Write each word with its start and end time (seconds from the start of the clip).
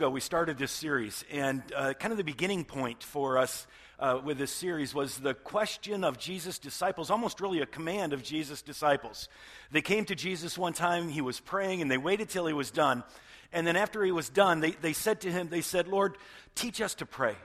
ago, 0.00 0.08
we 0.08 0.20
started 0.20 0.56
this 0.56 0.72
series, 0.72 1.26
and 1.30 1.62
uh, 1.76 1.92
kind 1.92 2.10
of 2.10 2.16
the 2.16 2.24
beginning 2.24 2.64
point 2.64 3.02
for 3.02 3.36
us 3.36 3.66
uh, 3.98 4.18
with 4.24 4.38
this 4.38 4.50
series 4.50 4.94
was 4.94 5.18
the 5.18 5.34
question 5.34 6.04
of 6.04 6.16
Jesus' 6.16 6.58
disciples, 6.58 7.10
almost 7.10 7.38
really 7.38 7.60
a 7.60 7.66
command 7.66 8.14
of 8.14 8.22
Jesus' 8.22 8.62
disciples. 8.62 9.28
They 9.70 9.82
came 9.82 10.06
to 10.06 10.14
Jesus 10.14 10.56
one 10.56 10.72
time, 10.72 11.10
he 11.10 11.20
was 11.20 11.38
praying, 11.38 11.82
and 11.82 11.90
they 11.90 11.98
waited 11.98 12.30
till 12.30 12.46
he 12.46 12.54
was 12.54 12.70
done. 12.70 13.04
And 13.52 13.66
then 13.66 13.76
after 13.76 14.02
he 14.02 14.10
was 14.10 14.30
done, 14.30 14.60
they, 14.60 14.70
they 14.70 14.94
said 14.94 15.20
to 15.20 15.30
him, 15.30 15.50
They 15.50 15.60
said, 15.60 15.86
Lord, 15.86 16.16
teach 16.54 16.80
us 16.80 16.94
to 16.94 17.04
pray. 17.04 17.36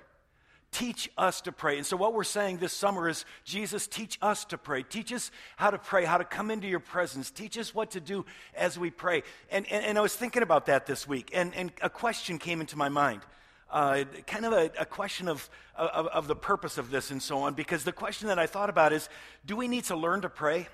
Teach 0.76 1.10
us 1.18 1.40
to 1.40 1.54
pray. 1.54 1.78
And 1.78 1.86
so, 1.86 1.96
what 1.96 2.14
we're 2.14 2.26
saying 2.26 2.58
this 2.58 2.74
summer 2.74 3.08
is 3.08 3.24
Jesus, 3.46 3.88
teach 3.88 4.18
us 4.22 4.44
to 4.44 4.58
pray. 4.58 4.84
Teach 4.84 5.14
us 5.14 5.32
how 5.56 5.72
to 5.72 5.78
pray, 5.78 6.04
how 6.04 6.18
to 6.18 6.26
come 6.26 6.52
into 6.52 6.68
your 6.68 6.82
presence. 6.82 7.32
Teach 7.32 7.58
us 7.58 7.74
what 7.74 7.92
to 7.92 8.02
do 8.02 8.26
as 8.54 8.78
we 8.78 8.92
pray. 8.92 9.24
And, 9.50 9.66
and, 9.72 9.86
and 9.86 9.98
I 9.98 10.02
was 10.02 10.14
thinking 10.14 10.44
about 10.44 10.66
that 10.66 10.86
this 10.86 11.08
week, 11.08 11.32
and, 11.34 11.56
and 11.56 11.72
a 11.82 11.90
question 11.90 12.38
came 12.38 12.60
into 12.60 12.78
my 12.78 12.90
mind. 12.90 13.22
Uh, 13.72 14.04
kind 14.28 14.46
of 14.46 14.52
a, 14.52 14.70
a 14.78 14.86
question 14.86 15.30
of, 15.30 15.50
of, 15.78 16.08
of 16.08 16.28
the 16.28 16.36
purpose 16.36 16.78
of 16.78 16.92
this 16.92 17.10
and 17.10 17.24
so 17.24 17.38
on, 17.38 17.54
because 17.54 17.86
the 17.86 17.94
question 17.94 18.28
that 18.28 18.38
I 18.38 18.46
thought 18.46 18.70
about 18.70 18.92
is 18.92 19.08
do 19.46 19.56
we 19.56 19.70
need 19.70 19.86
to 19.86 19.96
learn 19.96 20.24
to 20.24 20.30
pray? 20.30 20.68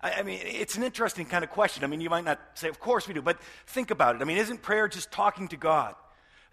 I, 0.00 0.22
mean, 0.22 0.40
it's 0.42 0.76
an 0.76 0.82
interesting 0.82 1.26
kind 1.26 1.44
of 1.44 1.50
question. 1.50 1.84
I 1.84 1.86
mean, 1.86 2.00
you 2.00 2.08
might 2.08 2.24
not 2.24 2.40
say, 2.54 2.68
of 2.70 2.80
course 2.80 3.06
we 3.06 3.12
do, 3.12 3.20
but 3.20 3.38
think 3.66 3.90
about 3.90 4.16
it. 4.16 4.22
I 4.22 4.24
mean, 4.24 4.38
isn't 4.38 4.62
prayer 4.62 4.88
just 4.88 5.12
talking 5.12 5.48
to 5.48 5.58
God? 5.58 5.96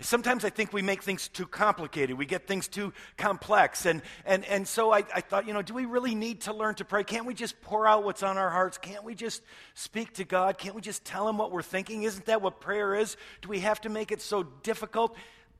Sometimes 0.01 0.43
I 0.43 0.49
think 0.49 0.73
we 0.73 0.81
make 0.81 1.03
things 1.03 1.27
too 1.27 1.45
complicated. 1.45 2.17
We 2.17 2.25
get 2.25 2.47
things 2.47 2.67
too 2.67 2.91
complex. 3.17 3.85
And, 3.85 4.01
and, 4.25 4.43
and 4.45 4.67
so 4.67 4.91
I, 4.91 5.03
I 5.13 5.21
thought, 5.21 5.47
you 5.47 5.53
know, 5.53 5.61
do 5.61 5.73
we 5.73 5.85
really 5.85 6.15
need 6.15 6.41
to 6.41 6.53
learn 6.53 6.75
to 6.75 6.85
pray? 6.85 7.03
Can't 7.03 7.25
we 7.25 7.33
just 7.33 7.61
pour 7.61 7.87
out 7.87 8.03
what's 8.03 8.23
on 8.23 8.37
our 8.37 8.49
hearts? 8.49 8.77
Can't 8.77 9.03
we 9.03 9.15
just 9.15 9.43
speak 9.73 10.13
to 10.15 10.23
God? 10.23 10.57
Can't 10.57 10.75
we 10.75 10.81
just 10.81 11.05
tell 11.05 11.27
Him 11.29 11.37
what 11.37 11.51
we're 11.51 11.61
thinking? 11.61 12.03
Isn't 12.03 12.25
that 12.25 12.41
what 12.41 12.59
prayer 12.59 12.95
is? 12.95 13.15
Do 13.41 13.49
we 13.49 13.59
have 13.59 13.79
to 13.81 13.89
make 13.89 14.11
it 14.11 14.21
so 14.21 14.43
difficult? 14.63 15.15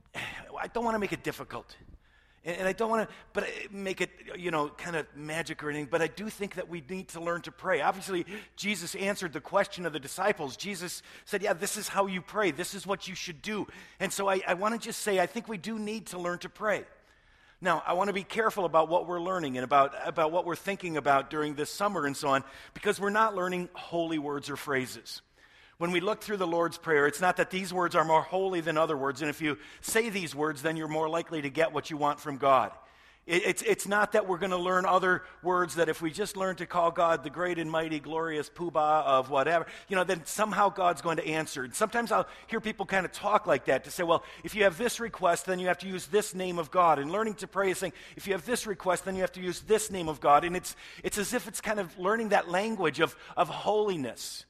I 0.16 0.68
don't 0.68 0.84
want 0.84 0.96
to 0.96 1.00
make 1.00 1.14
it 1.14 1.24
difficult. 1.24 1.76
And, 2.46 2.58
and 2.58 2.68
I 2.68 2.74
don't 2.74 2.90
want 2.90 3.08
to 3.08 3.16
but 3.34 3.48
make 3.72 4.02
it, 4.02 4.10
you 4.38 4.52
know, 4.52 4.70
kind 4.70 4.96
of 4.96 5.06
magic 5.16 5.64
or 5.64 5.70
anything, 5.70 5.88
but 5.90 6.02
I 6.02 6.08
do 6.08 6.30
think 6.30 6.56
that 6.56 6.70
we 6.70 6.84
need 6.90 7.10
to 7.10 7.22
learn 7.22 7.42
to 7.42 7.52
pray. 7.52 7.82
Obviously, 7.82 8.26
Jesus 8.56 8.96
answered 8.96 9.34
the 9.34 9.42
question 9.42 9.86
of 9.86 9.94
the 9.94 10.00
disciples. 10.00 10.58
Jesus 10.58 11.02
said, 11.26 11.42
Yeah, 11.42 11.54
this 11.54 11.78
is 11.78 11.88
how 11.88 12.08
you 12.08 12.22
pray, 12.22 12.52
this 12.52 12.74
is 12.74 12.86
what 12.86 13.08
you 13.08 13.16
should 13.16 13.42
do. 13.42 13.68
And 14.00 14.12
so 14.12 14.30
I, 14.30 14.42
I 14.48 14.54
want 14.56 14.74
to 14.74 14.80
just 14.80 15.02
say, 15.02 15.20
I 15.20 15.26
think 15.26 15.48
we 15.48 15.58
do 15.58 15.78
need 15.78 16.08
to 16.08 16.20
learn 16.20 16.40
to 16.40 16.50
pray. 16.50 16.84
Now, 17.64 17.84
I 17.86 17.94
want 17.94 18.08
to 18.08 18.14
be 18.14 18.24
careful 18.24 18.66
about 18.66 18.90
what 18.90 19.06
we're 19.06 19.22
learning 19.22 19.56
and 19.56 19.64
about, 19.64 19.94
about 20.04 20.32
what 20.32 20.46
we're 20.46 20.56
thinking 20.56 20.98
about 20.98 21.30
during 21.30 21.54
this 21.54 21.70
summer 21.70 22.08
and 22.08 22.18
so 22.18 22.30
on, 22.30 22.44
because 22.74 23.00
we're 23.00 23.12
not 23.12 23.36
learning 23.36 23.70
holy 23.74 24.18
words 24.18 24.50
or 24.50 24.56
phrases 24.56 25.22
when 25.82 25.90
we 25.90 26.00
look 26.00 26.22
through 26.22 26.38
the 26.38 26.46
Lord's 26.46 26.78
Prayer, 26.78 27.08
it's 27.08 27.22
not 27.22 27.38
that 27.38 27.50
these 27.50 27.74
words 27.74 27.96
are 27.96 28.06
more 28.06 28.22
holy 28.22 28.62
than 28.62 28.78
other 28.78 28.96
words. 28.96 29.22
And 29.22 29.32
if 29.32 29.42
you 29.42 29.58
say 29.82 30.12
these 30.12 30.36
words, 30.36 30.62
then 30.62 30.78
you're 30.78 30.88
more 30.88 31.10
likely 31.10 31.42
to 31.42 31.50
get 31.50 31.74
what 31.74 31.90
you 31.90 31.98
want 31.98 32.20
from 32.20 32.38
God. 32.38 32.72
It's, 33.26 33.64
it's 33.64 33.88
not 33.88 34.12
that 34.12 34.28
we're 34.28 34.38
going 34.38 34.52
to 34.52 34.58
learn 34.58 34.86
other 34.86 35.24
words 35.42 35.76
that 35.76 35.90
if 35.90 36.00
we 36.00 36.12
just 36.12 36.38
learn 36.38 36.56
to 36.58 36.68
call 36.68 36.92
God 36.92 37.24
the 37.24 37.32
great 37.32 37.58
and 37.58 37.70
mighty, 37.70 38.00
glorious 38.00 38.48
poobah 38.48 39.06
of 39.06 39.32
whatever, 39.32 39.66
you 39.88 39.96
know, 39.96 40.04
then 40.04 40.24
somehow 40.24 40.70
God's 40.70 41.02
going 41.02 41.18
to 41.18 41.26
answer. 41.26 41.64
And 41.64 41.74
sometimes 41.74 42.12
I'll 42.12 42.28
hear 42.46 42.62
people 42.62 42.86
kind 42.86 43.04
of 43.04 43.12
talk 43.12 43.48
like 43.48 43.66
that 43.66 43.86
to 43.86 43.92
say, 43.92 44.04
well, 44.04 44.24
if 44.44 44.54
you 44.54 44.66
have 44.66 44.78
this 44.78 45.00
request, 45.00 45.48
then 45.48 45.58
you 45.58 45.66
have 45.66 45.80
to 45.80 45.88
use 45.88 46.06
this 46.06 46.36
name 46.36 46.60
of 46.60 46.70
God. 46.70 47.00
And 47.00 47.12
learning 47.12 47.36
to 47.36 47.48
pray 47.48 47.72
is 47.72 47.80
saying, 47.80 47.94
if 48.16 48.28
you 48.28 48.34
have 48.34 48.46
this 48.46 48.68
request, 48.68 49.06
then 49.06 49.16
you 49.16 49.22
have 49.22 49.32
to 49.32 49.42
use 49.42 49.62
this 49.62 49.90
name 49.90 50.10
of 50.10 50.20
God. 50.20 50.44
And 50.44 50.56
it's, 50.56 50.76
it's 51.04 51.18
as 51.18 51.34
if 51.34 51.48
it's 51.48 51.60
kind 51.60 51.80
of 51.80 51.98
learning 51.98 52.30
that 52.30 52.50
language 52.50 53.00
of, 53.00 53.16
of 53.36 53.50
holiness. 53.50 54.46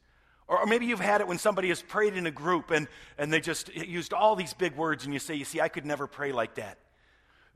Or, 0.51 0.65
maybe 0.65 0.85
you've 0.85 0.99
had 0.99 1.21
it 1.21 1.27
when 1.29 1.37
somebody 1.37 1.69
has 1.69 1.81
prayed 1.81 2.13
in 2.17 2.27
a 2.27 2.31
group 2.31 2.71
and, 2.71 2.89
and 3.17 3.31
they 3.31 3.39
just 3.39 3.73
used 3.73 4.11
all 4.11 4.35
these 4.35 4.53
big 4.53 4.75
words, 4.75 5.05
and 5.05 5.13
you 5.13 5.19
say, 5.19 5.35
You 5.35 5.45
see, 5.45 5.61
I 5.61 5.69
could 5.69 5.85
never 5.85 6.07
pray 6.07 6.33
like 6.33 6.55
that. 6.55 6.77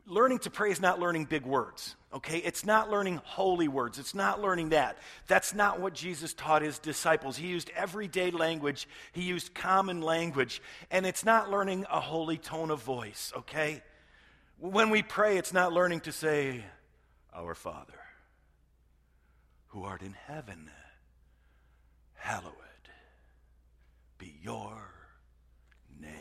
Learning 0.07 0.39
to 0.39 0.49
pray 0.49 0.71
is 0.71 0.79
not 0.79 0.97
learning 0.97 1.25
big 1.25 1.45
words, 1.45 1.95
okay? 2.13 2.37
It's 2.37 2.65
not 2.65 2.89
learning 2.89 3.19
holy 3.25 3.67
words. 3.67 3.99
It's 3.99 4.15
not 4.15 4.39
learning 4.41 4.69
that. 4.69 4.97
That's 5.27 5.53
not 5.53 5.81
what 5.81 5.93
Jesus 5.93 6.33
taught 6.33 6.61
his 6.61 6.79
disciples. 6.79 7.35
He 7.35 7.47
used 7.47 7.69
everyday 7.75 8.31
language, 8.31 8.87
he 9.11 9.23
used 9.23 9.53
common 9.53 10.01
language, 10.01 10.61
and 10.89 11.05
it's 11.05 11.25
not 11.25 11.51
learning 11.51 11.85
a 11.91 11.99
holy 11.99 12.37
tone 12.37 12.71
of 12.71 12.81
voice, 12.81 13.33
okay? 13.35 13.83
When 14.57 14.89
we 14.89 15.01
pray, 15.03 15.37
it's 15.37 15.51
not 15.51 15.73
learning 15.73 16.01
to 16.01 16.13
say, 16.13 16.63
Our 17.35 17.55
Father, 17.55 17.99
who 19.69 19.83
art 19.83 20.01
in 20.01 20.13
heaven, 20.27 20.69
hallowed 22.13 22.64
your 24.45 24.79
name. 25.99 26.11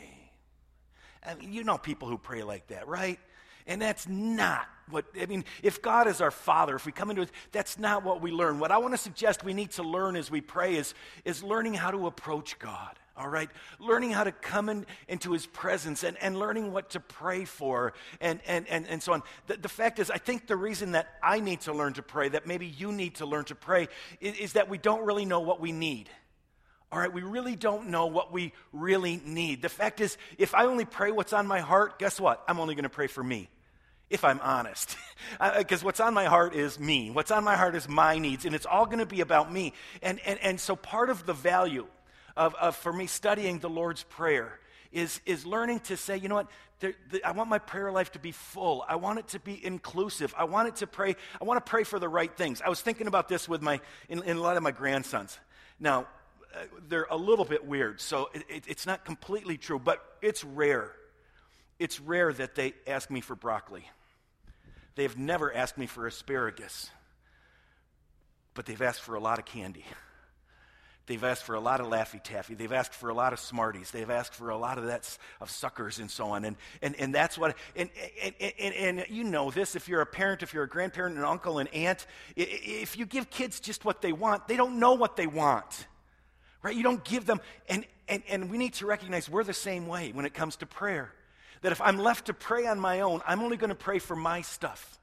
I 1.23 1.35
mean, 1.35 1.53
you 1.53 1.63
know 1.63 1.77
people 1.77 2.07
who 2.07 2.17
pray 2.17 2.43
like 2.43 2.67
that, 2.67 2.87
right? 2.87 3.19
And 3.67 3.81
that's 3.81 4.07
not 4.07 4.67
what, 4.89 5.05
I 5.19 5.25
mean, 5.25 5.45
if 5.63 5.81
God 5.81 6.07
is 6.07 6.21
our 6.21 6.31
Father, 6.31 6.75
if 6.75 6.85
we 6.85 6.91
come 6.91 7.09
into 7.09 7.23
it, 7.23 7.31
that's 7.51 7.79
not 7.79 8.03
what 8.03 8.21
we 8.21 8.31
learn. 8.31 8.59
What 8.59 8.71
I 8.71 8.77
want 8.77 8.93
to 8.93 8.97
suggest 8.97 9.43
we 9.43 9.53
need 9.53 9.71
to 9.71 9.83
learn 9.83 10.15
as 10.15 10.29
we 10.29 10.41
pray 10.41 10.75
is, 10.75 10.93
is 11.23 11.43
learning 11.43 11.73
how 11.73 11.89
to 11.89 12.05
approach 12.05 12.59
God, 12.59 12.99
all 13.17 13.27
right? 13.27 13.49
Learning 13.79 14.11
how 14.11 14.23
to 14.23 14.31
come 14.31 14.69
in, 14.69 14.85
into 15.07 15.31
His 15.31 15.47
presence 15.47 16.03
and, 16.03 16.15
and 16.21 16.37
learning 16.37 16.71
what 16.71 16.91
to 16.91 16.99
pray 16.99 17.45
for 17.45 17.93
and, 18.21 18.39
and, 18.45 18.67
and, 18.67 18.87
and 18.87 19.01
so 19.01 19.13
on. 19.13 19.23
The, 19.47 19.57
the 19.57 19.69
fact 19.69 19.97
is, 19.97 20.11
I 20.11 20.19
think 20.19 20.45
the 20.45 20.57
reason 20.57 20.91
that 20.91 21.07
I 21.23 21.39
need 21.39 21.61
to 21.61 21.73
learn 21.73 21.93
to 21.93 22.03
pray, 22.03 22.29
that 22.29 22.45
maybe 22.45 22.67
you 22.67 22.91
need 22.91 23.15
to 23.15 23.25
learn 23.25 23.45
to 23.45 23.55
pray, 23.55 23.87
is, 24.19 24.35
is 24.37 24.53
that 24.53 24.69
we 24.69 24.77
don't 24.77 25.03
really 25.05 25.25
know 25.25 25.39
what 25.39 25.59
we 25.59 25.71
need. 25.71 26.09
All 26.95 27.01
right, 27.01 27.11
we 27.11 27.23
really 27.23 27.57
don't 27.57 27.89
know 27.89 28.05
what 28.05 28.31
we 28.31 28.53
really 28.71 29.19
need. 29.25 29.61
The 29.61 29.67
fact 29.67 29.99
is, 29.99 30.17
if 30.37 30.55
I 30.55 30.63
only 30.63 30.85
pray 30.85 31.11
what's 31.11 31.33
on 31.33 31.45
my 31.45 31.59
heart, 31.59 31.99
guess 31.99 32.21
what? 32.21 32.41
I'm 32.47 32.57
only 32.57 32.73
going 32.73 32.83
to 32.83 32.89
pray 32.89 33.07
for 33.07 33.21
me, 33.21 33.49
if 34.09 34.23
I'm 34.23 34.39
honest. 34.39 34.95
Because 35.57 35.83
what's 35.83 35.99
on 35.99 36.13
my 36.13 36.25
heart 36.25 36.55
is 36.55 36.79
me. 36.79 37.11
What's 37.11 37.31
on 37.31 37.43
my 37.43 37.57
heart 37.57 37.75
is 37.75 37.89
my 37.89 38.17
needs, 38.17 38.45
and 38.45 38.55
it's 38.55 38.65
all 38.65 38.85
going 38.85 38.99
to 38.99 39.05
be 39.05 39.19
about 39.19 39.51
me. 39.51 39.73
And, 40.01 40.21
and, 40.25 40.39
and 40.39 40.57
so 40.57 40.77
part 40.77 41.09
of 41.09 41.25
the 41.25 41.33
value 41.33 41.85
of, 42.37 42.55
of, 42.55 42.77
for 42.77 42.93
me 42.93 43.07
studying 43.07 43.59
the 43.59 43.69
Lord's 43.69 44.03
Prayer 44.03 44.57
is, 44.93 45.19
is 45.25 45.45
learning 45.45 45.81
to 45.81 45.97
say, 45.97 46.15
you 46.15 46.29
know 46.29 46.35
what, 46.35 46.47
there, 46.79 46.93
the, 47.11 47.21
I 47.25 47.31
want 47.31 47.49
my 47.49 47.59
prayer 47.59 47.91
life 47.91 48.13
to 48.13 48.19
be 48.19 48.31
full. 48.31 48.85
I 48.87 48.95
want 48.95 49.19
it 49.19 49.27
to 49.29 49.39
be 49.39 49.59
inclusive. 49.65 50.33
I 50.37 50.45
want 50.45 50.69
it 50.69 50.77
to 50.77 50.87
pray. 50.87 51.17
I 51.41 51.43
want 51.43 51.57
to 51.57 51.69
pray 51.69 51.83
for 51.83 51.99
the 51.99 52.07
right 52.07 52.33
things. 52.33 52.61
I 52.61 52.69
was 52.69 52.79
thinking 52.79 53.07
about 53.07 53.27
this 53.27 53.49
with 53.49 53.61
my, 53.61 53.81
in, 54.07 54.23
in 54.23 54.37
a 54.37 54.41
lot 54.41 54.55
of 54.55 54.63
my 54.63 54.71
grandsons. 54.71 55.37
Now, 55.77 56.01
uh, 56.01 56.03
Uh, 56.55 56.59
they're 56.87 57.07
a 57.09 57.17
little 57.17 57.45
bit 57.45 57.65
weird, 57.65 57.99
so 57.99 58.29
it, 58.33 58.43
it, 58.47 58.63
it's 58.67 58.85
not 58.85 59.03
completely 59.03 59.57
true, 59.57 59.79
but 59.79 60.01
it's 60.21 60.43
rare. 60.43 60.91
It's 61.79 61.99
rare 61.99 62.31
that 62.31 62.55
they 62.55 62.73
ask 62.87 63.09
me 63.09 63.19
for 63.19 63.35
broccoli. 63.35 63.89
They've 64.95 65.17
never 65.17 65.53
asked 65.53 65.77
me 65.77 65.87
for 65.87 66.07
asparagus, 66.07 66.89
but 68.53 68.65
they've 68.65 68.81
asked 68.81 69.01
for 69.01 69.15
a 69.15 69.19
lot 69.19 69.39
of 69.39 69.45
candy. 69.45 69.83
They've 71.07 71.23
asked 71.23 71.43
for 71.43 71.53
a 71.53 71.59
lot 71.59 71.81
of 71.81 71.87
Laffy 71.87 72.23
Taffy. 72.23 72.55
They've 72.55 72.71
asked 72.71 72.93
for 72.93 73.09
a 73.09 73.13
lot 73.13 73.31
of 73.31 73.39
Smarties. 73.39 73.91
They've 73.91 74.09
asked 74.09 74.33
for 74.33 74.49
a 74.49 74.57
lot 74.57 74.79
of 74.79 74.85
that 74.85 75.17
of 75.39 75.51
suckers 75.51 75.99
and 75.99 76.09
so 76.09 76.29
on. 76.29 76.45
And, 76.45 76.55
and, 76.81 76.95
and 76.95 77.13
that's 77.13 77.37
what, 77.37 77.55
and, 77.75 77.91
and, 78.23 78.53
and, 78.57 78.73
and 78.73 79.05
you 79.09 79.23
know 79.23 79.51
this 79.51 79.75
if 79.75 79.87
you're 79.87 80.01
a 80.01 80.05
parent, 80.05 80.41
if 80.41 80.51
you're 80.51 80.63
a 80.63 80.69
grandparent, 80.69 81.17
an 81.17 81.23
uncle, 81.23 81.59
an 81.59 81.67
aunt, 81.67 82.07
if 82.35 82.97
you 82.97 83.05
give 83.05 83.29
kids 83.29 83.59
just 83.59 83.85
what 83.85 84.01
they 84.01 84.13
want, 84.13 84.47
they 84.47 84.55
don't 84.55 84.79
know 84.79 84.93
what 84.93 85.15
they 85.15 85.27
want 85.27 85.85
right? 86.65 86.75
You 86.75 86.81
don't 86.81 87.03
give 87.03 87.27
them, 87.27 87.39
and, 87.69 87.85
and, 88.07 88.23
and 88.27 88.49
we 88.49 88.57
need 88.57 88.73
to 88.73 88.87
recognize 88.87 89.29
we're 89.29 89.43
the 89.43 89.53
same 89.53 89.85
way 89.85 90.11
when 90.11 90.25
it 90.25 90.33
comes 90.33 90.55
to 90.57 90.65
prayer. 90.65 91.11
That 91.61 91.71
if 91.71 91.79
I'm 91.79 91.99
left 91.99 92.25
to 92.25 92.33
pray 92.33 92.65
on 92.65 92.79
my 92.79 93.01
own, 93.01 93.21
I'm 93.27 93.41
only 93.41 93.55
going 93.55 93.69
to 93.69 93.75
pray 93.75 93.99
for 93.99 94.15
my 94.15 94.41
stuff. 94.41 94.99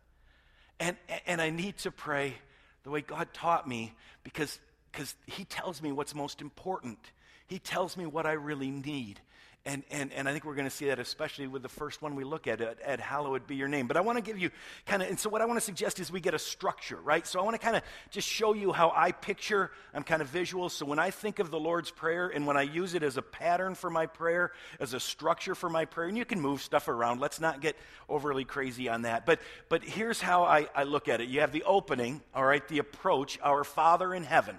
And, 0.81 0.97
and 1.25 1.41
I 1.41 1.51
need 1.51 1.79
to 1.79 1.93
pray 1.93 2.35
the 2.83 2.91
way 2.91 3.01
God 3.01 3.29
taught 3.33 3.69
me 3.69 3.95
because 4.25 4.59
because 4.91 5.15
He 5.27 5.45
tells 5.45 5.81
me 5.81 5.93
what's 5.93 6.15
most 6.15 6.41
important. 6.43 6.99
He 7.47 7.61
tells 7.61 7.97
me 7.97 8.07
what 8.07 8.27
I 8.27 8.33
really 8.33 8.71
need. 8.71 9.21
And, 9.65 9.85
and, 9.93 10.13
and 10.13 10.29
I 10.29 10.33
think 10.33 10.45
we're 10.45 10.57
going 10.57 10.67
to 10.67 10.75
see 10.75 10.87
that 10.87 10.99
especially 10.99 11.47
with 11.47 11.63
the 11.63 11.69
first 11.69 12.03
one 12.03 12.17
we 12.17 12.25
look 12.25 12.49
at, 12.49 12.61
at, 12.61 12.81
at 12.81 12.99
Hallowed 12.99 13.47
Be 13.47 13.55
Your 13.55 13.69
Name. 13.69 13.87
But 13.87 13.97
I 13.97 14.01
want 14.01 14.19
to 14.19 14.23
give 14.23 14.37
you 14.37 14.51
kind 14.87 15.03
of, 15.03 15.09
and 15.09 15.19
so 15.19 15.31
what 15.31 15.41
I 15.41 15.45
want 15.45 15.57
to 15.57 15.65
suggest 15.65 16.01
is 16.01 16.11
we 16.11 16.21
get 16.21 16.35
a 16.35 16.39
structure, 16.39 16.97
right? 16.97 17.25
So 17.25 17.39
I 17.39 17.45
want 17.45 17.55
to 17.55 17.65
kind 17.65 17.77
of 17.77 17.83
just 18.11 18.27
show 18.27 18.55
you 18.55 18.73
how 18.73 18.93
I 18.95 19.13
picture, 19.13 19.71
I'm 19.95 20.03
kind 20.03 20.21
of 20.21 20.27
visual. 20.29 20.69
So 20.69 20.85
when 20.85 20.99
I 20.99 21.11
think 21.11 21.39
of 21.39 21.53
the 21.53 21.61
Lord's 21.61 21.93
Prayer 21.93 22.29
and 22.29 22.45
when 22.45 22.57
I 22.57 22.63
use 22.63 22.95
it 22.95 23.05
as 23.05 23.17
a 23.17 23.23
pattern 23.23 23.77
for 23.77 23.89
my 23.89 24.07
prayer, 24.07 24.51
as 24.81 24.95
a 24.95 25.01
structure 25.01 25.55
for 25.55 25.71
my 25.71 25.85
prayer, 25.85 26.09
and 26.09 26.19
you 26.19 26.25
can 26.25 26.41
move 26.41 26.61
stuff 26.61 26.89
around, 26.89 27.21
let's 27.21 27.39
not 27.39 27.61
get 27.61 27.77
overly 28.09 28.45
crazy 28.45 28.89
on 28.89 29.03
that. 29.03 29.27
But, 29.27 29.39
but 29.69 29.85
here's 29.85 30.21
how 30.21 30.43
I, 30.43 30.67
I 30.75 30.83
look 30.83 31.09
at 31.09 31.21
it 31.21 31.29
you 31.29 31.39
have 31.39 31.53
the 31.53 31.63
opening, 31.63 32.21
all 32.35 32.45
right, 32.45 32.67
the 32.67 32.79
approach, 32.79 33.39
our 33.45 33.63
Father 33.63 34.13
in 34.13 34.25
heaven. 34.25 34.59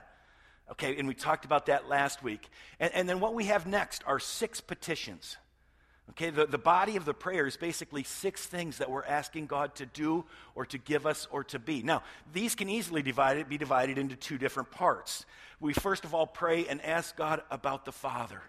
Okay, 0.74 0.98
and 0.98 1.08
we 1.08 1.14
talked 1.14 1.46
about 1.46 1.68
that 1.68 1.88
last 1.88 2.24
week. 2.24 2.50
And, 2.80 2.92
and 2.96 3.08
then 3.08 3.20
what 3.20 3.36
we 3.36 3.46
have 3.46 3.68
next 3.68 4.04
are 4.08 4.20
six 4.20 4.60
petitions. 4.60 5.38
Okay, 6.12 6.32
the, 6.32 6.48
the 6.48 6.58
body 6.58 6.96
of 6.96 7.06
the 7.06 7.14
prayer 7.14 7.46
is 7.46 7.56
basically 7.56 8.04
six 8.04 8.46
things 8.46 8.80
that 8.80 8.90
we're 8.90 9.06
asking 9.06 9.46
God 9.46 9.76
to 9.76 9.86
do 9.86 10.26
or 10.56 10.66
to 10.66 10.80
give 10.80 11.06
us 11.06 11.28
or 11.32 11.44
to 11.46 11.60
be. 11.60 11.84
Now, 11.84 12.02
these 12.34 12.56
can 12.56 12.70
easily 12.70 13.04
divide, 13.04 13.48
be 13.48 13.58
divided 13.60 14.00
into 14.00 14.16
two 14.16 14.40
different 14.40 14.72
parts. 14.72 15.26
We 15.60 15.74
first 15.74 16.06
of 16.06 16.16
all 16.16 16.26
pray 16.26 16.66
and 16.68 16.82
ask 16.82 17.16
God 17.16 17.44
about 17.52 17.86
the 17.86 17.92
Father. 17.92 18.42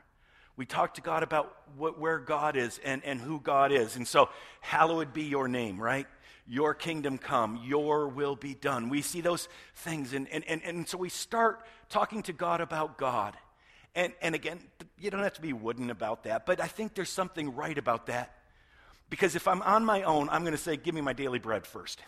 We 0.56 0.64
talk 0.64 0.94
to 0.94 1.02
God 1.02 1.22
about 1.22 1.54
what, 1.76 1.98
where 1.98 2.18
God 2.18 2.56
is 2.56 2.80
and, 2.84 3.04
and 3.04 3.20
who 3.20 3.38
God 3.38 3.70
is. 3.70 3.96
And 3.96 4.08
so, 4.08 4.30
hallowed 4.60 5.12
be 5.12 5.24
your 5.24 5.46
name, 5.46 5.78
right? 5.78 6.06
Your 6.46 6.74
kingdom 6.74 7.18
come, 7.18 7.60
your 7.64 8.08
will 8.08 8.36
be 8.36 8.54
done. 8.54 8.88
We 8.88 9.02
see 9.02 9.20
those 9.20 9.48
things. 9.74 10.12
And, 10.12 10.28
and, 10.28 10.44
and, 10.46 10.62
and 10.62 10.88
so 10.88 10.98
we 10.98 11.08
start 11.08 11.64
talking 11.88 12.22
to 12.24 12.32
God 12.32 12.60
about 12.60 12.98
God. 12.98 13.36
And, 13.94 14.12
and 14.20 14.34
again, 14.34 14.58
you 14.98 15.10
don't 15.10 15.22
have 15.22 15.34
to 15.34 15.42
be 15.42 15.52
wooden 15.52 15.90
about 15.90 16.24
that, 16.24 16.46
but 16.46 16.60
I 16.60 16.66
think 16.66 16.94
there's 16.94 17.10
something 17.10 17.54
right 17.54 17.78
about 17.78 18.06
that. 18.06 18.34
Because 19.10 19.36
if 19.36 19.46
I'm 19.46 19.62
on 19.62 19.84
my 19.84 20.02
own, 20.02 20.28
I'm 20.30 20.42
going 20.42 20.56
to 20.56 20.58
say, 20.58 20.76
Give 20.76 20.94
me 20.94 21.00
my 21.00 21.12
daily 21.12 21.38
bread 21.38 21.66
first. 21.66 22.00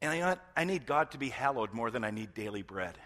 And 0.00 0.24
I, 0.24 0.36
I 0.56 0.64
need 0.64 0.86
God 0.86 1.10
to 1.10 1.18
be 1.18 1.28
hallowed 1.28 1.72
more 1.72 1.90
than 1.90 2.04
I 2.04 2.10
need 2.10 2.32
daily 2.34 2.62
bread. 2.62 2.96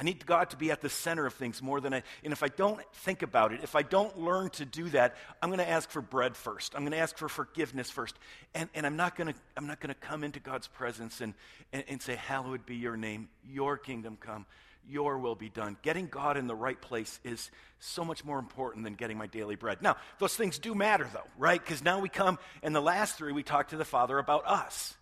I 0.00 0.04
need 0.04 0.26
God 0.26 0.50
to 0.50 0.56
be 0.56 0.70
at 0.70 0.80
the 0.80 0.88
center 0.88 1.26
of 1.26 1.34
things 1.34 1.62
more 1.62 1.80
than 1.80 1.94
I. 1.94 2.02
And 2.24 2.32
if 2.32 2.42
I 2.42 2.48
don't 2.48 2.80
think 2.92 3.22
about 3.22 3.52
it, 3.52 3.60
if 3.62 3.76
I 3.76 3.82
don't 3.82 4.18
learn 4.18 4.50
to 4.50 4.64
do 4.64 4.88
that, 4.88 5.16
I'm 5.40 5.48
going 5.48 5.58
to 5.58 5.68
ask 5.68 5.90
for 5.90 6.00
bread 6.00 6.36
first. 6.36 6.74
I'm 6.74 6.82
going 6.82 6.92
to 6.92 6.98
ask 6.98 7.16
for 7.16 7.28
forgiveness 7.28 7.88
first. 7.90 8.16
And, 8.54 8.68
and 8.74 8.84
I'm 8.84 8.96
not 8.96 9.14
going 9.14 9.32
to 9.32 9.38
I'm 9.56 9.66
not 9.66 9.78
going 9.78 9.94
to 9.94 10.00
come 10.00 10.24
into 10.24 10.40
God's 10.40 10.66
presence 10.66 11.20
and, 11.20 11.34
and, 11.72 11.84
and 11.88 12.02
say, 12.02 12.16
Hallowed 12.16 12.66
be 12.66 12.76
your 12.76 12.96
name, 12.96 13.28
your 13.48 13.76
kingdom 13.76 14.18
come, 14.20 14.46
your 14.88 15.18
will 15.18 15.34
be 15.34 15.48
done. 15.48 15.76
Getting 15.82 16.06
God 16.08 16.36
in 16.36 16.46
the 16.46 16.54
right 16.54 16.80
place 16.80 17.20
is 17.22 17.50
so 17.78 18.04
much 18.04 18.24
more 18.24 18.38
important 18.38 18.84
than 18.84 18.94
getting 18.94 19.18
my 19.18 19.26
daily 19.26 19.54
bread. 19.54 19.82
Now, 19.82 19.96
those 20.18 20.34
things 20.34 20.58
do 20.58 20.74
matter, 20.74 21.08
though, 21.12 21.20
right? 21.38 21.62
Because 21.62 21.84
now 21.84 22.00
we 22.00 22.08
come, 22.08 22.38
and 22.62 22.74
the 22.74 22.80
last 22.80 23.16
three, 23.16 23.32
we 23.32 23.42
talk 23.42 23.68
to 23.68 23.76
the 23.76 23.84
Father 23.84 24.18
about 24.18 24.46
us. 24.46 24.94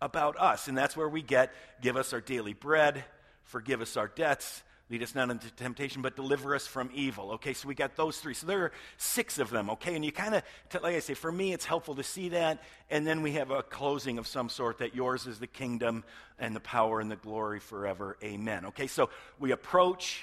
About 0.00 0.38
us. 0.38 0.68
And 0.68 0.78
that's 0.78 0.96
where 0.96 1.08
we 1.08 1.22
get 1.22 1.52
give 1.80 1.96
us 1.96 2.12
our 2.12 2.20
daily 2.20 2.52
bread, 2.52 3.04
forgive 3.48 3.80
us 3.80 3.96
our 3.96 4.08
debts, 4.08 4.62
Lead 4.90 5.02
us 5.02 5.14
not 5.14 5.28
into 5.28 5.50
temptation, 5.50 6.00
but 6.00 6.16
deliver 6.16 6.54
us 6.54 6.66
from 6.66 6.90
evil. 6.94 7.32
Okay, 7.32 7.52
so 7.52 7.68
we 7.68 7.74
got 7.74 7.94
those 7.94 8.18
three. 8.18 8.32
So 8.32 8.46
there 8.46 8.62
are 8.64 8.72
six 8.96 9.38
of 9.38 9.50
them, 9.50 9.68
okay? 9.70 9.94
And 9.94 10.02
you 10.02 10.12
kind 10.12 10.34
of, 10.34 10.42
like 10.82 10.94
I 10.94 11.00
say, 11.00 11.12
for 11.12 11.30
me, 11.30 11.52
it's 11.52 11.66
helpful 11.66 11.94
to 11.96 12.02
see 12.02 12.30
that. 12.30 12.62
And 12.88 13.06
then 13.06 13.20
we 13.20 13.32
have 13.32 13.50
a 13.50 13.62
closing 13.62 14.16
of 14.16 14.26
some 14.26 14.48
sort 14.48 14.78
that 14.78 14.94
yours 14.94 15.26
is 15.26 15.38
the 15.38 15.46
kingdom 15.46 16.04
and 16.38 16.56
the 16.56 16.60
power 16.60 17.00
and 17.00 17.10
the 17.10 17.16
glory 17.16 17.60
forever. 17.60 18.16
Amen. 18.24 18.64
Okay, 18.66 18.86
so 18.86 19.10
we 19.38 19.50
approach, 19.50 20.22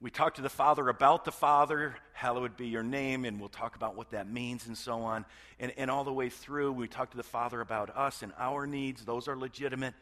we 0.00 0.10
talk 0.10 0.34
to 0.34 0.42
the 0.42 0.48
Father 0.48 0.88
about 0.88 1.24
the 1.24 1.32
Father, 1.32 1.96
hallowed 2.12 2.56
be 2.56 2.68
your 2.68 2.84
name, 2.84 3.24
and 3.24 3.40
we'll 3.40 3.48
talk 3.48 3.74
about 3.74 3.96
what 3.96 4.12
that 4.12 4.30
means 4.30 4.68
and 4.68 4.78
so 4.78 5.00
on. 5.00 5.24
And, 5.58 5.72
and 5.76 5.90
all 5.90 6.04
the 6.04 6.12
way 6.12 6.28
through, 6.28 6.72
we 6.74 6.86
talk 6.86 7.10
to 7.10 7.16
the 7.16 7.24
Father 7.24 7.60
about 7.60 7.96
us 7.96 8.22
and 8.22 8.32
our 8.38 8.68
needs, 8.68 9.04
those 9.04 9.26
are 9.26 9.36
legitimate 9.36 9.94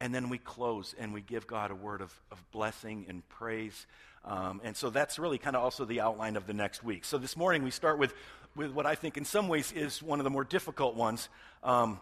and 0.00 0.14
then 0.14 0.28
we 0.28 0.38
close 0.38 0.94
and 0.98 1.12
we 1.12 1.20
give 1.20 1.46
God 1.46 1.70
a 1.70 1.74
word 1.74 2.00
of, 2.00 2.12
of 2.30 2.42
blessing 2.50 3.06
and 3.08 3.26
praise. 3.28 3.86
Um, 4.24 4.60
and 4.64 4.76
so 4.76 4.90
that's 4.90 5.18
really 5.18 5.38
kind 5.38 5.56
of 5.56 5.62
also 5.62 5.84
the 5.84 6.00
outline 6.00 6.36
of 6.36 6.46
the 6.46 6.52
next 6.52 6.82
week. 6.82 7.04
So 7.04 7.18
this 7.18 7.36
morning 7.36 7.62
we 7.62 7.70
start 7.70 7.98
with, 7.98 8.12
with 8.54 8.72
what 8.72 8.86
I 8.86 8.94
think 8.94 9.16
in 9.16 9.24
some 9.24 9.48
ways 9.48 9.72
is 9.72 10.02
one 10.02 10.20
of 10.20 10.24
the 10.24 10.30
more 10.30 10.44
difficult 10.44 10.96
ones. 10.96 11.28
Um, 11.62 12.00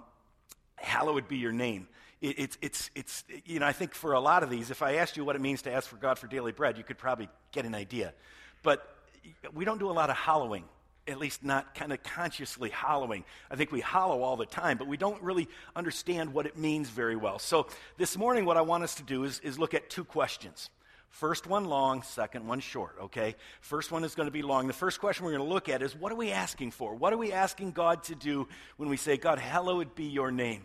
hallowed 0.76 1.29
be 1.29 1.37
your 1.37 1.52
name. 1.52 1.88
It, 2.20 2.38
it's, 2.38 2.58
it's, 2.62 2.91
it's, 2.94 3.25
you 3.44 3.61
know, 3.61 3.67
I 3.67 3.73
think 3.73 3.94
for 3.94 4.14
a 4.14 4.20
lot 4.20 4.43
of 4.43 4.50
these, 4.50 4.70
if 4.70 4.82
I 4.82 4.94
asked 4.94 5.17
you 5.17 5.25
what 5.25 5.37
it 5.37 5.43
means 5.43 5.62
to 5.62 5.73
ask 5.73 5.88
for 5.88 5.96
God 5.96 6.19
for 6.19 6.26
daily 6.26 6.52
bread, 6.52 6.79
you 6.79 6.85
could 6.85 6.99
probably 6.99 7.29
get 7.52 7.67
an 7.67 7.75
idea. 7.75 8.14
But 8.62 8.88
we 9.52 9.64
don't 9.64 9.79
do 9.79 9.91
a 9.91 9.93
lot 9.93 10.11
of 10.11 10.17
hallowing 10.17 10.64
at 11.06 11.19
least 11.19 11.45
not 11.45 11.75
kind 11.75 11.93
of 11.93 12.03
consciously 12.03 12.71
hollowing. 12.71 13.25
I 13.51 13.56
think 13.56 13.73
we 13.73 13.81
hollow 13.81 14.23
all 14.23 14.37
the 14.37 14.47
time, 14.47 14.79
but 14.79 14.87
we 14.87 14.97
don't 14.97 15.23
really 15.23 15.49
understand 15.77 16.33
what 16.33 16.47
it 16.47 16.56
means 16.56 16.89
very 16.89 17.17
well. 17.17 17.39
So 17.39 17.67
this 17.99 18.17
morning, 18.17 18.45
what 18.45 18.56
I 18.56 18.62
want 18.62 18.85
us 18.85 18.95
to 18.97 19.03
do 19.03 19.25
is, 19.25 19.41
is 19.41 19.59
look 19.59 19.75
at 19.75 19.91
two 19.91 20.05
questions. 20.05 20.71
First 21.11 21.47
one 21.47 21.67
long, 21.67 22.03
second 22.03 22.47
one 22.47 22.59
short, 22.59 22.97
okay? 23.03 23.37
First 23.61 23.93
one 23.93 24.03
is 24.03 24.17
going 24.17 24.27
to 24.27 24.33
be 24.33 24.43
long. 24.43 24.67
The 24.67 24.73
first 24.73 24.99
question 24.99 25.25
we're 25.25 25.33
going 25.33 25.47
to 25.47 25.53
look 25.53 25.69
at 25.69 25.81
is 25.81 25.95
what 25.95 26.11
are 26.11 26.17
we 26.17 26.33
asking 26.33 26.73
for? 26.73 26.95
What 26.95 27.12
are 27.12 27.17
we 27.17 27.33
asking 27.33 27.71
God 27.71 28.03
to 28.05 28.17
do 28.17 28.49
when 28.79 28.89
we 28.89 28.97
say, 28.97 29.17
God, 29.17 29.39
hallowed 29.39 29.95
be 29.95 30.06
your 30.06 30.33
name? 30.33 30.62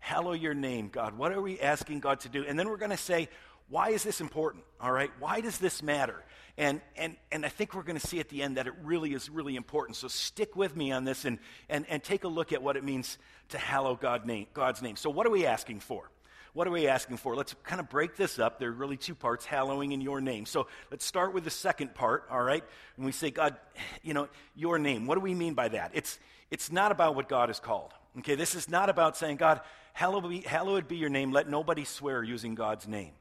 Hallow 0.00 0.32
your 0.32 0.54
name, 0.54 0.88
God. 0.88 1.16
What 1.16 1.30
are 1.30 1.40
we 1.40 1.60
asking 1.60 2.00
God 2.00 2.18
to 2.20 2.28
do? 2.28 2.44
And 2.44 2.58
then 2.58 2.68
we're 2.68 2.78
going 2.78 2.90
to 2.90 2.96
say, 2.96 3.28
why 3.68 3.90
is 3.90 4.02
this 4.02 4.20
important? 4.20 4.64
All 4.80 4.90
right? 4.90 5.12
Why 5.20 5.40
does 5.40 5.58
this 5.58 5.84
matter? 5.84 6.24
And, 6.58 6.82
and, 6.96 7.16
and 7.30 7.46
I 7.46 7.48
think 7.48 7.74
we're 7.74 7.82
going 7.82 7.98
to 7.98 8.06
see 8.06 8.20
at 8.20 8.28
the 8.28 8.42
end 8.42 8.58
that 8.58 8.66
it 8.66 8.74
really 8.82 9.14
is 9.14 9.30
really 9.30 9.56
important. 9.56 9.96
So 9.96 10.08
stick 10.08 10.54
with 10.54 10.76
me 10.76 10.92
on 10.92 11.04
this 11.04 11.24
and, 11.24 11.38
and, 11.68 11.86
and 11.88 12.02
take 12.02 12.24
a 12.24 12.28
look 12.28 12.52
at 12.52 12.62
what 12.62 12.76
it 12.76 12.84
means 12.84 13.16
to 13.50 13.58
hallow 13.58 13.94
God 13.94 14.26
name, 14.26 14.46
God's 14.52 14.82
name. 14.82 14.96
So, 14.96 15.08
what 15.08 15.26
are 15.26 15.30
we 15.30 15.46
asking 15.46 15.80
for? 15.80 16.10
What 16.54 16.68
are 16.68 16.70
we 16.70 16.86
asking 16.86 17.16
for? 17.16 17.34
Let's 17.34 17.54
kind 17.64 17.80
of 17.80 17.88
break 17.88 18.16
this 18.16 18.38
up. 18.38 18.58
There 18.58 18.68
are 18.68 18.72
really 18.72 18.98
two 18.98 19.14
parts 19.14 19.46
hallowing 19.46 19.92
in 19.92 20.02
your 20.02 20.20
name. 20.20 20.44
So 20.44 20.66
let's 20.90 21.04
start 21.04 21.32
with 21.32 21.44
the 21.44 21.50
second 21.50 21.94
part, 21.94 22.26
all 22.30 22.42
right? 22.42 22.62
And 22.96 23.06
we 23.06 23.12
say, 23.12 23.30
God, 23.30 23.56
you 24.02 24.12
know, 24.12 24.28
your 24.54 24.78
name. 24.78 25.06
What 25.06 25.14
do 25.14 25.22
we 25.22 25.34
mean 25.34 25.54
by 25.54 25.68
that? 25.68 25.92
It's, 25.94 26.18
it's 26.50 26.70
not 26.70 26.92
about 26.92 27.14
what 27.14 27.26
God 27.26 27.48
is 27.48 27.58
called. 27.58 27.92
Okay, 28.18 28.34
this 28.34 28.54
is 28.54 28.68
not 28.68 28.90
about 28.90 29.16
saying, 29.16 29.38
God, 29.38 29.62
hallowed 29.94 30.28
be, 30.28 30.40
hallowed 30.40 30.88
be 30.88 30.96
your 30.96 31.08
name. 31.08 31.32
Let 31.32 31.48
nobody 31.48 31.84
swear 31.84 32.22
using 32.22 32.54
God's 32.54 32.86
name. 32.86 33.12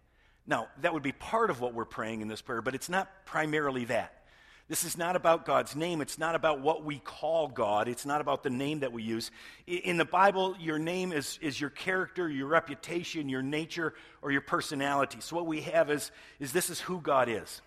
Now, 0.48 0.68
that 0.82 0.94
would 0.94 1.04
be 1.04 1.12
part 1.12 1.50
of 1.50 1.62
what 1.62 1.74
we're 1.74 1.86
praying 1.86 2.22
in 2.22 2.28
this 2.28 2.42
prayer, 2.42 2.62
but 2.62 2.76
it's 2.76 2.90
not 2.90 3.10
primarily 3.26 3.86
that. 3.86 4.22
This 4.68 4.86
is 4.86 4.98
not 4.98 5.18
about 5.18 5.46
God's 5.46 5.76
name. 5.76 6.00
It's 6.00 6.18
not 6.18 6.34
about 6.34 6.62
what 6.62 6.86
we 6.86 7.00
call 7.00 7.50
God. 7.50 7.90
It's 7.90 8.06
not 8.06 8.22
about 8.22 8.42
the 8.42 8.50
name 8.50 8.80
that 8.80 8.94
we 8.94 9.04
use. 9.04 9.30
In 9.68 9.98
the 9.98 10.06
Bible, 10.06 10.56
your 10.62 10.80
name 10.80 11.12
is, 11.12 11.38
is 11.42 11.60
your 11.60 11.70
character, 11.70 12.30
your 12.30 12.48
reputation, 12.48 13.28
your 13.28 13.42
nature, 13.42 13.94
or 14.22 14.32
your 14.32 14.40
personality. 14.40 15.18
So, 15.20 15.36
what 15.36 15.46
we 15.46 15.60
have 15.62 15.92
is, 15.92 16.10
is 16.40 16.54
this 16.54 16.70
is 16.70 16.80
who 16.80 17.02
God 17.02 17.28
is. 17.28 17.62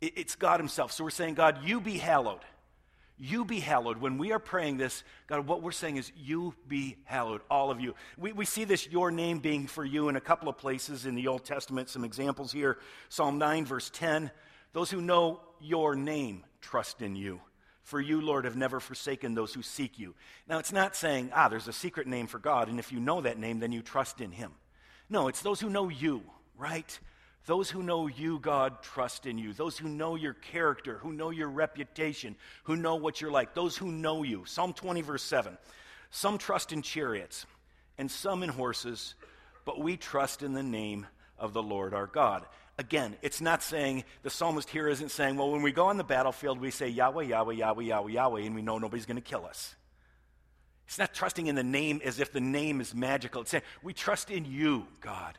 It's 0.00 0.36
God 0.36 0.60
Himself. 0.60 0.92
So, 0.92 1.02
we're 1.02 1.10
saying, 1.10 1.34
God, 1.34 1.64
you 1.64 1.80
be 1.80 1.98
hallowed. 1.98 2.44
You 3.24 3.44
be 3.44 3.60
hallowed. 3.60 3.98
When 3.98 4.18
we 4.18 4.32
are 4.32 4.40
praying 4.40 4.78
this, 4.78 5.04
God, 5.28 5.46
what 5.46 5.62
we're 5.62 5.70
saying 5.70 5.96
is, 5.96 6.10
You 6.16 6.56
be 6.66 6.96
hallowed, 7.04 7.42
all 7.48 7.70
of 7.70 7.80
you. 7.80 7.94
We, 8.18 8.32
we 8.32 8.44
see 8.44 8.64
this, 8.64 8.88
your 8.88 9.12
name 9.12 9.38
being 9.38 9.68
for 9.68 9.84
you, 9.84 10.08
in 10.08 10.16
a 10.16 10.20
couple 10.20 10.48
of 10.48 10.58
places 10.58 11.06
in 11.06 11.14
the 11.14 11.28
Old 11.28 11.44
Testament. 11.44 11.88
Some 11.88 12.02
examples 12.04 12.50
here 12.50 12.78
Psalm 13.10 13.38
9, 13.38 13.64
verse 13.64 13.90
10. 13.94 14.32
Those 14.72 14.90
who 14.90 15.00
know 15.00 15.38
your 15.60 15.94
name 15.94 16.42
trust 16.60 17.00
in 17.00 17.14
you. 17.14 17.40
For 17.84 18.00
you, 18.00 18.20
Lord, 18.20 18.44
have 18.44 18.56
never 18.56 18.80
forsaken 18.80 19.34
those 19.34 19.54
who 19.54 19.62
seek 19.62 20.00
you. 20.00 20.14
Now, 20.48 20.58
it's 20.58 20.72
not 20.72 20.96
saying, 20.96 21.30
ah, 21.32 21.48
there's 21.48 21.68
a 21.68 21.72
secret 21.72 22.08
name 22.08 22.26
for 22.26 22.40
God, 22.40 22.68
and 22.68 22.80
if 22.80 22.90
you 22.90 22.98
know 22.98 23.20
that 23.20 23.38
name, 23.38 23.60
then 23.60 23.70
you 23.70 23.82
trust 23.82 24.20
in 24.20 24.32
him. 24.32 24.50
No, 25.08 25.28
it's 25.28 25.42
those 25.42 25.60
who 25.60 25.70
know 25.70 25.88
you, 25.88 26.22
right? 26.58 26.98
Those 27.46 27.68
who 27.70 27.82
know 27.82 28.06
you, 28.06 28.38
God, 28.38 28.82
trust 28.82 29.26
in 29.26 29.36
you. 29.36 29.52
Those 29.52 29.76
who 29.76 29.88
know 29.88 30.14
your 30.14 30.34
character, 30.34 30.98
who 30.98 31.12
know 31.12 31.30
your 31.30 31.48
reputation, 31.48 32.36
who 32.64 32.76
know 32.76 32.94
what 32.94 33.20
you're 33.20 33.32
like. 33.32 33.54
Those 33.54 33.76
who 33.76 33.90
know 33.90 34.22
you. 34.22 34.44
Psalm 34.44 34.72
20, 34.72 35.00
verse 35.00 35.24
7. 35.24 35.58
Some 36.10 36.38
trust 36.38 36.72
in 36.72 36.82
chariots 36.82 37.46
and 37.98 38.10
some 38.10 38.42
in 38.42 38.48
horses, 38.48 39.14
but 39.64 39.80
we 39.80 39.96
trust 39.96 40.42
in 40.42 40.52
the 40.52 40.62
name 40.62 41.06
of 41.36 41.52
the 41.52 41.62
Lord 41.62 41.94
our 41.94 42.06
God. 42.06 42.44
Again, 42.78 43.16
it's 43.22 43.40
not 43.40 43.62
saying, 43.62 44.04
the 44.22 44.30
psalmist 44.30 44.70
here 44.70 44.88
isn't 44.88 45.10
saying, 45.10 45.36
well, 45.36 45.50
when 45.50 45.62
we 45.62 45.72
go 45.72 45.86
on 45.86 45.98
the 45.98 46.04
battlefield, 46.04 46.60
we 46.60 46.70
say 46.70 46.88
Yahweh, 46.88 47.24
Yahweh, 47.24 47.54
Yahweh, 47.54 47.82
Yahweh, 47.82 48.12
Yahweh, 48.12 48.42
and 48.42 48.54
we 48.54 48.62
know 48.62 48.78
nobody's 48.78 49.06
going 49.06 49.16
to 49.16 49.20
kill 49.20 49.44
us. 49.44 49.74
It's 50.86 50.98
not 50.98 51.12
trusting 51.12 51.46
in 51.48 51.54
the 51.54 51.62
name 51.64 52.00
as 52.04 52.20
if 52.20 52.32
the 52.32 52.40
name 52.40 52.80
is 52.80 52.94
magical. 52.94 53.42
It's 53.42 53.50
saying, 53.50 53.64
we 53.82 53.92
trust 53.92 54.30
in 54.30 54.44
you, 54.44 54.86
God. 55.00 55.38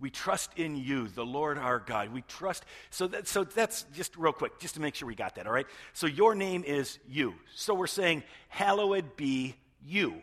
We 0.00 0.10
trust 0.10 0.50
in 0.56 0.76
you, 0.76 1.08
the 1.08 1.26
Lord 1.26 1.58
our 1.58 1.80
God. 1.80 2.12
We 2.12 2.22
trust. 2.22 2.64
So, 2.90 3.08
that, 3.08 3.26
so 3.26 3.44
that's 3.44 3.84
just 3.94 4.16
real 4.16 4.32
quick, 4.32 4.60
just 4.60 4.74
to 4.74 4.80
make 4.80 4.94
sure 4.94 5.08
we 5.08 5.16
got 5.16 5.34
that, 5.34 5.46
all 5.46 5.52
right? 5.52 5.66
So 5.92 6.06
your 6.06 6.34
name 6.34 6.62
is 6.64 6.98
you. 7.08 7.34
So 7.54 7.74
we're 7.74 7.88
saying, 7.88 8.22
hallowed 8.48 9.16
be 9.16 9.56
you. 9.84 10.22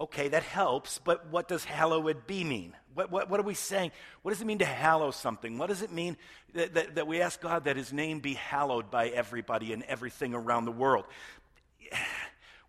Okay, 0.00 0.28
that 0.28 0.42
helps, 0.42 0.98
but 1.04 1.28
what 1.30 1.48
does 1.48 1.64
hallowed 1.64 2.26
be 2.26 2.44
mean? 2.44 2.74
What, 2.94 3.10
what, 3.10 3.28
what, 3.28 3.38
are 3.38 3.44
we 3.44 3.54
saying? 3.54 3.92
What 4.22 4.32
does 4.32 4.40
it 4.40 4.46
mean 4.46 4.58
to 4.58 4.64
hallow 4.64 5.10
something? 5.10 5.58
What 5.58 5.68
does 5.68 5.82
it 5.82 5.92
mean 5.92 6.16
that, 6.54 6.74
that, 6.74 6.94
that 6.94 7.06
we 7.06 7.20
ask 7.20 7.40
God 7.40 7.64
that 7.64 7.76
his 7.76 7.92
name 7.92 8.20
be 8.20 8.34
hallowed 8.34 8.90
by 8.90 9.08
everybody 9.08 9.72
and 9.72 9.82
everything 9.84 10.34
around 10.34 10.64
the 10.64 10.72
world? 10.72 11.04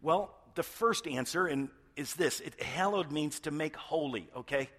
Well, 0.02 0.36
the 0.56 0.64
first 0.64 1.08
answer 1.08 1.48
and 1.48 1.70
is 1.96 2.14
this 2.16 2.42
it, 2.42 2.62
hallowed 2.62 3.10
means 3.10 3.40
to 3.42 3.52
make 3.52 3.76
holy, 3.78 4.28
okay? 4.36 4.70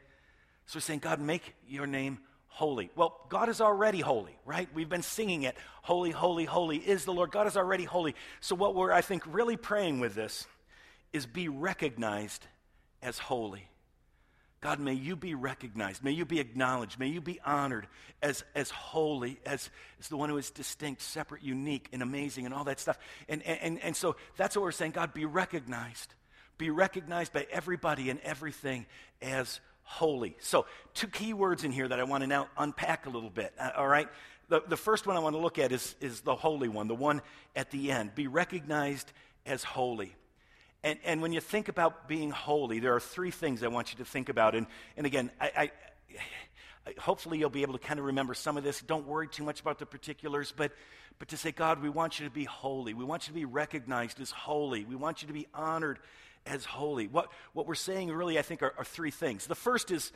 So 0.66 0.76
we're 0.76 0.82
saying, 0.82 1.00
God, 1.00 1.20
make 1.20 1.54
your 1.68 1.86
name 1.86 2.18
holy. 2.46 2.90
Well, 2.94 3.20
God 3.28 3.48
is 3.48 3.60
already 3.60 4.00
holy, 4.00 4.36
right? 4.44 4.68
We've 4.72 4.88
been 4.88 5.02
singing 5.02 5.42
it. 5.42 5.56
Holy, 5.82 6.10
holy, 6.10 6.44
holy 6.44 6.78
is 6.78 7.04
the 7.04 7.12
Lord. 7.12 7.32
God 7.32 7.46
is 7.46 7.56
already 7.56 7.84
holy. 7.84 8.14
So, 8.40 8.54
what 8.54 8.74
we're, 8.74 8.92
I 8.92 9.00
think, 9.00 9.24
really 9.26 9.56
praying 9.56 10.00
with 10.00 10.14
this 10.14 10.46
is 11.12 11.26
be 11.26 11.48
recognized 11.48 12.46
as 13.02 13.18
holy. 13.18 13.68
God, 14.60 14.80
may 14.80 14.94
you 14.94 15.14
be 15.14 15.34
recognized. 15.34 16.02
May 16.02 16.12
you 16.12 16.24
be 16.24 16.40
acknowledged. 16.40 16.98
May 16.98 17.08
you 17.08 17.20
be 17.20 17.38
honored 17.44 17.86
as, 18.22 18.44
as 18.54 18.70
holy, 18.70 19.38
as, 19.44 19.68
as 20.00 20.08
the 20.08 20.16
one 20.16 20.30
who 20.30 20.38
is 20.38 20.50
distinct, 20.50 21.02
separate, 21.02 21.42
unique, 21.42 21.88
and 21.92 22.02
amazing, 22.02 22.46
and 22.46 22.54
all 22.54 22.64
that 22.64 22.80
stuff. 22.80 22.98
And, 23.28 23.42
and, 23.42 23.78
and 23.82 23.94
so 23.94 24.16
that's 24.38 24.56
what 24.56 24.62
we're 24.62 24.72
saying. 24.72 24.92
God, 24.92 25.12
be 25.12 25.26
recognized. 25.26 26.14
Be 26.56 26.70
recognized 26.70 27.32
by 27.34 27.46
everybody 27.50 28.08
and 28.08 28.20
everything 28.20 28.86
as 29.20 29.60
holy. 29.84 30.36
So, 30.40 30.66
two 30.94 31.06
key 31.06 31.32
words 31.32 31.64
in 31.64 31.70
here 31.72 31.86
that 31.86 32.00
I 32.00 32.04
want 32.04 32.22
to 32.22 32.26
now 32.26 32.48
unpack 32.58 33.06
a 33.06 33.10
little 33.10 33.30
bit. 33.30 33.52
Uh, 33.58 33.70
all 33.76 33.86
right? 33.86 34.08
The, 34.48 34.62
the 34.66 34.76
first 34.76 35.06
one 35.06 35.16
I 35.16 35.20
want 35.20 35.34
to 35.34 35.40
look 35.40 35.58
at 35.58 35.72
is, 35.72 35.94
is 36.00 36.20
the 36.20 36.34
holy 36.34 36.68
one, 36.68 36.88
the 36.88 36.94
one 36.94 37.22
at 37.54 37.70
the 37.70 37.90
end. 37.90 38.14
Be 38.14 38.26
recognized 38.26 39.12
as 39.46 39.62
holy. 39.64 40.14
And, 40.82 40.98
and 41.04 41.22
when 41.22 41.32
you 41.32 41.40
think 41.40 41.68
about 41.68 42.08
being 42.08 42.30
holy, 42.30 42.78
there 42.78 42.94
are 42.94 43.00
three 43.00 43.30
things 43.30 43.62
I 43.62 43.68
want 43.68 43.92
you 43.92 43.98
to 43.98 44.04
think 44.04 44.28
about. 44.28 44.54
And, 44.54 44.66
and 44.96 45.06
again, 45.06 45.30
I, 45.40 45.50
I, 45.56 45.70
hopefully 46.98 47.38
you'll 47.38 47.48
be 47.48 47.62
able 47.62 47.72
to 47.72 47.78
kind 47.78 47.98
of 47.98 48.06
remember 48.06 48.34
some 48.34 48.58
of 48.58 48.64
this. 48.64 48.82
Don't 48.82 49.06
worry 49.06 49.28
too 49.28 49.44
much 49.44 49.60
about 49.60 49.78
the 49.78 49.86
particulars, 49.86 50.52
but, 50.54 50.72
but 51.18 51.28
to 51.28 51.38
say, 51.38 51.52
God, 51.52 51.82
we 51.82 51.88
want 51.88 52.20
you 52.20 52.26
to 52.26 52.30
be 52.30 52.44
holy. 52.44 52.92
We 52.92 53.04
want 53.04 53.26
you 53.26 53.32
to 53.32 53.38
be 53.38 53.46
recognized 53.46 54.20
as 54.20 54.30
holy. 54.30 54.84
We 54.84 54.94
want 54.94 55.22
you 55.22 55.28
to 55.28 55.34
be 55.34 55.46
honored 55.54 56.00
as 56.46 56.64
holy. 56.64 57.06
What, 57.06 57.30
what 57.52 57.66
we're 57.66 57.74
saying 57.74 58.10
really, 58.10 58.38
I 58.38 58.42
think, 58.42 58.62
are, 58.62 58.74
are 58.76 58.84
three 58.84 59.10
things. 59.10 59.46
The 59.46 59.54
first 59.54 59.90
is, 59.90 60.12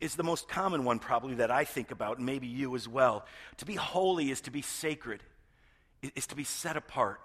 is 0.00 0.14
the 0.14 0.22
most 0.22 0.48
common 0.48 0.84
one, 0.84 0.98
probably, 0.98 1.36
that 1.36 1.50
I 1.50 1.64
think 1.64 1.90
about, 1.90 2.18
and 2.18 2.26
maybe 2.26 2.46
you 2.46 2.74
as 2.74 2.88
well. 2.88 3.26
To 3.58 3.64
be 3.64 3.74
holy 3.74 4.30
is 4.30 4.40
to 4.42 4.50
be 4.50 4.62
sacred, 4.62 5.22
is 6.14 6.26
to 6.28 6.36
be 6.36 6.44
set 6.44 6.76
apart 6.76 7.20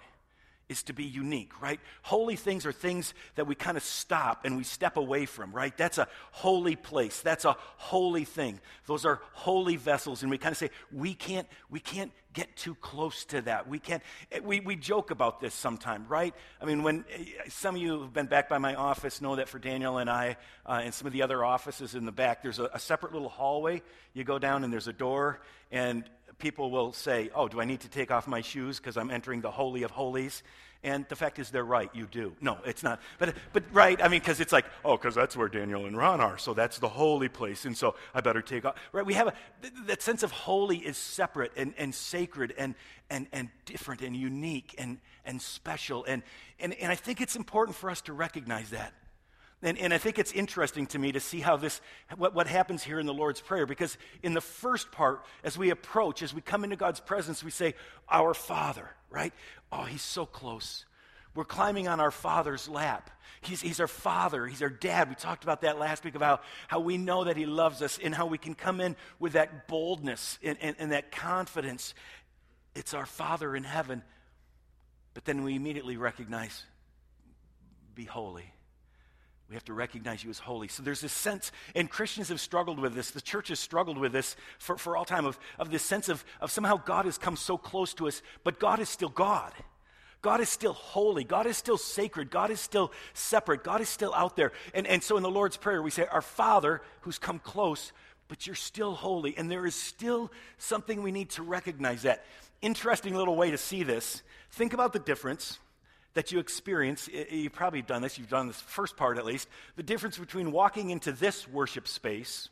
is 0.67 0.83
to 0.83 0.93
be 0.93 1.03
unique, 1.03 1.61
right? 1.61 1.79
Holy 2.01 2.35
things 2.35 2.65
are 2.65 2.71
things 2.71 3.13
that 3.35 3.45
we 3.45 3.55
kind 3.55 3.77
of 3.77 3.83
stop 3.83 4.45
and 4.45 4.57
we 4.57 4.63
step 4.63 4.97
away 4.97 5.25
from, 5.25 5.51
right? 5.51 5.75
That's 5.77 5.97
a 5.97 6.07
holy 6.31 6.75
place. 6.75 7.21
That's 7.21 7.45
a 7.45 7.55
holy 7.77 8.25
thing. 8.25 8.59
Those 8.87 9.05
are 9.05 9.21
holy 9.33 9.75
vessels, 9.75 10.21
and 10.21 10.31
we 10.31 10.37
kind 10.37 10.51
of 10.51 10.57
say 10.57 10.71
we 10.91 11.13
can't 11.13 11.47
we 11.69 11.79
can't 11.79 12.11
get 12.33 12.55
too 12.55 12.75
close 12.75 13.25
to 13.25 13.41
that. 13.41 13.67
We 13.67 13.79
can't. 13.79 14.03
Eh, 14.31 14.39
we 14.43 14.59
we 14.59 14.75
joke 14.75 15.11
about 15.11 15.39
this 15.39 15.53
sometime, 15.53 16.05
right? 16.09 16.33
I 16.61 16.65
mean, 16.65 16.83
when 16.83 17.05
eh, 17.13 17.25
some 17.49 17.75
of 17.75 17.81
you 17.81 17.99
who've 17.99 18.13
been 18.13 18.27
back 18.27 18.49
by 18.49 18.57
my 18.57 18.75
office 18.75 19.21
know 19.21 19.35
that 19.35 19.49
for 19.49 19.59
Daniel 19.59 19.97
and 19.99 20.09
I 20.09 20.37
uh, 20.65 20.81
and 20.83 20.93
some 20.93 21.07
of 21.07 21.13
the 21.13 21.21
other 21.21 21.43
offices 21.43 21.95
in 21.95 22.05
the 22.05 22.11
back, 22.11 22.41
there's 22.41 22.59
a, 22.59 22.69
a 22.73 22.79
separate 22.79 23.13
little 23.13 23.29
hallway. 23.29 23.81
You 24.13 24.23
go 24.23 24.39
down 24.39 24.63
and 24.63 24.73
there's 24.73 24.87
a 24.87 24.93
door, 24.93 25.41
and 25.71 26.09
people 26.37 26.71
will 26.71 26.93
say, 26.93 27.29
Oh, 27.33 27.47
do 27.47 27.61
I 27.61 27.65
need 27.65 27.81
to 27.81 27.89
take 27.89 28.11
off 28.11 28.27
my 28.27 28.41
shoes 28.41 28.77
because 28.77 28.97
I'm 28.97 29.11
entering 29.11 29.41
the 29.41 29.51
Holy 29.51 29.83
of 29.83 29.91
Holies? 29.91 30.43
And 30.85 31.03
the 31.09 31.15
fact 31.15 31.39
is, 31.39 31.49
they're 31.49 31.63
right. 31.63 31.89
You 31.95 32.05
do. 32.05 32.35
No, 32.41 32.59
it's 32.63 32.83
not. 32.83 33.01
But, 33.17 33.33
but 33.53 33.63
right, 33.73 33.99
I 33.99 34.07
mean, 34.07 34.19
because 34.19 34.39
it's 34.39 34.53
like, 34.53 34.65
oh, 34.83 34.97
because 34.97 35.15
that's 35.15 35.35
where 35.35 35.47
Daniel 35.47 35.87
and 35.87 35.97
Ron 35.97 36.21
are. 36.21 36.37
So 36.37 36.53
that's 36.53 36.77
the 36.77 36.87
holy 36.87 37.27
place. 37.27 37.65
And 37.65 37.75
so 37.75 37.95
I 38.13 38.21
better 38.21 38.43
take 38.43 38.65
off. 38.65 38.75
Right? 38.91 39.03
We 39.03 39.15
have 39.15 39.29
a, 39.29 39.33
th- 39.63 39.73
that 39.87 40.03
sense 40.03 40.21
of 40.21 40.29
holy 40.29 40.77
is 40.77 40.95
separate 40.95 41.53
and, 41.57 41.73
and 41.79 41.93
sacred 41.93 42.53
and, 42.55 42.75
and, 43.09 43.25
and 43.31 43.49
different 43.65 44.03
and 44.03 44.15
unique 44.15 44.75
and, 44.77 44.99
and 45.25 45.41
special. 45.41 46.05
And, 46.05 46.21
and, 46.59 46.75
and 46.75 46.91
I 46.91 46.95
think 46.95 47.19
it's 47.19 47.35
important 47.35 47.75
for 47.75 47.89
us 47.89 48.01
to 48.01 48.13
recognize 48.13 48.69
that. 48.69 48.93
And, 49.65 49.79
and 49.79 49.91
I 49.91 49.97
think 49.97 50.19
it's 50.19 50.31
interesting 50.31 50.85
to 50.87 50.99
me 50.99 51.11
to 51.13 51.19
see 51.19 51.39
how 51.39 51.57
this, 51.57 51.81
what, 52.15 52.35
what 52.35 52.45
happens 52.45 52.83
here 52.83 52.99
in 52.99 53.07
the 53.07 53.13
Lord's 53.15 53.41
Prayer, 53.41 53.65
because 53.65 53.97
in 54.21 54.35
the 54.35 54.41
first 54.41 54.91
part, 54.91 55.25
as 55.43 55.57
we 55.57 55.71
approach, 55.71 56.21
as 56.21 56.35
we 56.35 56.41
come 56.41 56.63
into 56.63 56.75
God's 56.75 56.99
presence, 56.99 57.43
we 57.43 57.49
say, 57.49 57.73
Our 58.07 58.35
Father, 58.35 58.91
right? 59.09 59.33
Oh, 59.71 59.81
He's 59.81 60.03
so 60.03 60.27
close. 60.27 60.85
We're 61.33 61.45
climbing 61.45 61.87
on 61.87 61.99
our 61.99 62.11
Father's 62.11 62.69
lap. 62.69 63.09
He's, 63.41 63.59
he's 63.59 63.79
our 63.79 63.87
Father, 63.87 64.45
He's 64.45 64.61
our 64.61 64.69
Dad. 64.69 65.09
We 65.09 65.15
talked 65.15 65.43
about 65.43 65.61
that 65.61 65.79
last 65.79 66.05
week 66.05 66.13
about 66.13 66.43
how 66.67 66.79
we 66.79 66.99
know 66.99 67.23
that 67.23 67.35
He 67.35 67.47
loves 67.47 67.81
us 67.81 67.97
and 67.97 68.13
how 68.13 68.27
we 68.27 68.37
can 68.37 68.53
come 68.53 68.79
in 68.79 68.95
with 69.17 69.33
that 69.33 69.67
boldness 69.67 70.37
and, 70.43 70.59
and, 70.61 70.75
and 70.77 70.91
that 70.91 71.11
confidence. 71.11 71.95
It's 72.75 72.93
our 72.93 73.07
Father 73.07 73.55
in 73.55 73.63
heaven. 73.63 74.03
But 75.15 75.25
then 75.25 75.43
we 75.43 75.55
immediately 75.55 75.97
recognize, 75.97 76.63
Be 77.95 78.05
holy 78.05 78.51
we 79.49 79.55
have 79.55 79.65
to 79.65 79.73
recognize 79.73 80.23
you 80.23 80.29
as 80.29 80.39
holy. 80.39 80.67
So 80.67 80.81
there's 80.81 81.01
this 81.01 81.13
sense, 81.13 81.51
and 81.75 81.89
Christians 81.89 82.29
have 82.29 82.41
struggled 82.41 82.79
with 82.79 82.95
this, 82.95 83.11
the 83.11 83.21
church 83.21 83.49
has 83.49 83.59
struggled 83.59 83.97
with 83.97 84.11
this 84.11 84.35
for, 84.57 84.77
for 84.77 84.97
all 84.97 85.05
time, 85.05 85.25
of, 85.25 85.37
of 85.59 85.69
this 85.69 85.83
sense 85.83 86.09
of, 86.09 86.25
of 86.41 86.51
somehow 86.51 86.77
God 86.77 87.05
has 87.05 87.17
come 87.17 87.35
so 87.35 87.57
close 87.57 87.93
to 87.95 88.07
us, 88.07 88.23
but 88.43 88.59
God 88.59 88.79
is 88.79 88.89
still 88.89 89.09
God. 89.09 89.53
God 90.23 90.41
is 90.41 90.49
still 90.49 90.73
holy. 90.73 91.23
God 91.23 91.45
is 91.45 91.55
still 91.55 91.77
sacred. 91.77 92.31
God 92.31 92.49
is 92.49 92.59
still 92.59 92.91
separate. 93.13 93.63
God 93.63 93.81
is 93.81 93.89
still 93.89 94.11
out 94.15 94.35
there. 94.35 94.53
And, 94.73 94.87
and 94.87 95.03
so 95.03 95.17
in 95.17 95.23
the 95.23 95.29
Lord's 95.29 95.55
Prayer, 95.55 95.83
we 95.83 95.91
say, 95.91 96.07
Our 96.07 96.23
Father 96.23 96.81
who's 97.01 97.19
come 97.19 97.37
close, 97.37 97.91
but 98.27 98.47
you're 98.47 98.55
still 98.55 98.95
holy. 98.95 99.37
And 99.37 99.51
there 99.51 99.67
is 99.67 99.75
still 99.75 100.31
something 100.57 101.03
we 101.03 101.11
need 101.11 101.29
to 101.31 101.43
recognize 101.43 102.01
that. 102.01 102.25
Interesting 102.63 103.13
little 103.13 103.35
way 103.35 103.51
to 103.51 103.57
see 103.59 103.83
this. 103.83 104.23
Think 104.49 104.73
about 104.73 104.93
the 104.93 104.99
difference 104.99 105.59
that 106.15 106.31
you 106.31 106.39
experience, 106.39 107.09
you've 107.29 107.53
probably 107.53 107.81
done 107.81 108.01
this, 108.01 108.17
you've 108.17 108.29
done 108.29 108.47
this 108.47 108.59
first 108.59 108.97
part 108.97 109.17
at 109.17 109.25
least, 109.25 109.47
the 109.75 109.83
difference 109.83 110.17
between 110.17 110.51
walking 110.51 110.89
into 110.89 111.11
this 111.11 111.47
worship 111.47 111.87
space 111.87 112.49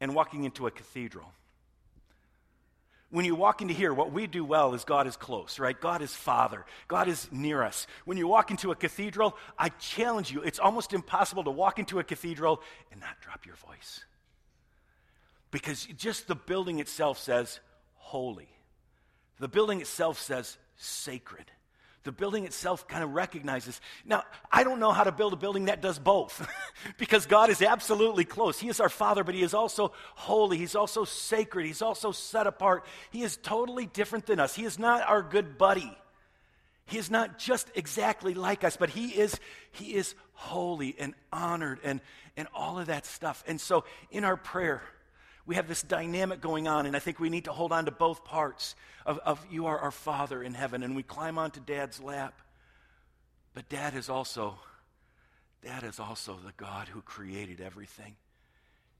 and 0.00 0.14
walking 0.14 0.44
into 0.44 0.66
a 0.66 0.70
cathedral. 0.70 1.32
When 3.10 3.24
you 3.24 3.36
walk 3.36 3.62
into 3.62 3.72
here, 3.72 3.94
what 3.94 4.12
we 4.12 4.26
do 4.26 4.44
well 4.44 4.74
is 4.74 4.84
God 4.84 5.06
is 5.06 5.16
close, 5.16 5.58
right? 5.58 5.80
God 5.80 6.02
is 6.02 6.14
Father. 6.14 6.66
God 6.88 7.08
is 7.08 7.28
near 7.32 7.62
us. 7.62 7.86
When 8.04 8.18
you 8.18 8.28
walk 8.28 8.50
into 8.50 8.70
a 8.70 8.74
cathedral, 8.74 9.36
I 9.56 9.70
challenge 9.70 10.30
you, 10.30 10.42
it's 10.42 10.58
almost 10.58 10.92
impossible 10.92 11.44
to 11.44 11.50
walk 11.50 11.78
into 11.78 12.00
a 12.00 12.04
cathedral 12.04 12.60
and 12.90 13.00
not 13.00 13.20
drop 13.20 13.46
your 13.46 13.54
voice. 13.54 14.04
Because 15.50 15.86
just 15.96 16.26
the 16.26 16.34
building 16.34 16.80
itself 16.80 17.18
says 17.18 17.60
holy, 17.94 18.48
the 19.38 19.48
building 19.48 19.80
itself 19.80 20.20
says 20.20 20.58
sacred 20.76 21.50
the 22.08 22.12
building 22.12 22.46
itself 22.46 22.88
kind 22.88 23.04
of 23.04 23.12
recognizes. 23.12 23.82
Now, 24.02 24.22
I 24.50 24.64
don't 24.64 24.80
know 24.80 24.92
how 24.92 25.04
to 25.04 25.12
build 25.12 25.34
a 25.34 25.36
building 25.36 25.66
that 25.66 25.82
does 25.82 25.98
both 25.98 26.50
because 26.96 27.26
God 27.26 27.50
is 27.50 27.60
absolutely 27.60 28.24
close. 28.24 28.58
He 28.58 28.70
is 28.70 28.80
our 28.80 28.88
Father, 28.88 29.24
but 29.24 29.34
He 29.34 29.42
is 29.42 29.52
also 29.52 29.92
holy. 30.14 30.56
He's 30.56 30.74
also 30.74 31.04
sacred. 31.04 31.66
He's 31.66 31.82
also 31.82 32.10
set 32.10 32.46
apart. 32.46 32.86
He 33.10 33.22
is 33.22 33.36
totally 33.36 33.84
different 33.84 34.24
than 34.24 34.40
us. 34.40 34.54
He 34.54 34.64
is 34.64 34.78
not 34.78 35.06
our 35.06 35.22
good 35.22 35.58
buddy. 35.58 35.94
He 36.86 36.96
is 36.96 37.10
not 37.10 37.38
just 37.38 37.70
exactly 37.74 38.32
like 38.32 38.64
us, 38.64 38.78
but 38.78 38.88
He 38.88 39.08
is, 39.08 39.38
he 39.72 39.92
is 39.92 40.14
holy 40.32 40.96
and 40.98 41.12
honored 41.30 41.78
and, 41.84 42.00
and 42.38 42.48
all 42.54 42.78
of 42.78 42.86
that 42.86 43.04
stuff. 43.04 43.44
And 43.46 43.60
so 43.60 43.84
in 44.10 44.24
our 44.24 44.38
prayer, 44.38 44.80
we 45.48 45.54
have 45.54 45.66
this 45.66 45.82
dynamic 45.82 46.42
going 46.42 46.68
on, 46.68 46.84
and 46.84 46.94
I 46.94 46.98
think 46.98 47.18
we 47.18 47.30
need 47.30 47.46
to 47.46 47.52
hold 47.52 47.72
on 47.72 47.86
to 47.86 47.90
both 47.90 48.22
parts 48.22 48.74
of, 49.06 49.18
of 49.20 49.44
you 49.50 49.64
are 49.64 49.78
our 49.78 49.90
Father 49.90 50.42
in 50.42 50.52
heaven, 50.52 50.82
and 50.82 50.94
we 50.94 51.02
climb 51.02 51.38
onto 51.38 51.58
Dad's 51.58 52.02
lap. 52.02 52.38
But 53.54 53.70
Dad 53.70 53.96
is 53.96 54.10
also, 54.10 54.58
Dad 55.64 55.84
is 55.84 55.98
also 55.98 56.38
the 56.44 56.52
God 56.58 56.88
who 56.88 57.00
created 57.00 57.62
everything. 57.62 58.16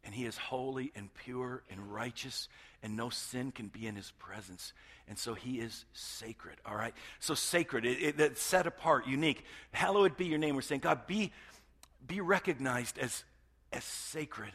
And 0.03 0.15
he 0.15 0.25
is 0.25 0.39
holy 0.39 0.91
and 0.97 1.13
pure 1.13 1.65
and 1.71 1.93
righteous, 1.93 2.49
and 2.83 2.97
no 2.97 3.11
sin 3.11 3.53
can 3.53 3.67
be 3.67 3.87
in 3.87 3.95
his 3.95 4.11
presence. 4.13 4.73
And 5.07 5.19
so 5.19 5.35
he 5.35 5.61
is 5.61 5.85
sacred, 5.93 6.57
all 6.65 6.77
right? 6.77 6.95
So 7.21 7.35
sacred, 7.35 7.85
it, 7.85 8.19
it, 8.19 8.39
set 8.39 8.67
apart, 8.67 9.07
unique. 9.07 9.45
Hallowed 9.73 10.17
be 10.17 10.25
your 10.25 10.39
name. 10.39 10.55
We're 10.55 10.63
saying, 10.63 10.81
God, 10.81 11.07
be, 11.07 11.31
be 12.07 12.23
recognized 12.23 12.97
as, 12.97 13.23
as 13.71 13.85
sacred. 13.85 14.53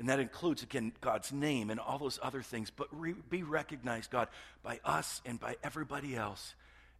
And 0.00 0.08
that 0.08 0.18
includes, 0.18 0.62
again, 0.62 0.92
God's 1.02 1.30
name 1.30 1.68
and 1.68 1.78
all 1.78 1.98
those 1.98 2.18
other 2.22 2.40
things, 2.40 2.70
but 2.74 2.88
re- 2.90 3.14
be 3.28 3.42
recognized, 3.42 4.10
God, 4.10 4.28
by 4.62 4.80
us 4.82 5.20
and 5.26 5.38
by 5.38 5.56
everybody 5.62 6.16
else 6.16 6.54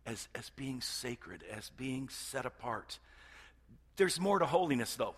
as, 0.05 0.29
as 0.35 0.51
being 0.51 0.83
sacred, 0.83 1.43
as 1.51 1.71
being 1.79 2.11
set 2.11 2.45
apart. 2.45 2.99
There's 3.97 4.21
more 4.21 4.39
to 4.39 4.45
holiness, 4.45 4.97
though. 4.97 5.15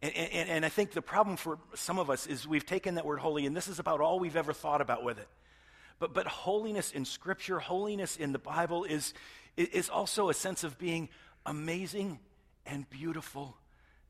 And, 0.00 0.14
and, 0.14 0.48
and 0.48 0.64
I 0.64 0.68
think 0.68 0.92
the 0.92 1.02
problem 1.02 1.36
for 1.36 1.58
some 1.74 1.98
of 1.98 2.10
us 2.10 2.28
is 2.28 2.46
we've 2.46 2.64
taken 2.64 2.94
that 2.94 3.04
word 3.04 3.18
holy, 3.18 3.44
and 3.44 3.56
this 3.56 3.66
is 3.66 3.80
about 3.80 4.00
all 4.00 4.20
we've 4.20 4.36
ever 4.36 4.52
thought 4.52 4.80
about 4.80 5.02
with 5.02 5.18
it. 5.18 5.28
But, 5.98 6.14
but 6.14 6.28
holiness 6.28 6.92
in 6.92 7.04
Scripture, 7.04 7.58
holiness 7.58 8.16
in 8.16 8.30
the 8.30 8.38
Bible 8.38 8.84
is, 8.84 9.14
is 9.56 9.88
also 9.88 10.28
a 10.28 10.34
sense 10.34 10.62
of 10.62 10.78
being 10.78 11.08
amazing 11.44 12.20
and 12.66 12.88
beautiful 12.88 13.56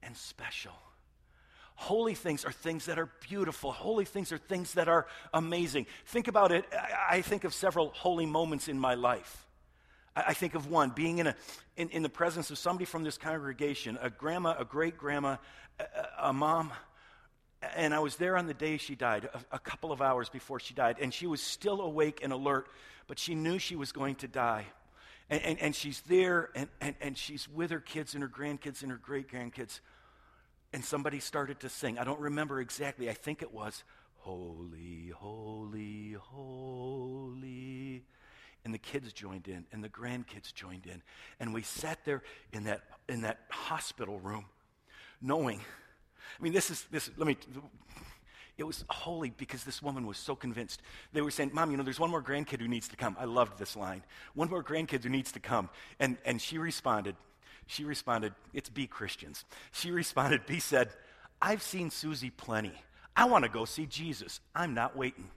and 0.02 0.14
special. 0.18 0.72
Holy 1.76 2.14
things 2.14 2.44
are 2.44 2.52
things 2.52 2.86
that 2.86 2.98
are 2.98 3.10
beautiful. 3.28 3.70
Holy 3.70 4.06
things 4.06 4.32
are 4.32 4.38
things 4.38 4.74
that 4.74 4.88
are 4.88 5.06
amazing. 5.32 5.86
Think 6.06 6.26
about 6.26 6.50
it. 6.50 6.64
I, 7.08 7.20
think 7.20 7.44
of 7.44 7.52
several 7.52 7.90
holy 7.90 8.24
moments 8.24 8.68
in 8.68 8.78
my 8.78 8.94
life. 8.94 9.46
I, 10.16 10.32
think 10.32 10.54
of 10.54 10.70
one 10.70 10.90
being 10.90 11.18
in, 11.18 11.26
a, 11.26 11.36
in, 11.76 11.90
in 11.90 12.02
the 12.02 12.08
presence 12.08 12.50
of 12.50 12.56
somebody 12.56 12.86
from 12.86 13.04
this 13.04 13.18
congregation, 13.18 13.98
a 14.00 14.08
grandma, 14.08 14.56
a 14.58 14.64
great 14.64 14.96
grandma, 14.96 15.36
a, 15.78 15.84
a 16.28 16.32
mom, 16.32 16.72
and 17.76 17.92
I 17.92 17.98
was 17.98 18.16
there 18.16 18.38
on 18.38 18.46
the 18.46 18.54
day 18.54 18.78
she 18.78 18.94
died, 18.94 19.28
a, 19.32 19.56
a, 19.56 19.58
couple 19.58 19.92
of 19.92 20.00
hours 20.00 20.30
before 20.30 20.58
she 20.58 20.72
died, 20.72 20.96
and 20.98 21.12
she 21.12 21.26
was 21.26 21.42
still 21.42 21.82
awake 21.82 22.20
and 22.22 22.32
alert, 22.32 22.68
but 23.06 23.18
she 23.18 23.34
knew 23.34 23.58
she 23.58 23.76
was 23.76 23.92
going 23.92 24.14
to 24.16 24.28
die. 24.28 24.64
And, 25.28 25.42
and, 25.42 25.58
and 25.60 25.74
she's 25.74 26.00
there, 26.02 26.48
and, 26.54 26.68
and, 26.80 26.94
and 27.02 27.18
she's 27.18 27.46
with 27.48 27.70
her 27.70 27.80
kids 27.80 28.14
and 28.14 28.22
her 28.22 28.28
grandkids 28.28 28.82
and 28.82 28.90
her 28.90 28.98
great 28.98 29.30
grandkids 29.30 29.80
and 30.76 30.84
somebody 30.84 31.20
started 31.20 31.58
to 31.60 31.70
sing. 31.70 31.98
I 31.98 32.04
don't 32.04 32.20
remember 32.20 32.60
exactly. 32.60 33.08
I 33.08 33.14
think 33.14 33.40
it 33.40 33.50
was 33.50 33.82
Holy, 34.16 35.10
Holy, 35.16 36.16
Holy. 36.20 38.02
And 38.62 38.74
the 38.74 38.78
kids 38.78 39.10
joined 39.14 39.48
in, 39.48 39.64
and 39.72 39.82
the 39.82 39.88
grandkids 39.88 40.52
joined 40.52 40.84
in. 40.84 41.00
And 41.40 41.54
we 41.54 41.62
sat 41.62 42.04
there 42.04 42.22
in 42.52 42.64
that, 42.64 42.82
in 43.08 43.22
that 43.22 43.38
hospital 43.48 44.20
room, 44.20 44.44
knowing. 45.22 45.60
I 46.38 46.42
mean, 46.42 46.52
this 46.52 46.70
is, 46.70 46.84
this, 46.90 47.08
let 47.16 47.26
me, 47.26 47.38
it 48.58 48.64
was 48.64 48.84
holy 48.90 49.30
because 49.30 49.64
this 49.64 49.80
woman 49.80 50.06
was 50.06 50.18
so 50.18 50.36
convinced. 50.36 50.82
They 51.14 51.22
were 51.22 51.30
saying, 51.30 51.52
Mom, 51.54 51.70
you 51.70 51.78
know, 51.78 51.84
there's 51.84 51.98
one 51.98 52.10
more 52.10 52.22
grandkid 52.22 52.60
who 52.60 52.68
needs 52.68 52.88
to 52.88 52.96
come. 52.96 53.16
I 53.18 53.24
loved 53.24 53.58
this 53.58 53.76
line. 53.76 54.02
One 54.34 54.50
more 54.50 54.62
grandkid 54.62 55.02
who 55.04 55.08
needs 55.08 55.32
to 55.32 55.40
come. 55.40 55.70
And, 55.98 56.18
and 56.26 56.38
she 56.38 56.58
responded, 56.58 57.16
she 57.66 57.84
responded, 57.84 58.32
It's 58.52 58.68
be 58.68 58.86
Christians. 58.86 59.44
She 59.72 59.90
responded, 59.90 60.44
B 60.46 60.58
said, 60.58 60.90
I've 61.40 61.62
seen 61.62 61.90
Susie 61.90 62.30
plenty. 62.30 62.72
I 63.14 63.24
want 63.26 63.44
to 63.44 63.50
go 63.50 63.64
see 63.64 63.86
Jesus. 63.86 64.40
I'm 64.54 64.74
not 64.74 64.96
waiting. 64.96 65.30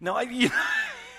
Now, 0.00 0.16
I, 0.16 0.22
you 0.22 0.48
know, 0.48 0.54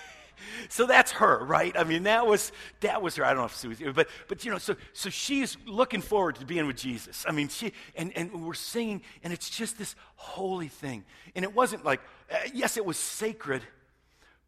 so 0.69 0.85
that's 0.85 1.11
her, 1.13 1.43
right? 1.43 1.75
I 1.77 1.83
mean, 1.83 2.03
that 2.03 2.25
was 2.25 2.51
that 2.81 3.01
was 3.01 3.15
her. 3.15 3.25
I 3.25 3.29
don't 3.29 3.39
know 3.39 3.45
if 3.45 3.55
Susie, 3.55 3.89
but 3.91 4.07
but 4.27 4.43
you 4.45 4.51
know, 4.51 4.57
so 4.57 4.75
so 4.93 5.09
she's 5.09 5.57
looking 5.65 6.01
forward 6.01 6.35
to 6.35 6.45
being 6.45 6.67
with 6.67 6.77
Jesus. 6.77 7.25
I 7.27 7.31
mean, 7.31 7.49
she 7.49 7.73
and 7.95 8.15
and 8.17 8.45
we're 8.45 8.53
singing, 8.53 9.01
and 9.23 9.31
it's 9.33 9.49
just 9.49 9.77
this 9.77 9.95
holy 10.15 10.67
thing. 10.67 11.03
And 11.35 11.43
it 11.43 11.53
wasn't 11.53 11.83
like, 11.85 12.01
uh, 12.31 12.37
yes, 12.53 12.77
it 12.77 12.85
was 12.85 12.97
sacred, 12.97 13.61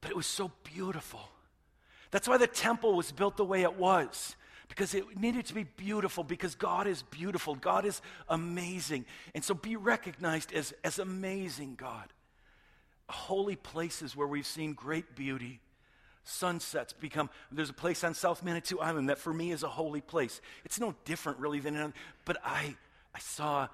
but 0.02 0.12
it 0.12 0.18
was 0.18 0.28
so 0.28 0.52
beautiful. 0.64 1.22
That's 2.12 2.28
why 2.28 2.38
the 2.38 2.48
temple 2.48 2.94
was 2.94 3.12
built 3.12 3.36
the 3.38 3.46
way 3.46 3.64
it 3.64 3.76
was. 3.76 4.36
Because 4.68 4.94
it 4.94 5.18
needed 5.18 5.46
to 5.46 5.54
be 5.54 5.64
beautiful, 5.64 6.24
because 6.24 6.56
God 6.56 6.88
is 6.88 7.02
beautiful. 7.04 7.56
God 7.56 7.86
is 7.86 8.02
amazing. 8.28 9.06
And 9.34 9.44
so 9.44 9.54
be 9.54 9.76
recognized 9.76 10.54
as, 10.54 10.74
as 10.84 11.00
amazing 11.00 11.76
God. 11.76 12.12
Holy 13.10 13.56
places 13.56 14.16
where 14.16 14.28
we've 14.28 14.46
seen 14.46 14.74
great 14.74 15.16
beauty 15.16 15.62
sunsets 16.28 16.92
become 16.92 17.30
there's 17.54 17.70
a 17.70 17.74
place 17.74 18.04
on 18.04 18.14
south 18.14 18.44
manitou 18.44 18.80
island 18.80 19.08
that 19.08 19.18
for 19.18 19.34
me 19.34 19.52
is 19.52 19.64
a 19.64 19.70
holy 19.70 20.02
place 20.02 20.42
it's 20.66 20.78
no 20.78 20.94
different 21.06 21.40
really 21.40 21.62
than 21.62 21.94
but 22.26 22.38
i 22.44 22.76
i 23.16 23.20
saw 23.20 23.66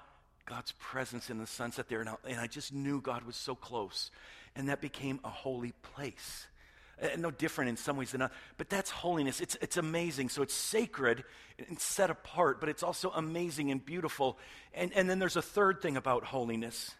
god's 0.46 0.70
presence 0.72 1.30
in 1.30 1.38
the 1.38 1.48
sunset 1.48 1.88
there 1.88 1.98
and 1.98 2.08
I, 2.08 2.14
and 2.28 2.38
I 2.38 2.46
just 2.46 2.72
knew 2.72 3.00
god 3.00 3.24
was 3.24 3.34
so 3.34 3.56
close 3.56 4.12
and 4.54 4.68
that 4.68 4.80
became 4.80 5.18
a 5.24 5.28
holy 5.28 5.72
place 5.82 6.46
uh, 7.02 7.08
no 7.18 7.30
different 7.30 7.70
in 7.70 7.76
some 7.76 7.96
ways 7.96 8.12
than 8.12 8.22
others 8.22 8.36
but 8.56 8.68
that's 8.68 8.90
holiness 8.90 9.40
it's, 9.40 9.56
it's 9.60 9.76
amazing 9.76 10.28
so 10.28 10.42
it's 10.42 10.54
sacred 10.54 11.24
and 11.68 11.78
set 11.78 12.10
apart 12.10 12.60
but 12.60 12.68
it's 12.68 12.82
also 12.82 13.10
amazing 13.10 13.70
and 13.70 13.84
beautiful 13.84 14.38
and, 14.72 14.92
and 14.94 15.08
then 15.08 15.18
there's 15.18 15.36
a 15.36 15.42
third 15.42 15.80
thing 15.80 15.96
about 15.96 16.24
holiness 16.24 16.94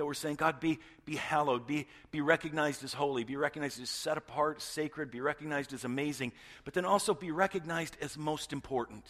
that 0.00 0.06
we're 0.06 0.14
saying, 0.14 0.36
God, 0.36 0.60
be, 0.60 0.78
be 1.04 1.16
hallowed, 1.16 1.66
be, 1.66 1.86
be 2.10 2.22
recognized 2.22 2.82
as 2.84 2.94
holy, 2.94 3.22
be 3.22 3.36
recognized 3.36 3.82
as 3.82 3.90
set 3.90 4.16
apart, 4.16 4.62
sacred, 4.62 5.10
be 5.10 5.20
recognized 5.20 5.74
as 5.74 5.84
amazing, 5.84 6.32
but 6.64 6.72
then 6.72 6.86
also 6.86 7.12
be 7.12 7.30
recognized 7.30 7.98
as 8.00 8.16
most 8.16 8.54
important. 8.54 9.04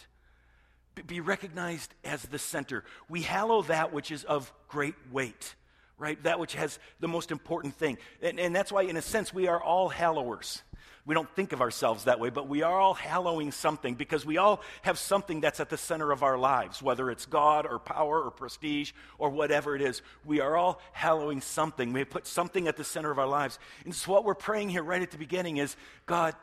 Be 1.06 1.20
recognized 1.20 1.94
as 2.02 2.22
the 2.22 2.40
center. 2.40 2.82
We 3.08 3.22
hallow 3.22 3.62
that 3.62 3.92
which 3.92 4.10
is 4.10 4.25
of 4.25 4.52
great 4.66 4.96
weight, 5.12 5.54
right? 6.00 6.21
That 6.25 6.40
which 6.40 6.54
has 6.54 6.78
the 6.99 7.09
most 7.09 7.30
important 7.30 7.75
thing. 7.75 7.99
And, 8.23 8.40
and 8.40 8.57
that's 8.57 8.73
why, 8.73 8.83
in 8.83 8.97
a 8.97 9.02
sense, 9.02 9.33
we 9.33 9.47
are 9.47 9.62
all 9.62 9.90
hallowers. 9.90 10.62
We 11.07 11.14
don't 11.14 11.28
think 11.35 11.52
of 11.52 11.61
ourselves 11.61 12.04
that 12.04 12.21
way, 12.21 12.30
but 12.30 12.49
we 12.49 12.62
are 12.62 12.78
all 12.78 12.95
hallowing 12.95 13.52
something 13.52 13.95
because 13.95 14.25
we 14.25 14.38
all 14.38 14.61
have 14.83 14.99
something 14.99 15.40
that's 15.40 15.61
at 15.61 15.69
the 15.69 15.76
center 15.76 16.11
of 16.12 16.23
our 16.23 16.38
lives, 16.38 16.83
whether 16.83 17.11
it's 17.11 17.26
God 17.26 17.66
or 17.66 17.78
power 17.78 18.23
or 18.23 18.30
prestige 18.30 18.92
or 19.19 19.30
whatever 19.30 19.75
it 19.76 19.83
is. 19.83 20.02
We 20.25 20.40
are 20.40 20.57
all 20.57 20.80
hallowing 20.92 21.40
something. 21.40 21.92
We 21.92 22.04
put 22.04 22.26
something 22.26 22.66
at 22.69 22.76
the 22.76 22.85
center 22.85 23.11
of 23.11 23.19
our 23.19 23.26
lives. 23.26 23.59
And 23.85 23.95
so, 23.95 24.12
what 24.12 24.25
we're 24.25 24.35
praying 24.35 24.71
here 24.71 24.83
right 24.83 25.02
at 25.02 25.11
the 25.11 25.19
beginning 25.19 25.57
is 25.57 25.76
God, 26.07 26.35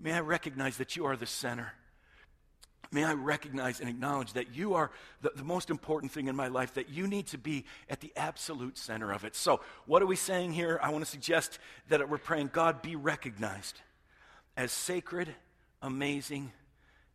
may 0.00 0.12
I 0.12 0.20
recognize 0.20 0.78
that 0.78 0.96
you 0.96 1.06
are 1.06 1.16
the 1.16 1.26
center. 1.26 1.72
May 2.94 3.02
I 3.02 3.14
recognize 3.14 3.80
and 3.80 3.88
acknowledge 3.90 4.34
that 4.34 4.54
you 4.54 4.74
are 4.74 4.92
the, 5.20 5.32
the, 5.34 5.42
most 5.42 5.68
important 5.68 6.12
thing 6.12 6.28
in 6.28 6.36
my 6.36 6.46
life, 6.46 6.74
that 6.74 6.90
you 6.90 7.08
need 7.08 7.26
to 7.28 7.38
be 7.38 7.64
at 7.90 7.98
the 7.98 8.12
absolute 8.14 8.78
center 8.78 9.10
of 9.10 9.24
it. 9.24 9.34
So, 9.34 9.60
what 9.86 10.00
are 10.00 10.06
we 10.06 10.14
saying 10.14 10.52
here? 10.52 10.78
I 10.80 10.90
want 10.90 11.04
to 11.04 11.10
suggest 11.10 11.58
that 11.88 12.08
we're 12.08 12.18
praying, 12.18 12.50
God, 12.52 12.82
be 12.82 12.94
recognized 12.94 13.80
as 14.56 14.70
sacred, 14.70 15.34
amazing, 15.82 16.52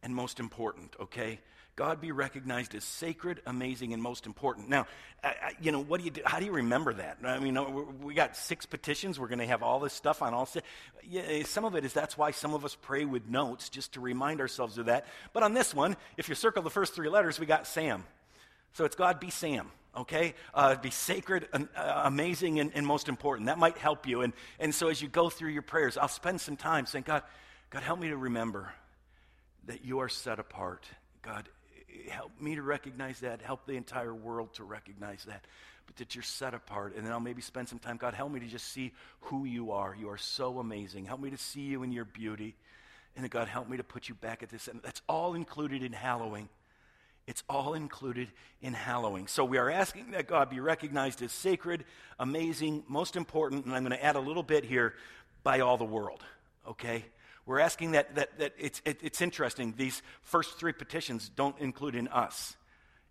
and 0.03 0.13
most 0.13 0.41
important, 0.41 0.97
okay? 0.99 1.39
God 1.79 2.01
be 2.01 2.11
recognized 2.11 2.75
as 2.75 2.83
sacred, 2.83 3.41
amazing, 3.45 3.93
and 3.93 4.03
most 4.03 4.25
important. 4.25 4.67
Now, 4.67 4.85
I, 5.23 5.27
I, 5.27 5.51
you 5.61 5.71
know, 5.71 5.81
what 5.81 6.01
do 6.01 6.03
you 6.03 6.11
do? 6.11 6.21
How 6.25 6.37
do 6.37 6.43
you 6.43 6.51
remember 6.51 6.93
that? 6.93 7.19
I 7.23 7.39
mean, 7.39 7.57
we 8.01 8.13
got 8.13 8.35
six 8.35 8.65
petitions. 8.65 9.17
We're 9.17 9.29
going 9.29 9.39
to 9.39 9.47
have 9.47 9.63
all 9.63 9.79
this 9.79 9.93
stuff 9.93 10.21
on 10.21 10.33
all 10.33 10.45
six. 10.45 10.67
Yeah, 11.09 11.41
some 11.45 11.63
of 11.63 11.75
it 11.75 11.85
is 11.85 11.93
that's 11.93 12.17
why 12.17 12.31
some 12.31 12.53
of 12.53 12.65
us 12.65 12.75
pray 12.75 13.05
with 13.05 13.29
notes 13.29 13.69
just 13.69 13.93
to 13.93 14.01
remind 14.01 14.41
ourselves 14.41 14.77
of 14.77 14.87
that. 14.87 15.05
But 15.31 15.43
on 15.43 15.53
this 15.53 15.73
one, 15.73 15.95
if 16.17 16.27
you 16.27 16.35
circle 16.35 16.63
the 16.63 16.69
first 16.69 16.95
three 16.95 17.07
letters, 17.07 17.39
we 17.39 17.45
got 17.45 17.65
Sam. 17.65 18.03
So 18.73 18.83
it's 18.83 18.97
God 18.97 19.21
be 19.21 19.29
Sam 19.29 19.71
okay? 19.97 20.35
Uh, 20.53 20.75
be 20.75 20.91
sacred, 20.91 21.47
uh, 21.51 21.65
amazing, 22.03 22.59
and, 22.59 22.71
and, 22.75 22.85
most 22.85 23.09
important. 23.09 23.47
That 23.47 23.57
might 23.57 23.77
help 23.77 24.07
you. 24.07 24.21
And, 24.21 24.33
and 24.59 24.73
so 24.73 24.87
as 24.89 25.01
you 25.01 25.07
go 25.07 25.29
through 25.29 25.49
your 25.49 25.63
prayers, 25.63 25.97
I'll 25.97 26.07
spend 26.07 26.39
some 26.39 26.55
time 26.55 26.85
saying, 26.85 27.05
God, 27.07 27.23
God, 27.71 27.81
help 27.81 27.99
me 27.99 28.09
to 28.09 28.15
remember 28.15 28.71
that 29.65 29.83
you 29.83 29.99
are 29.99 30.07
set 30.07 30.39
apart. 30.39 30.85
God, 31.23 31.49
help 32.09 32.31
me 32.39 32.55
to 32.55 32.61
recognize 32.61 33.19
that, 33.21 33.41
help 33.41 33.65
the 33.65 33.73
entire 33.73 34.13
world 34.13 34.53
to 34.55 34.63
recognize 34.63 35.25
that, 35.25 35.45
but 35.85 35.95
that 35.97 36.15
you're 36.15 36.23
set 36.23 36.53
apart. 36.53 36.95
And 36.95 37.05
then 37.05 37.11
I'll 37.11 37.19
maybe 37.19 37.41
spend 37.41 37.69
some 37.69 37.79
time, 37.79 37.97
God, 37.97 38.13
help 38.13 38.31
me 38.31 38.39
to 38.39 38.47
just 38.47 38.71
see 38.71 38.93
who 39.21 39.45
you 39.45 39.71
are. 39.71 39.95
You 39.99 40.09
are 40.09 40.17
so 40.17 40.59
amazing. 40.59 41.05
Help 41.05 41.21
me 41.21 41.29
to 41.29 41.37
see 41.37 41.61
you 41.61 41.83
in 41.83 41.91
your 41.91 42.05
beauty. 42.05 42.55
And 43.15 43.23
then, 43.23 43.29
God, 43.29 43.47
help 43.47 43.67
me 43.67 43.77
to 43.77 43.83
put 43.83 44.07
you 44.07 44.15
back 44.15 44.43
at 44.43 44.49
this. 44.49 44.67
And 44.67 44.81
that's 44.81 45.01
all 45.07 45.33
included 45.33 45.83
in 45.83 45.93
hallowing. 45.93 46.49
It's 47.27 47.43
all 47.47 47.75
included 47.75 48.29
in 48.61 48.73
hallowing. 48.73 49.27
So 49.27 49.45
we 49.45 49.59
are 49.59 49.69
asking 49.69 50.11
that 50.11 50.25
God 50.25 50.49
be 50.49 50.59
recognized 50.59 51.21
as 51.21 51.31
sacred, 51.31 51.85
amazing, 52.17 52.83
most 52.87 53.15
important, 53.15 53.65
and 53.65 53.75
I'm 53.75 53.83
going 53.83 53.95
to 53.95 54.03
add 54.03 54.15
a 54.15 54.19
little 54.19 54.41
bit 54.41 54.65
here 54.65 54.95
by 55.43 55.59
all 55.59 55.77
the 55.77 55.85
world, 55.85 56.23
okay? 56.67 57.05
We're 57.49 57.61
asking 57.61 57.93
that, 57.93 58.13
that, 58.13 58.37
that 58.37 58.53
it's, 58.59 58.79
it, 58.85 58.99
it's 59.01 59.23
interesting. 59.23 59.73
These 59.75 60.03
first 60.21 60.59
three 60.59 60.71
petitions 60.71 61.31
don't 61.35 61.57
include 61.57 61.95
in 61.95 62.07
us. 62.09 62.55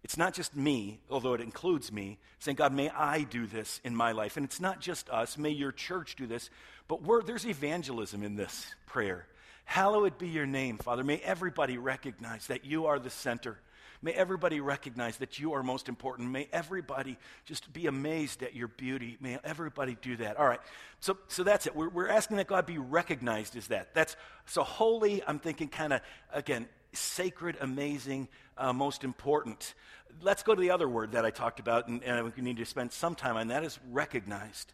It's 0.05 0.16
not 0.16 0.33
just 0.33 0.55
me, 0.55 1.01
although 1.11 1.35
it 1.35 1.40
includes 1.40 1.90
me, 1.90 2.18
saying, 2.38 2.55
God, 2.55 2.72
may 2.72 2.88
I 2.88 3.24
do 3.24 3.48
this 3.48 3.81
in 3.83 3.96
my 3.96 4.12
life. 4.12 4.37
And 4.37 4.44
it's 4.44 4.61
not 4.61 4.81
just 4.81 5.11
us, 5.11 5.37
may 5.37 5.51
your 5.51 5.72
church 5.72 6.14
do 6.14 6.29
this, 6.29 6.51
but 6.87 7.01
there's 7.27 7.46
evangelism 7.46 8.22
in 8.22 8.37
this 8.37 8.72
prayer. 8.87 9.27
Hallowed 9.64 10.18
be 10.18 10.29
your 10.29 10.46
name, 10.46 10.79
Father. 10.79 11.03
May 11.03 11.18
everybody 11.18 11.77
recognize 11.77 12.46
that 12.46 12.64
you 12.64 12.87
are 12.87 13.01
the 13.01 13.11
center 13.11 13.59
May 14.01 14.13
everybody 14.13 14.61
recognize 14.61 15.17
that 15.17 15.39
you 15.39 15.55
are 15.55 15.63
most 15.63 15.89
important. 15.89 16.31
May 16.31 16.49
everybody 16.53 17.19
just 17.45 17.73
be 17.73 17.87
amazed 17.87 18.43
at 18.43 18.55
your 18.55 18.69
beauty. 18.69 19.17
May 19.21 19.39
everybody 19.43 19.97
do 20.01 20.17
that. 20.19 20.37
All 20.37 20.47
right. 20.47 20.61
So, 21.01 21.19
so 21.27 21.43
that's 21.43 21.67
it. 21.67 21.75
We're, 21.75 21.89
we're 21.89 22.09
asking 22.09 22.37
that 22.37 22.47
God 22.47 22.65
be 22.65 22.79
recognized 22.79 23.57
as 23.57 23.69
that. 23.69 23.95
That's 23.95 24.17
so 24.47 24.63
holy. 24.63 25.23
I'm 25.27 25.41
thinking 25.41 25.69
kind 25.69 25.93
of, 25.93 26.01
again, 26.33 26.69
sacred, 26.93 27.57
amazing, 27.61 28.29
uh, 28.57 28.73
most 28.73 29.03
important. 29.03 29.75
Let's 30.23 30.43
go 30.43 30.55
to 30.55 30.61
the 30.61 30.71
other 30.71 30.89
word 30.89 31.13
that 31.13 31.25
I 31.25 31.31
talked 31.31 31.59
about, 31.61 31.89
and, 31.89 32.03
and 32.05 32.33
we 32.35 32.43
need 32.43 32.57
to 32.59 32.65
spend 32.65 32.93
some 32.93 33.15
time 33.15 33.37
on 33.37 33.49
that 33.49 33.65
is 33.65 33.79
recognized. 33.91 34.73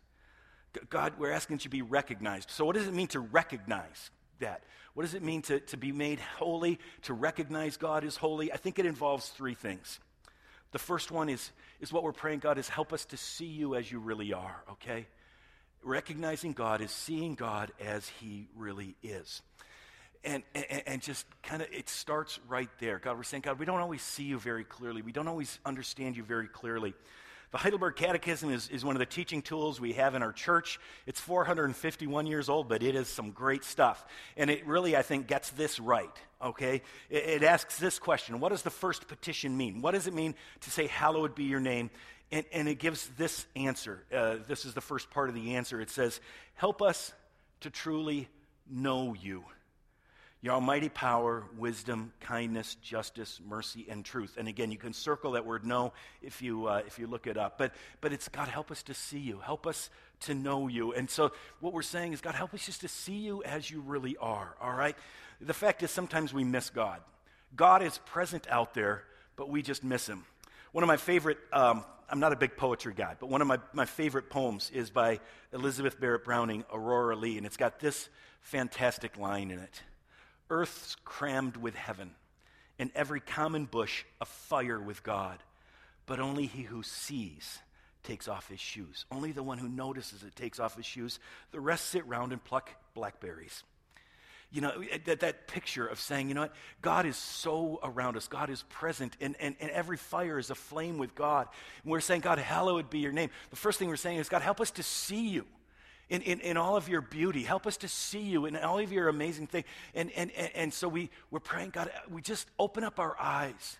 God, 0.90 1.14
we're 1.18 1.30
asking 1.30 1.56
that 1.56 1.64
you 1.64 1.70
be 1.70 1.82
recognized. 1.82 2.50
So, 2.50 2.64
what 2.64 2.74
does 2.74 2.86
it 2.86 2.94
mean 2.94 3.06
to 3.08 3.20
recognize 3.20 4.10
that? 4.40 4.62
What 4.94 5.02
does 5.02 5.14
it 5.14 5.22
mean 5.22 5.42
to, 5.42 5.60
to 5.60 5.76
be 5.76 5.92
made 5.92 6.20
holy, 6.20 6.78
to 7.02 7.14
recognize 7.14 7.76
God 7.76 8.04
is 8.04 8.16
holy? 8.16 8.52
I 8.52 8.56
think 8.56 8.78
it 8.78 8.86
involves 8.86 9.28
three 9.28 9.54
things. 9.54 9.98
The 10.72 10.78
first 10.78 11.10
one 11.10 11.28
is, 11.28 11.50
is 11.80 11.92
what 11.92 12.02
we're 12.02 12.12
praying, 12.12 12.40
God, 12.40 12.58
is 12.58 12.68
help 12.68 12.92
us 12.92 13.04
to 13.06 13.16
see 13.16 13.46
you 13.46 13.74
as 13.74 13.90
you 13.90 13.98
really 13.98 14.32
are, 14.32 14.64
okay? 14.72 15.06
Recognizing 15.82 16.52
God 16.52 16.80
is 16.80 16.90
seeing 16.90 17.34
God 17.34 17.72
as 17.84 18.08
he 18.20 18.48
really 18.56 18.96
is. 19.02 19.42
And, 20.24 20.42
and, 20.54 20.82
and 20.86 21.02
just 21.02 21.26
kind 21.42 21.60
of, 21.60 21.68
it 21.70 21.88
starts 21.88 22.40
right 22.48 22.70
there. 22.80 22.98
God, 22.98 23.16
we're 23.16 23.24
saying, 23.24 23.42
God, 23.42 23.58
we 23.58 23.66
don't 23.66 23.80
always 23.80 24.02
see 24.02 24.24
you 24.24 24.38
very 24.38 24.64
clearly. 24.64 25.02
We 25.02 25.12
don't 25.12 25.28
always 25.28 25.58
understand 25.64 26.16
you 26.16 26.22
very 26.22 26.48
clearly. 26.48 26.94
The 27.54 27.58
Heidelberg 27.58 27.94
Catechism 27.94 28.50
is, 28.50 28.66
is 28.66 28.84
one 28.84 28.96
of 28.96 28.98
the 28.98 29.06
teaching 29.06 29.40
tools 29.40 29.80
we 29.80 29.92
have 29.92 30.16
in 30.16 30.24
our 30.24 30.32
church. 30.32 30.80
It's 31.06 31.20
451 31.20 32.26
years 32.26 32.48
old, 32.48 32.68
but 32.68 32.82
it 32.82 32.96
is 32.96 33.06
some 33.06 33.30
great 33.30 33.62
stuff. 33.62 34.04
And 34.36 34.50
it 34.50 34.66
really, 34.66 34.96
I 34.96 35.02
think, 35.02 35.28
gets 35.28 35.50
this 35.50 35.78
right, 35.78 36.10
okay? 36.42 36.82
It, 37.08 37.24
it 37.24 37.42
asks 37.44 37.78
this 37.78 38.00
question 38.00 38.40
What 38.40 38.48
does 38.48 38.62
the 38.62 38.70
first 38.70 39.06
petition 39.06 39.56
mean? 39.56 39.82
What 39.82 39.92
does 39.92 40.08
it 40.08 40.14
mean 40.14 40.34
to 40.62 40.70
say, 40.72 40.88
Hallowed 40.88 41.36
be 41.36 41.44
your 41.44 41.60
name? 41.60 41.90
And, 42.32 42.44
and 42.52 42.68
it 42.68 42.80
gives 42.80 43.08
this 43.16 43.46
answer. 43.54 44.02
Uh, 44.12 44.38
this 44.48 44.64
is 44.64 44.74
the 44.74 44.80
first 44.80 45.08
part 45.10 45.28
of 45.28 45.36
the 45.36 45.54
answer. 45.54 45.80
It 45.80 45.90
says, 45.90 46.20
Help 46.54 46.82
us 46.82 47.12
to 47.60 47.70
truly 47.70 48.28
know 48.68 49.14
you 49.14 49.44
your 50.44 50.52
almighty 50.52 50.90
power, 50.90 51.42
wisdom, 51.56 52.12
kindness, 52.20 52.74
justice, 52.82 53.40
mercy, 53.48 53.86
and 53.88 54.04
truth. 54.04 54.36
And 54.36 54.46
again, 54.46 54.70
you 54.70 54.76
can 54.76 54.92
circle 54.92 55.32
that 55.32 55.46
word 55.46 55.64
know 55.64 55.94
if 56.20 56.42
you, 56.42 56.66
uh, 56.66 56.82
if 56.86 56.98
you 56.98 57.06
look 57.06 57.26
it 57.26 57.38
up. 57.38 57.56
But, 57.56 57.72
but 58.02 58.12
it's 58.12 58.28
God, 58.28 58.48
help 58.48 58.70
us 58.70 58.82
to 58.82 58.92
see 58.92 59.18
you. 59.18 59.38
Help 59.38 59.66
us 59.66 59.88
to 60.20 60.34
know 60.34 60.68
you. 60.68 60.92
And 60.92 61.08
so 61.08 61.32
what 61.60 61.72
we're 61.72 61.80
saying 61.80 62.12
is, 62.12 62.20
God, 62.20 62.34
help 62.34 62.52
us 62.52 62.66
just 62.66 62.82
to 62.82 62.88
see 62.88 63.14
you 63.14 63.42
as 63.42 63.70
you 63.70 63.80
really 63.80 64.18
are, 64.18 64.54
all 64.60 64.74
right? 64.74 64.94
The 65.40 65.54
fact 65.54 65.82
is, 65.82 65.90
sometimes 65.90 66.34
we 66.34 66.44
miss 66.44 66.68
God. 66.68 67.00
God 67.56 67.82
is 67.82 67.96
present 68.04 68.46
out 68.50 68.74
there, 68.74 69.04
but 69.36 69.48
we 69.48 69.62
just 69.62 69.82
miss 69.82 70.06
him. 70.06 70.26
One 70.72 70.84
of 70.84 70.88
my 70.88 70.98
favorite 70.98 71.38
um, 71.54 71.84
I'm 72.10 72.20
not 72.20 72.34
a 72.34 72.36
big 72.36 72.58
poetry 72.58 72.92
guy, 72.94 73.16
but 73.18 73.30
one 73.30 73.40
of 73.40 73.46
my, 73.46 73.60
my 73.72 73.86
favorite 73.86 74.28
poems 74.28 74.70
is 74.74 74.90
by 74.90 75.20
Elizabeth 75.54 75.98
Barrett 75.98 76.22
Browning, 76.22 76.66
Aurora 76.70 77.16
Leigh, 77.16 77.38
and 77.38 77.46
it's 77.46 77.56
got 77.56 77.80
this 77.80 78.10
fantastic 78.42 79.16
line 79.16 79.50
in 79.50 79.58
it 79.58 79.82
Earth's 80.50 80.96
crammed 81.04 81.56
with 81.56 81.74
heaven, 81.74 82.12
and 82.78 82.90
every 82.94 83.20
common 83.20 83.64
bush 83.64 84.04
afire 84.20 84.80
with 84.80 85.02
God, 85.02 85.38
but 86.06 86.20
only 86.20 86.46
he 86.46 86.62
who 86.62 86.82
sees 86.82 87.60
takes 88.02 88.28
off 88.28 88.48
his 88.48 88.60
shoes. 88.60 89.06
Only 89.10 89.32
the 89.32 89.42
one 89.42 89.58
who 89.58 89.68
notices 89.68 90.22
it 90.22 90.36
takes 90.36 90.60
off 90.60 90.76
his 90.76 90.86
shoes. 90.86 91.18
The 91.50 91.60
rest 91.60 91.86
sit 91.86 92.06
round 92.06 92.32
and 92.32 92.44
pluck 92.44 92.70
blackberries. 92.94 93.64
You 94.52 94.60
know, 94.60 94.84
eh, 94.92 94.98
that, 95.06 95.20
that 95.20 95.48
picture 95.48 95.86
of 95.86 95.98
saying, 95.98 96.28
you 96.28 96.34
know 96.34 96.42
what, 96.42 96.54
God 96.80 97.06
is 97.06 97.16
so 97.16 97.80
around 97.82 98.16
us. 98.16 98.28
God 98.28 98.50
is 98.50 98.62
present, 98.64 99.16
and, 99.20 99.34
and, 99.40 99.56
and 99.58 99.70
every 99.70 99.96
fire 99.96 100.38
is 100.38 100.50
aflame 100.50 100.98
with 100.98 101.14
God. 101.14 101.48
And 101.82 101.90
we're 101.90 102.00
saying, 102.00 102.20
God, 102.20 102.38
hallowed 102.38 102.88
be 102.90 103.00
your 103.00 103.10
name. 103.10 103.30
The 103.50 103.56
first 103.56 103.78
thing 103.78 103.88
we're 103.88 103.96
saying 103.96 104.18
is, 104.18 104.28
God, 104.28 104.42
help 104.42 104.60
us 104.60 104.70
to 104.72 104.82
see 104.82 105.28
you. 105.28 105.46
In, 106.10 106.20
in, 106.20 106.40
in 106.40 106.56
all 106.58 106.76
of 106.76 106.88
your 106.88 107.00
beauty. 107.00 107.42
Help 107.42 107.66
us 107.66 107.78
to 107.78 107.88
see 107.88 108.20
you 108.20 108.44
in 108.44 108.56
all 108.56 108.78
of 108.78 108.92
your 108.92 109.08
amazing 109.08 109.46
things. 109.46 109.64
And, 109.94 110.10
and, 110.12 110.30
and, 110.32 110.50
and 110.54 110.74
so 110.74 110.86
we, 110.86 111.08
we're 111.30 111.40
praying, 111.40 111.70
God, 111.70 111.90
we 112.10 112.20
just 112.20 112.46
open 112.58 112.84
up 112.84 112.98
our 112.98 113.16
eyes 113.18 113.78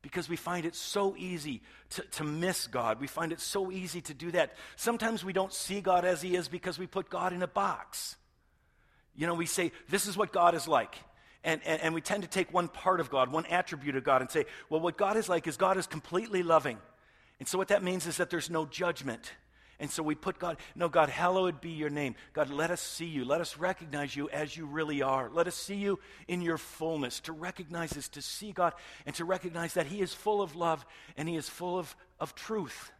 because 0.00 0.28
we 0.28 0.36
find 0.36 0.66
it 0.66 0.74
so 0.74 1.16
easy 1.16 1.62
to, 1.90 2.02
to 2.02 2.24
miss 2.24 2.66
God. 2.68 3.00
We 3.00 3.06
find 3.06 3.32
it 3.32 3.40
so 3.40 3.72
easy 3.72 4.00
to 4.02 4.14
do 4.14 4.30
that. 4.32 4.52
Sometimes 4.76 5.24
we 5.24 5.32
don't 5.32 5.52
see 5.52 5.80
God 5.80 6.04
as 6.04 6.22
He 6.22 6.36
is 6.36 6.46
because 6.46 6.78
we 6.78 6.86
put 6.86 7.10
God 7.10 7.32
in 7.32 7.42
a 7.42 7.48
box. 7.48 8.16
You 9.16 9.26
know, 9.26 9.34
we 9.34 9.46
say, 9.46 9.72
this 9.88 10.06
is 10.06 10.16
what 10.16 10.30
God 10.30 10.54
is 10.54 10.68
like. 10.68 10.94
And, 11.42 11.60
and, 11.64 11.80
and 11.80 11.94
we 11.94 12.00
tend 12.00 12.22
to 12.22 12.28
take 12.28 12.52
one 12.52 12.68
part 12.68 13.00
of 13.00 13.10
God, 13.10 13.32
one 13.32 13.46
attribute 13.46 13.96
of 13.96 14.04
God, 14.04 14.20
and 14.20 14.30
say, 14.30 14.44
well, 14.68 14.80
what 14.80 14.96
God 14.96 15.16
is 15.16 15.28
like 15.28 15.46
is 15.46 15.56
God 15.56 15.76
is 15.76 15.86
completely 15.86 16.42
loving. 16.42 16.78
And 17.38 17.48
so 17.48 17.58
what 17.58 17.68
that 17.68 17.82
means 17.82 18.06
is 18.06 18.18
that 18.18 18.30
there's 18.30 18.50
no 18.50 18.66
judgment. 18.66 19.32
And 19.80 19.90
so 19.90 20.02
we 20.02 20.14
put 20.14 20.38
God, 20.38 20.58
no, 20.74 20.88
God, 20.88 21.08
hallowed 21.08 21.60
be 21.60 21.70
your 21.70 21.90
name. 21.90 22.14
God, 22.32 22.50
let 22.50 22.70
us 22.70 22.80
see 22.80 23.06
you. 23.06 23.24
Let 23.24 23.40
us 23.40 23.58
recognize 23.58 24.14
you 24.14 24.28
as 24.30 24.56
you 24.56 24.66
really 24.66 25.02
are. 25.02 25.30
Let 25.32 25.48
us 25.48 25.56
see 25.56 25.74
you 25.74 25.98
in 26.28 26.42
your 26.42 26.58
fullness. 26.58 27.20
To 27.20 27.32
recognize 27.32 27.96
is 27.96 28.08
to 28.10 28.22
see 28.22 28.52
God 28.52 28.74
and 29.04 29.14
to 29.16 29.24
recognize 29.24 29.74
that 29.74 29.86
He 29.86 30.00
is 30.00 30.14
full 30.14 30.42
of 30.42 30.54
love 30.54 30.86
and 31.16 31.28
He 31.28 31.36
is 31.36 31.48
full 31.48 31.78
of, 31.78 31.94
of 32.20 32.34
truth. 32.34 32.92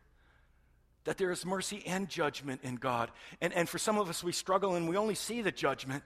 That 1.05 1.19
there 1.19 1.31
is 1.31 1.47
mercy 1.47 1.83
and 1.87 2.09
judgment 2.09 2.63
in 2.65 2.77
God. 2.77 3.11
And, 3.41 3.53
and 3.53 3.69
for 3.69 3.79
some 3.79 3.99
of 3.99 4.09
us, 4.09 4.25
we 4.25 4.33
struggle 4.33 4.75
and 4.75 4.89
we 4.89 4.97
only 4.97 5.15
see 5.15 5.43
the 5.43 5.53
judgment. 5.53 6.03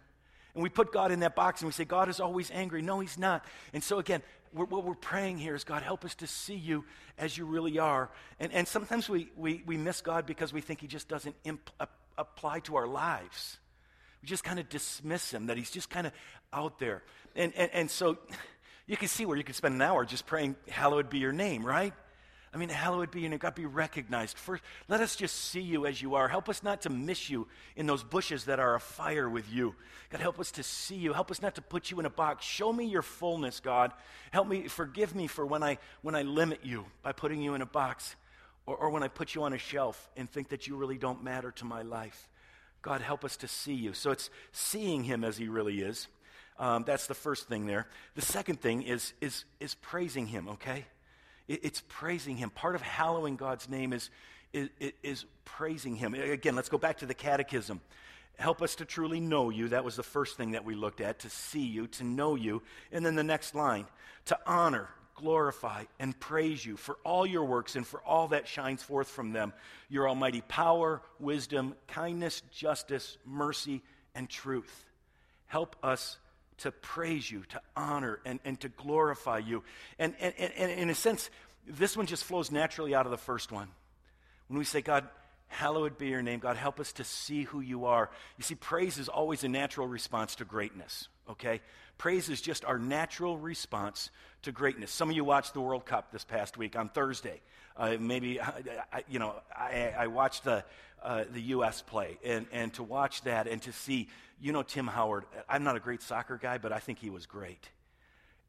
And 0.54 0.62
we 0.62 0.70
put 0.70 0.92
God 0.92 1.12
in 1.12 1.20
that 1.20 1.37
box 1.37 1.61
and 1.61 1.68
we 1.68 1.72
say, 1.72 1.85
God 1.85 2.09
is 2.09 2.18
always 2.20 2.50
angry. 2.50 2.83
No, 2.83 3.00
He's 3.00 3.16
not. 3.16 3.44
And 3.72 3.83
so, 3.83 3.98
again, 3.98 4.22
we're, 4.52 4.64
what 4.66 4.84
we're 4.84 4.94
praying 4.94 5.38
here 5.38 5.54
is, 5.54 5.64
God, 5.64 5.82
help 5.82 6.04
us 6.04 6.14
to 6.16 6.26
see 6.26 6.54
you 6.54 6.84
as 7.16 7.37
you 7.37 7.44
really 7.44 7.78
are. 7.78 8.11
And, 8.40 8.52
and 8.52 8.66
sometimes 8.66 9.08
we, 9.08 9.30
we, 9.37 9.62
we 9.66 9.76
miss 9.76 10.00
God 10.00 10.26
because 10.26 10.52
we 10.52 10.61
think 10.61 10.80
He 10.80 10.87
just 10.87 11.08
doesn't 11.08 11.34
imp, 11.44 11.70
apply 12.16 12.61
to 12.61 12.76
our 12.76 12.87
lives. 12.87 13.58
We 14.22 14.28
just 14.28 14.44
kind 14.44 14.58
of 14.58 14.68
dismiss 14.68 15.32
Him, 15.32 15.46
that 15.46 15.56
He's 15.56 15.70
just 15.70 15.90
kind 15.90 16.06
of 16.06 16.12
out 16.52 16.78
there. 16.78 17.02
And, 17.37 17.52
and, 17.56 17.70
and 17.72 17.90
so 17.90 18.18
you 18.87 18.96
can 18.96 19.08
see 19.08 19.26
where 19.26 19.37
you 19.37 19.44
could 19.44 19.56
spend 19.56 19.74
an 19.74 19.82
hour 19.82 20.04
just 20.04 20.26
praying, 20.26 20.56
Hallowed 20.68 21.11
be 21.11 21.18
your 21.18 21.32
name, 21.32 21.64
right? 21.64 21.92
I 22.52 22.56
mean, 22.56 22.70
hallowed 22.70 23.11
be 23.11 23.20
your 23.20 23.30
name. 23.30 23.38
God, 23.38 23.54
be 23.54 23.66
recognized. 23.66 24.38
First, 24.38 24.62
let 24.88 25.00
us 25.00 25.16
just 25.16 25.37
see 25.37 25.61
you 25.61 25.87
as 25.87 26.00
you 26.00 26.14
are. 26.14 26.28
Help 26.28 26.48
us 26.48 26.62
not 26.62 26.82
to 26.82 26.90
miss 26.90 27.28
you 27.28 27.46
in 27.76 27.87
those 27.87 28.02
bushes 28.02 28.44
that 28.44 28.58
are 28.58 28.74
afire 28.74 29.28
with 29.28 29.52
you. 29.52 29.74
God, 30.11 30.20
help 30.20 30.40
us 30.40 30.50
to 30.52 30.62
see 30.62 30.96
you. 30.96 31.12
Help 31.12 31.30
us 31.30 31.42
not 31.42 31.56
to 31.56 31.62
put 31.62 31.90
you 31.90 32.00
in 32.00 32.06
a 32.06 32.11
box. 32.11 32.46
Show 32.46 32.72
me 32.72 32.87
your 32.87 33.02
fullness, 33.02 33.61
God. 33.61 33.92
Help 34.30 34.48
me, 34.48 34.68
forgive 34.68 35.14
me 35.14 35.26
for 35.26 35.44
when 35.44 35.62
I, 35.62 35.78
when 36.00 36.14
I 36.14 36.22
limit 36.22 36.61
you 36.62 36.87
by 37.02 37.12
putting 37.12 37.42
you 37.42 37.54
in 37.54 37.61
a 37.61 37.66
box 37.66 38.16
or, 38.64 38.76
or 38.76 38.90
when 38.90 39.02
I 39.02 39.08
put 39.08 39.34
you 39.34 39.42
on 39.42 39.52
a 39.52 39.58
shelf 39.58 40.08
and 40.16 40.30
think 40.30 40.48
that 40.48 40.66
you 40.66 40.76
really 40.76 40.96
don't 40.96 41.22
matter 41.22 41.50
to 41.52 41.64
my 41.66 41.82
life. 41.82 42.28
God, 42.80 43.02
help 43.02 43.24
us 43.24 43.37
to 43.38 43.48
see 43.48 43.74
you. 43.74 43.92
So 43.92 44.11
it's 44.11 44.30
seeing 44.52 45.04
him 45.04 45.22
as 45.22 45.37
he 45.37 45.48
really 45.48 45.80
is. 45.80 46.08
Um, 46.58 46.84
that's 46.87 47.06
the 47.06 47.14
first 47.14 47.48
thing 47.48 47.66
there. 47.66 47.87
The 48.14 48.22
second 48.22 48.61
thing 48.61 48.82
is, 48.82 49.12
is, 49.20 49.44
is 49.61 49.74
praising 49.74 50.26
him, 50.26 50.48
okay? 50.48 50.87
It's 51.48 51.82
praising 51.88 52.37
Him. 52.37 52.50
Part 52.50 52.74
of 52.74 52.82
hallowing 52.82 53.37
God's 53.37 53.68
name 53.68 53.92
is, 53.92 54.11
is, 54.52 54.68
is 55.02 55.24
praising 55.44 55.96
Him. 55.96 56.14
Again, 56.14 56.54
let's 56.54 56.68
go 56.68 56.78
back 56.78 56.98
to 56.98 57.06
the 57.06 57.14
catechism. 57.14 57.80
Help 58.38 58.62
us 58.62 58.76
to 58.76 58.84
truly 58.84 59.18
know 59.18 59.50
you. 59.50 59.68
That 59.68 59.84
was 59.84 59.96
the 59.96 60.02
first 60.02 60.37
thing 60.37 60.52
that 60.52 60.64
we 60.64 60.74
looked 60.74 61.00
at 61.00 61.20
to 61.20 61.30
see 61.30 61.66
you, 61.66 61.88
to 61.88 62.04
know 62.04 62.37
you. 62.37 62.62
And 62.92 63.04
then 63.04 63.16
the 63.16 63.24
next 63.24 63.54
line 63.54 63.87
to 64.26 64.38
honor, 64.46 64.88
glorify, 65.16 65.84
and 65.98 66.18
praise 66.18 66.64
you 66.64 66.76
for 66.76 66.98
all 67.04 67.26
your 67.26 67.44
works 67.44 67.74
and 67.74 67.84
for 67.84 68.00
all 68.02 68.28
that 68.28 68.46
shines 68.46 68.82
forth 68.82 69.08
from 69.08 69.32
them 69.32 69.52
your 69.88 70.08
almighty 70.08 70.42
power, 70.42 71.02
wisdom, 71.18 71.74
kindness, 71.88 72.42
justice, 72.52 73.18
mercy, 73.24 73.82
and 74.14 74.28
truth. 74.28 74.84
Help 75.46 75.74
us 75.82 76.18
to 76.59 76.71
praise 76.71 77.31
you, 77.31 77.44
to 77.51 77.61
honor, 77.77 78.21
and, 78.25 78.40
and 78.44 78.61
to 78.61 78.68
glorify 78.68 79.38
you. 79.38 79.62
And, 79.99 80.14
and, 80.21 80.35
and 80.38 80.71
in 80.73 80.90
a 80.90 80.94
sense, 80.94 81.31
this 81.66 81.97
one 81.97 82.07
just 82.07 82.25
flows 82.25 82.51
naturally 82.51 82.94
out 82.94 83.07
of 83.07 83.11
the 83.11 83.18
first 83.18 83.53
one. 83.53 83.68
When 84.49 84.59
we 84.59 84.64
say, 84.64 84.81
God, 84.81 85.09
hallowed 85.49 85.99
be 85.99 86.09
your 86.09 86.23
name, 86.23 86.40
God, 86.40 86.57
help 86.57 86.81
us 86.81 86.92
to 86.94 87.05
see 87.05 87.44
who 87.44 87.61
you 87.61 87.87
are. 87.87 88.11
You 88.37 88.44
see, 88.44 88.55
praise 88.55 88.99
is 88.99 89.09
always 89.09 89.44
a 89.44 89.49
natural 89.49 89.87
response 89.87 90.37
to 90.37 90.44
greatness, 90.44 91.09
okay? 91.30 91.60
Praise 91.98 92.28
is 92.28 92.40
just 92.40 92.64
our 92.64 92.78
natural 92.78 93.38
response 93.38 94.10
to 94.42 94.52
greatness. 94.52 94.90
Some 94.90 95.10
of 95.10 95.16
you 95.16 95.24
watched 95.24 95.54
the 95.54 95.60
World 95.60 95.84
Cup 95.84 96.12
this 96.12 96.24
past 96.24 96.56
week 96.56 96.76
on 96.76 96.88
Thursday. 96.88 97.40
Uh, 97.76 97.96
maybe, 97.98 98.40
you 99.08 99.18
know, 99.18 99.34
I, 99.54 99.94
I 99.98 100.06
watched 100.06 100.44
the, 100.44 100.64
uh, 101.02 101.24
the 101.30 101.40
U.S. 101.42 101.82
play, 101.82 102.18
and, 102.24 102.46
and 102.52 102.72
to 102.74 102.82
watch 102.82 103.22
that 103.22 103.46
and 103.46 103.60
to 103.62 103.72
see 103.72 104.08
you 104.40 104.52
know 104.52 104.62
Tim 104.62 104.86
Howard. 104.86 105.24
I'm 105.48 105.64
not 105.64 105.76
a 105.76 105.80
great 105.80 106.02
soccer 106.02 106.38
guy, 106.38 106.58
but 106.58 106.72
I 106.72 106.78
think 106.78 106.98
he 106.98 107.10
was 107.10 107.26
great. 107.26 107.68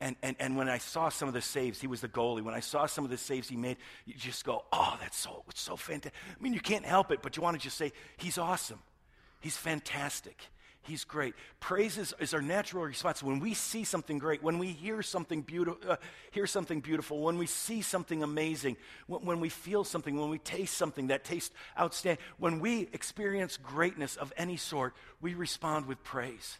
And, 0.01 0.15
and, 0.21 0.35
and 0.39 0.55
when 0.55 0.69
I 0.69 0.77
saw 0.77 1.09
some 1.09 1.27
of 1.27 1.33
the 1.33 1.41
saves, 1.41 1.81
he 1.81 1.87
was 1.87 1.99
the 1.99 2.07
goalie. 2.07 2.41
When 2.41 2.53
I 2.53 2.61
saw 2.61 2.85
some 2.85 3.03
of 3.03 3.11
the 3.11 3.17
saves 3.17 3.49
he 3.49 3.57
made, 3.57 3.77
you 4.05 4.13
just 4.13 4.45
go, 4.45 4.63
oh, 4.71 4.97
that's 5.01 5.17
so, 5.17 5.43
it's 5.49 5.59
so 5.59 5.75
fantastic. 5.75 6.13
I 6.39 6.41
mean, 6.41 6.53
you 6.53 6.61
can't 6.61 6.85
help 6.85 7.11
it, 7.11 7.21
but 7.21 7.35
you 7.35 7.43
want 7.43 7.57
to 7.57 7.61
just 7.61 7.77
say, 7.77 7.91
he's 8.15 8.37
awesome. 8.37 8.79
He's 9.41 9.57
fantastic. 9.57 10.41
He's 10.89 11.03
great. 11.03 11.35
Praise 11.59 11.99
is, 11.99 12.15
is, 12.19 12.33
our 12.33 12.41
natural 12.41 12.83
response. 12.83 13.21
When 13.21 13.39
we 13.39 13.53
see 13.53 13.83
something 13.83 14.17
great, 14.17 14.41
when 14.41 14.57
we 14.57 14.69
hear 14.69 15.03
something, 15.03 15.43
beautiful, 15.43 15.91
uh, 15.91 15.97
hear 16.31 16.47
something 16.47 16.79
beautiful, 16.81 17.21
when 17.21 17.37
we 17.37 17.45
see 17.45 17.83
something 17.83 18.23
amazing, 18.23 18.75
when, 19.05 19.23
when, 19.23 19.39
we 19.39 19.49
feel 19.49 19.83
something, 19.83 20.19
when 20.19 20.31
we 20.31 20.39
taste 20.39 20.75
something 20.75 21.07
that 21.07 21.23
tastes 21.23 21.53
outstanding, 21.79 22.23
when 22.39 22.59
we 22.59 22.89
experience 22.91 23.55
greatness 23.55 24.15
of 24.15 24.33
any 24.35 24.57
sort, 24.57 24.95
we 25.21 25.35
respond 25.35 25.85
with 25.85 26.03
praise. 26.03 26.57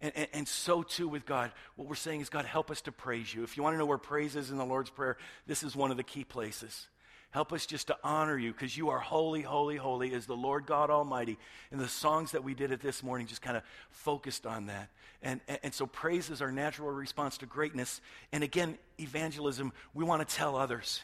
And, 0.00 0.12
and, 0.16 0.28
and, 0.32 0.48
so 0.48 0.82
too 0.82 1.06
with 1.06 1.26
God. 1.26 1.52
What 1.76 1.86
we're 1.86 1.96
saying 1.96 2.22
is, 2.22 2.30
God, 2.30 2.46
help 2.46 2.70
us 2.70 2.80
to 2.82 2.92
praise 2.92 3.34
you. 3.34 3.42
If 3.42 3.58
you 3.58 3.62
want 3.62 3.74
to 3.74 3.78
know 3.78 3.84
where 3.84 3.98
praise 3.98 4.36
is 4.36 4.50
in 4.50 4.56
the 4.56 4.64
Lord's 4.64 4.88
Prayer, 4.88 5.18
this 5.46 5.62
is 5.62 5.76
one 5.76 5.90
of 5.90 5.98
the 5.98 6.02
key 6.02 6.24
places. 6.24 6.88
Help 7.30 7.52
us 7.52 7.64
just 7.64 7.86
to 7.86 7.96
honor 8.02 8.36
you 8.36 8.52
because 8.52 8.76
you 8.76 8.90
are 8.90 8.98
holy, 8.98 9.42
holy, 9.42 9.76
holy 9.76 10.12
is 10.12 10.26
the 10.26 10.36
Lord 10.36 10.66
God 10.66 10.90
Almighty. 10.90 11.38
And 11.70 11.80
the 11.80 11.88
songs 11.88 12.32
that 12.32 12.42
we 12.42 12.54
did 12.54 12.72
it 12.72 12.80
this 12.80 13.02
morning 13.02 13.26
just 13.26 13.42
kind 13.42 13.56
of 13.56 13.62
focused 13.90 14.46
on 14.46 14.66
that. 14.66 14.88
And, 15.22 15.40
and, 15.46 15.58
and 15.62 15.74
so 15.74 15.86
praise 15.86 16.28
is 16.30 16.42
our 16.42 16.50
natural 16.50 16.90
response 16.90 17.38
to 17.38 17.46
greatness. 17.46 18.00
And 18.32 18.42
again, 18.42 18.78
evangelism, 18.98 19.72
we 19.94 20.04
want 20.04 20.26
to 20.28 20.34
tell 20.34 20.56
others. 20.56 21.02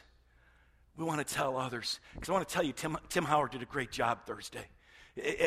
We 0.96 1.04
want 1.04 1.26
to 1.26 1.34
tell 1.34 1.56
others. 1.56 2.00
Because 2.14 2.28
I 2.28 2.32
want 2.32 2.48
to 2.48 2.52
tell 2.52 2.64
you, 2.64 2.72
Tim, 2.72 2.96
Tim 3.08 3.24
Howard 3.24 3.52
did 3.52 3.62
a 3.62 3.66
great 3.66 3.92
job 3.92 4.26
Thursday 4.26 4.66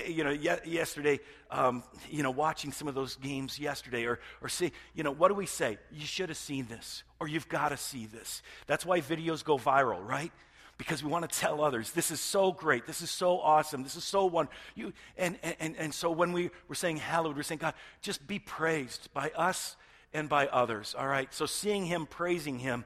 you 0.07 0.23
know, 0.23 0.31
yesterday, 0.31 1.19
um, 1.51 1.83
you 2.09 2.23
know, 2.23 2.31
watching 2.31 2.71
some 2.71 2.87
of 2.87 2.95
those 2.95 3.15
games 3.17 3.59
yesterday, 3.59 4.05
or, 4.05 4.19
or 4.41 4.49
see, 4.49 4.71
you 4.95 5.03
know, 5.03 5.11
what 5.11 5.27
do 5.27 5.35
we 5.35 5.45
say? 5.45 5.77
You 5.91 6.05
should 6.05 6.29
have 6.29 6.39
seen 6.39 6.65
this, 6.65 7.03
or 7.19 7.27
you've 7.27 7.47
got 7.47 7.69
to 7.69 7.77
see 7.77 8.07
this. 8.07 8.41
That's 8.65 8.85
why 8.85 9.01
videos 9.01 9.43
go 9.43 9.59
viral, 9.59 10.03
right? 10.03 10.31
Because 10.79 11.03
we 11.03 11.11
want 11.11 11.29
to 11.29 11.39
tell 11.39 11.61
others 11.63 11.91
this 11.91 12.09
is 12.09 12.19
so 12.19 12.51
great. 12.51 12.87
This 12.87 13.01
is 13.01 13.11
so 13.11 13.39
awesome. 13.39 13.83
This 13.83 13.95
is 13.95 14.03
so 14.03 14.25
one 14.25 14.47
you 14.73 14.93
and 15.17 15.37
and 15.43 15.75
and 15.77 15.93
so 15.93 16.09
when 16.09 16.31
we 16.31 16.49
were 16.67 16.73
saying 16.73 16.97
hallowed 16.97 17.35
we're 17.35 17.43
saying 17.43 17.59
god 17.59 17.75
just 18.01 18.25
be 18.25 18.39
praised 18.39 19.13
by 19.13 19.29
us 19.35 19.75
and 20.13 20.27
by 20.27 20.47
others. 20.47 20.95
All 20.97 21.07
right? 21.07 21.31
So 21.31 21.45
seeing 21.45 21.85
him 21.85 22.07
praising 22.07 22.57
him 22.57 22.85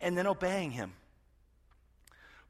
and 0.00 0.18
then 0.18 0.26
obeying 0.26 0.72
him. 0.72 0.94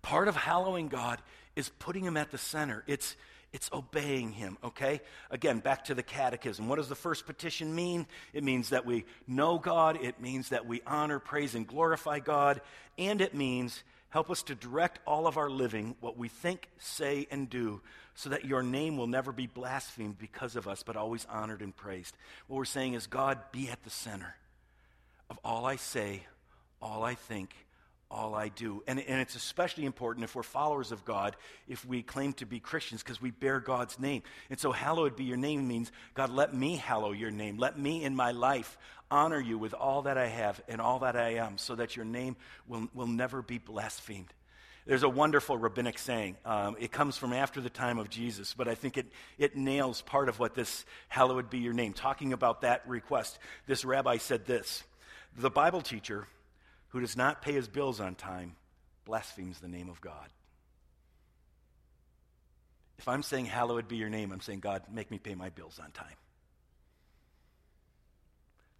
Part 0.01 0.29
of 0.29 0.37
hallowing 0.37 0.89
god 0.89 1.21
is 1.57 1.69
putting 1.69 2.05
him 2.05 2.17
at 2.17 2.31
the 2.31 2.39
center. 2.39 2.85
It's 2.87 3.17
it's 3.53 3.69
obeying 3.73 4.31
him, 4.31 4.59
okay? 4.63 5.01
Again, 5.29 5.59
back 5.59 5.87
to 5.87 5.95
the 5.97 6.05
catechism. 6.05 6.69
What 6.69 6.77
does 6.77 6.89
the 6.89 6.95
first 6.95 7.27
petition 7.27 7.75
mean? 7.75 8.07
It 8.33 8.45
means 8.45 8.69
that 8.69 8.87
we 8.87 9.07
know 9.27 9.59
God, 9.59 9.99
it 10.01 10.21
means 10.21 10.51
that 10.51 10.67
we 10.67 10.83
honor, 10.87 11.19
praise, 11.19 11.57
and 11.57 11.67
glorify 11.67 12.21
God, 12.21 12.61
and 12.97 13.21
it 13.21 13.35
means 13.35 13.83
Help 14.11 14.31
us 14.31 14.42
to 14.44 14.55
direct 14.55 14.99
all 15.07 15.27
of 15.27 15.37
our 15.37 15.49
living, 15.49 15.94
what 16.01 16.18
we 16.18 16.29
think, 16.29 16.68
say, 16.79 17.27
and 17.31 17.49
do, 17.49 17.81
so 18.14 18.31
that 18.31 18.44
your 18.44 18.62
name 18.62 18.96
will 18.96 19.07
never 19.07 19.33
be 19.33 19.46
blasphemed 19.46 20.18
because 20.18 20.57
of 20.57 20.68
us, 20.68 20.83
but 20.83 20.96
always 20.96 21.27
honored 21.31 21.62
and 21.62 21.75
praised. 21.75 22.16
What 22.49 22.57
we're 22.57 22.64
saying 22.64 22.94
is, 22.94 23.07
God, 23.07 23.38
be 23.53 23.68
at 23.68 23.83
the 23.85 23.90
center 23.90 24.35
of 25.31 25.38
all 25.44 25.64
I 25.64 25.77
say, 25.77 26.25
all 26.83 27.05
I 27.05 27.14
think, 27.14 27.55
all 28.11 28.35
I 28.35 28.49
do. 28.49 28.83
And, 28.88 28.99
and 28.99 29.20
it's 29.20 29.37
especially 29.37 29.85
important 29.85 30.25
if 30.25 30.35
we're 30.35 30.42
followers 30.42 30.90
of 30.90 31.05
God, 31.05 31.37
if 31.68 31.85
we 31.85 32.03
claim 32.03 32.33
to 32.35 32.46
be 32.46 32.59
Christians, 32.59 33.03
because 33.03 33.23
we 33.23 33.31
bear 33.31 33.61
God's 33.61 34.01
name. 34.01 34.23
And 34.51 34.59
so, 34.59 34.73
hallowed 34.73 35.14
be 35.14 35.25
your 35.25 35.37
name 35.37 35.68
means, 35.68 35.92
God, 36.14 36.31
let 36.31 36.53
me 36.53 36.77
hallow 36.77 37.12
your 37.12 37.31
name. 37.31 37.59
Let 37.59 37.79
me 37.79 38.03
in 38.03 38.16
my 38.16 38.33
life 38.33 38.77
honor 39.11 39.40
you 39.40 39.59
with 39.59 39.75
all 39.75 40.03
that 40.03 40.16
I 40.18 40.27
have 40.27 40.61
and 40.68 40.81
all 40.81 41.01
that 41.01 41.16
I 41.16 41.35
am, 41.35 41.59
so 41.59 41.75
that 41.75 41.96
your 41.96 42.05
name 42.05 42.37
will, 42.68 42.88
will 42.94 43.07
never 43.07 43.42
be 43.42 43.59
blasphemed. 43.59 44.33
There's 44.87 45.03
a 45.03 45.09
wonderful 45.09 45.59
rabbinic 45.59 45.99
saying. 45.99 46.37
Um, 46.44 46.77
it 46.81 46.90
comes 46.90 47.16
from 47.16 47.33
after 47.33 47.61
the 47.61 47.70
time 47.70 47.99
of 47.99 48.09
Jesus, 48.09 48.55
but 48.55 48.66
I 48.66 48.75
think 48.75 48.96
it, 48.96 49.07
it 49.38 49.57
nails 49.57 50.03
part 50.03 50.29
of 50.29 50.38
what 50.38 50.55
this 50.55 50.85
hallowed 51.09 51.51
be 51.51 51.59
your 51.59 51.75
name. 51.75 51.92
Talking 51.92 52.33
about 52.33 52.62
that 52.62 52.88
request, 52.88 53.38
this 53.66 53.85
rabbi 53.85 54.16
said 54.16 54.46
this 54.46 54.83
The 55.37 55.51
Bible 55.51 55.83
teacher 55.83 56.27
who 56.88 57.01
does 57.01 57.16
not 57.16 57.42
pay 57.42 57.53
his 57.53 57.68
bills 57.68 58.01
on 58.01 58.14
time 58.14 58.57
blasphemes 59.05 59.61
the 59.61 59.68
name 59.68 59.88
of 59.88 60.01
God. 60.01 60.29
If 62.99 63.09
I'm 63.09 63.23
saying, 63.23 63.46
Hallowed 63.46 63.87
be 63.87 63.96
your 63.96 64.11
name, 64.11 64.33
I'm 64.33 64.40
saying, 64.40 64.61
God, 64.61 64.83
make 64.92 65.11
me 65.11 65.18
pay 65.18 65.35
my 65.35 65.51
bills 65.51 65.81
on 65.83 65.90
time. 65.92 66.16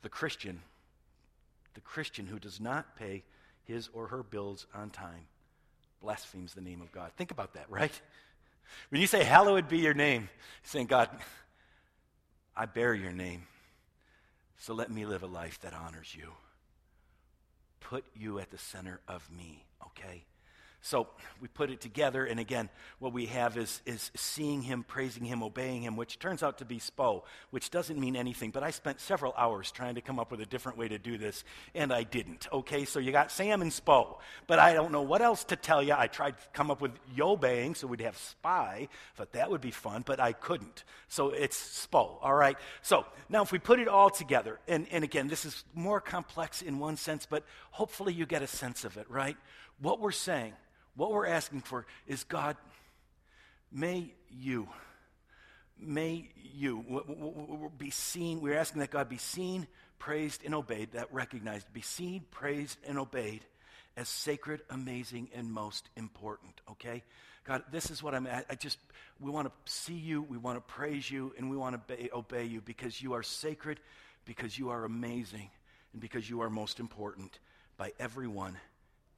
The 0.02 0.08
Christian, 0.08 0.62
the 1.74 1.80
Christian 1.80 2.26
who 2.26 2.38
does 2.38 2.60
not 2.60 2.96
pay 2.96 3.24
his 3.64 3.88
or 3.92 4.08
her 4.08 4.22
bills 4.22 4.66
on 4.74 4.90
time 4.90 5.26
blasphemes 6.00 6.54
the 6.54 6.60
name 6.60 6.80
of 6.80 6.90
God. 6.92 7.12
Think 7.16 7.30
about 7.30 7.54
that, 7.54 7.66
right? 7.68 8.00
When 8.88 9.00
you 9.00 9.06
say, 9.06 9.24
Hallowed 9.24 9.68
be 9.68 9.78
your 9.78 9.94
name, 9.94 10.28
saying, 10.62 10.86
God, 10.86 11.10
I 12.56 12.66
bear 12.66 12.94
your 12.94 13.12
name, 13.12 13.46
so 14.58 14.74
let 14.74 14.90
me 14.90 15.06
live 15.06 15.22
a 15.22 15.26
life 15.26 15.60
that 15.60 15.74
honors 15.74 16.14
you 16.16 16.32
put 17.80 18.04
you 18.14 18.38
at 18.38 18.50
the 18.50 18.58
center 18.58 19.00
of 19.08 19.28
me, 19.36 19.64
okay? 19.84 20.22
So 20.82 21.08
we 21.40 21.48
put 21.48 21.70
it 21.70 21.80
together, 21.80 22.24
and 22.24 22.40
again, 22.40 22.70
what 23.00 23.12
we 23.12 23.26
have 23.26 23.58
is, 23.58 23.82
is 23.84 24.10
seeing 24.16 24.62
him, 24.62 24.82
praising 24.82 25.24
him, 25.24 25.42
obeying 25.42 25.82
him, 25.82 25.94
which 25.94 26.18
turns 26.18 26.42
out 26.42 26.58
to 26.58 26.64
be 26.64 26.78
SPO, 26.78 27.22
which 27.50 27.70
doesn't 27.70 28.00
mean 28.00 28.16
anything. 28.16 28.50
But 28.50 28.62
I 28.62 28.70
spent 28.70 28.98
several 28.98 29.34
hours 29.36 29.70
trying 29.70 29.96
to 29.96 30.00
come 30.00 30.18
up 30.18 30.30
with 30.30 30.40
a 30.40 30.46
different 30.46 30.78
way 30.78 30.88
to 30.88 30.98
do 30.98 31.18
this, 31.18 31.44
and 31.74 31.92
I 31.92 32.04
didn't. 32.04 32.48
Okay, 32.50 32.86
so 32.86 32.98
you 32.98 33.12
got 33.12 33.30
Sam 33.30 33.60
and 33.60 33.70
SPO, 33.70 34.18
but 34.46 34.58
I 34.58 34.72
don't 34.72 34.90
know 34.90 35.02
what 35.02 35.20
else 35.20 35.44
to 35.44 35.56
tell 35.56 35.82
you. 35.82 35.94
I 35.96 36.06
tried 36.06 36.38
to 36.38 36.44
come 36.54 36.70
up 36.70 36.80
with 36.80 36.92
Yobeying, 37.14 37.76
so 37.76 37.86
we'd 37.86 38.00
have 38.00 38.16
spy. 38.16 38.88
Thought 39.16 39.32
that 39.32 39.50
would 39.50 39.60
be 39.60 39.72
fun, 39.72 40.02
but 40.06 40.18
I 40.18 40.32
couldn't. 40.32 40.84
So 41.08 41.28
it's 41.28 41.86
SPO, 41.86 42.18
all 42.22 42.34
right? 42.34 42.56
So 42.80 43.04
now 43.28 43.42
if 43.42 43.52
we 43.52 43.58
put 43.58 43.80
it 43.80 43.88
all 43.88 44.08
together, 44.08 44.58
and, 44.66 44.86
and 44.90 45.04
again, 45.04 45.28
this 45.28 45.44
is 45.44 45.62
more 45.74 46.00
complex 46.00 46.62
in 46.62 46.78
one 46.78 46.96
sense, 46.96 47.26
but 47.26 47.44
hopefully 47.70 48.14
you 48.14 48.24
get 48.24 48.42
a 48.42 48.46
sense 48.46 48.86
of 48.86 48.96
it, 48.96 49.10
right? 49.10 49.36
What 49.78 50.00
we're 50.00 50.10
saying 50.10 50.54
what 51.00 51.12
we're 51.12 51.26
asking 51.26 51.62
for 51.62 51.86
is 52.06 52.24
God, 52.24 52.58
may 53.72 54.12
you, 54.28 54.68
may 55.78 56.28
you 56.52 57.72
be 57.78 57.88
seen. 57.88 58.42
We're 58.42 58.58
asking 58.58 58.80
that 58.80 58.90
God 58.90 59.08
be 59.08 59.16
seen, 59.16 59.66
praised, 59.98 60.44
and 60.44 60.54
obeyed, 60.54 60.92
that 60.92 61.10
recognized, 61.10 61.72
be 61.72 61.80
seen, 61.80 62.26
praised, 62.30 62.76
and 62.86 62.98
obeyed 62.98 63.40
as 63.96 64.10
sacred, 64.10 64.60
amazing, 64.68 65.30
and 65.34 65.50
most 65.50 65.88
important, 65.96 66.52
okay? 66.72 67.02
God, 67.46 67.62
this 67.72 67.90
is 67.90 68.02
what 68.02 68.14
I'm 68.14 68.26
at. 68.26 68.44
I 68.50 68.54
just, 68.54 68.76
we 69.18 69.30
want 69.30 69.48
to 69.48 69.72
see 69.72 69.94
you, 69.94 70.20
we 70.20 70.36
want 70.36 70.58
to 70.58 70.74
praise 70.74 71.10
you, 71.10 71.32
and 71.38 71.48
we 71.48 71.56
want 71.56 71.88
to 71.88 71.94
obey, 71.94 72.10
obey 72.12 72.44
you 72.44 72.60
because 72.60 73.00
you 73.00 73.14
are 73.14 73.22
sacred, 73.22 73.80
because 74.26 74.58
you 74.58 74.68
are 74.68 74.84
amazing, 74.84 75.48
and 75.94 76.02
because 76.02 76.28
you 76.28 76.42
are 76.42 76.50
most 76.50 76.78
important 76.78 77.38
by 77.78 77.90
everyone 77.98 78.58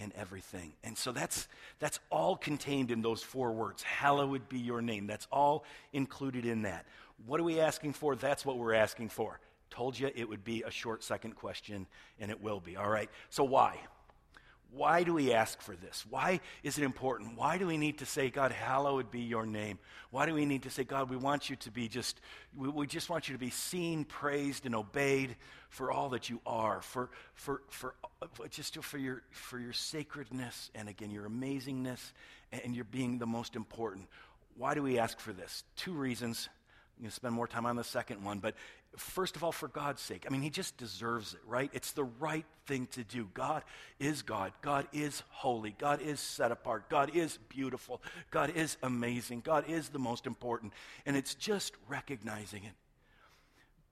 in 0.02 0.12
everything. 0.16 0.72
And 0.84 0.98
so 0.98 1.12
that's, 1.12 1.48
that's 1.78 2.00
all 2.10 2.36
contained 2.36 2.90
in 2.90 3.00
those 3.00 3.22
four 3.22 3.52
words. 3.52 3.82
Hallowed 3.82 4.48
be 4.48 4.58
your 4.58 4.82
name. 4.82 5.06
That's 5.06 5.26
all 5.32 5.64
included 5.92 6.44
in 6.44 6.62
that. 6.62 6.84
What 7.26 7.40
are 7.40 7.44
we 7.44 7.60
asking 7.60 7.94
for? 7.94 8.16
That's 8.16 8.44
what 8.44 8.58
we're 8.58 8.74
asking 8.74 9.08
for. 9.08 9.38
Told 9.70 9.98
you 9.98 10.10
it 10.14 10.28
would 10.28 10.44
be 10.44 10.64
a 10.64 10.70
short 10.70 11.02
second 11.02 11.36
question, 11.36 11.86
and 12.20 12.30
it 12.30 12.42
will 12.42 12.60
be. 12.60 12.76
All 12.76 12.90
right. 12.90 13.08
So 13.30 13.44
why? 13.44 13.78
Why 14.74 15.02
do 15.02 15.12
we 15.12 15.34
ask 15.34 15.60
for 15.60 15.76
this? 15.76 16.06
Why 16.08 16.40
is 16.62 16.78
it 16.78 16.84
important? 16.84 17.36
Why 17.36 17.58
do 17.58 17.66
we 17.66 17.76
need 17.76 17.98
to 17.98 18.06
say, 18.06 18.30
God, 18.30 18.52
hallowed 18.52 19.10
be 19.10 19.20
your 19.20 19.44
name? 19.44 19.78
Why 20.10 20.24
do 20.24 20.32
we 20.32 20.46
need 20.46 20.62
to 20.62 20.70
say, 20.70 20.82
God, 20.82 21.10
we 21.10 21.16
want 21.16 21.50
you 21.50 21.56
to 21.56 21.70
be 21.70 21.88
just, 21.88 22.18
we, 22.56 22.68
we 22.68 22.86
just 22.86 23.10
want 23.10 23.28
you 23.28 23.34
to 23.34 23.38
be 23.38 23.50
seen, 23.50 24.04
praised, 24.04 24.64
and 24.64 24.74
obeyed 24.74 25.36
for 25.68 25.92
all 25.92 26.08
that 26.10 26.30
you 26.30 26.40
are, 26.46 26.80
for, 26.80 27.10
for, 27.34 27.60
for, 27.68 27.94
uh, 28.22 28.26
just 28.48 28.82
for 28.82 28.96
your, 28.96 29.22
for 29.30 29.58
your 29.58 29.74
sacredness 29.74 30.70
and 30.74 30.88
again, 30.88 31.10
your 31.10 31.28
amazingness 31.28 32.12
and 32.64 32.74
your 32.74 32.86
being 32.86 33.18
the 33.18 33.26
most 33.26 33.56
important. 33.56 34.06
Why 34.56 34.72
do 34.72 34.82
we 34.82 34.98
ask 34.98 35.20
for 35.20 35.34
this? 35.34 35.64
Two 35.76 35.92
reasons. 35.92 36.48
I'm 36.96 37.02
going 37.02 37.10
to 37.10 37.14
spend 37.14 37.34
more 37.34 37.46
time 37.46 37.66
on 37.66 37.76
the 37.76 37.84
second 37.84 38.24
one, 38.24 38.38
but 38.38 38.54
first 38.96 39.36
of 39.36 39.44
all, 39.44 39.52
for 39.52 39.68
God's 39.68 40.00
sake. 40.02 40.24
I 40.26 40.32
mean, 40.32 40.42
He 40.42 40.50
just 40.50 40.76
deserves 40.76 41.34
it, 41.34 41.40
right? 41.46 41.70
It's 41.72 41.92
the 41.92 42.04
right 42.04 42.44
thing 42.66 42.86
to 42.92 43.04
do. 43.04 43.28
God 43.34 43.62
is 43.98 44.22
God. 44.22 44.52
God 44.62 44.86
is 44.92 45.22
holy. 45.30 45.74
God 45.78 46.00
is 46.00 46.20
set 46.20 46.52
apart. 46.52 46.88
God 46.88 47.14
is 47.14 47.38
beautiful. 47.48 48.02
God 48.30 48.50
is 48.54 48.76
amazing. 48.82 49.40
God 49.40 49.64
is 49.68 49.88
the 49.88 49.98
most 49.98 50.26
important. 50.26 50.72
And 51.06 51.16
it's 51.16 51.34
just 51.34 51.74
recognizing 51.88 52.64
it. 52.64 52.72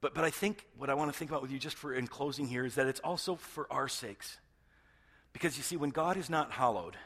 But, 0.00 0.14
but 0.14 0.24
I 0.24 0.30
think 0.30 0.66
what 0.76 0.88
I 0.88 0.94
want 0.94 1.12
to 1.12 1.18
think 1.18 1.30
about 1.30 1.42
with 1.42 1.50
you 1.50 1.58
just 1.58 1.76
for 1.76 1.92
in 1.92 2.06
closing 2.06 2.46
here 2.46 2.64
is 2.64 2.74
that 2.76 2.86
it's 2.86 3.00
also 3.00 3.36
for 3.36 3.66
our 3.70 3.88
sakes. 3.88 4.38
Because 5.32 5.56
you 5.56 5.62
see, 5.62 5.76
when 5.76 5.90
God 5.90 6.16
is 6.16 6.28
not 6.28 6.50
hallowed, 6.50 6.96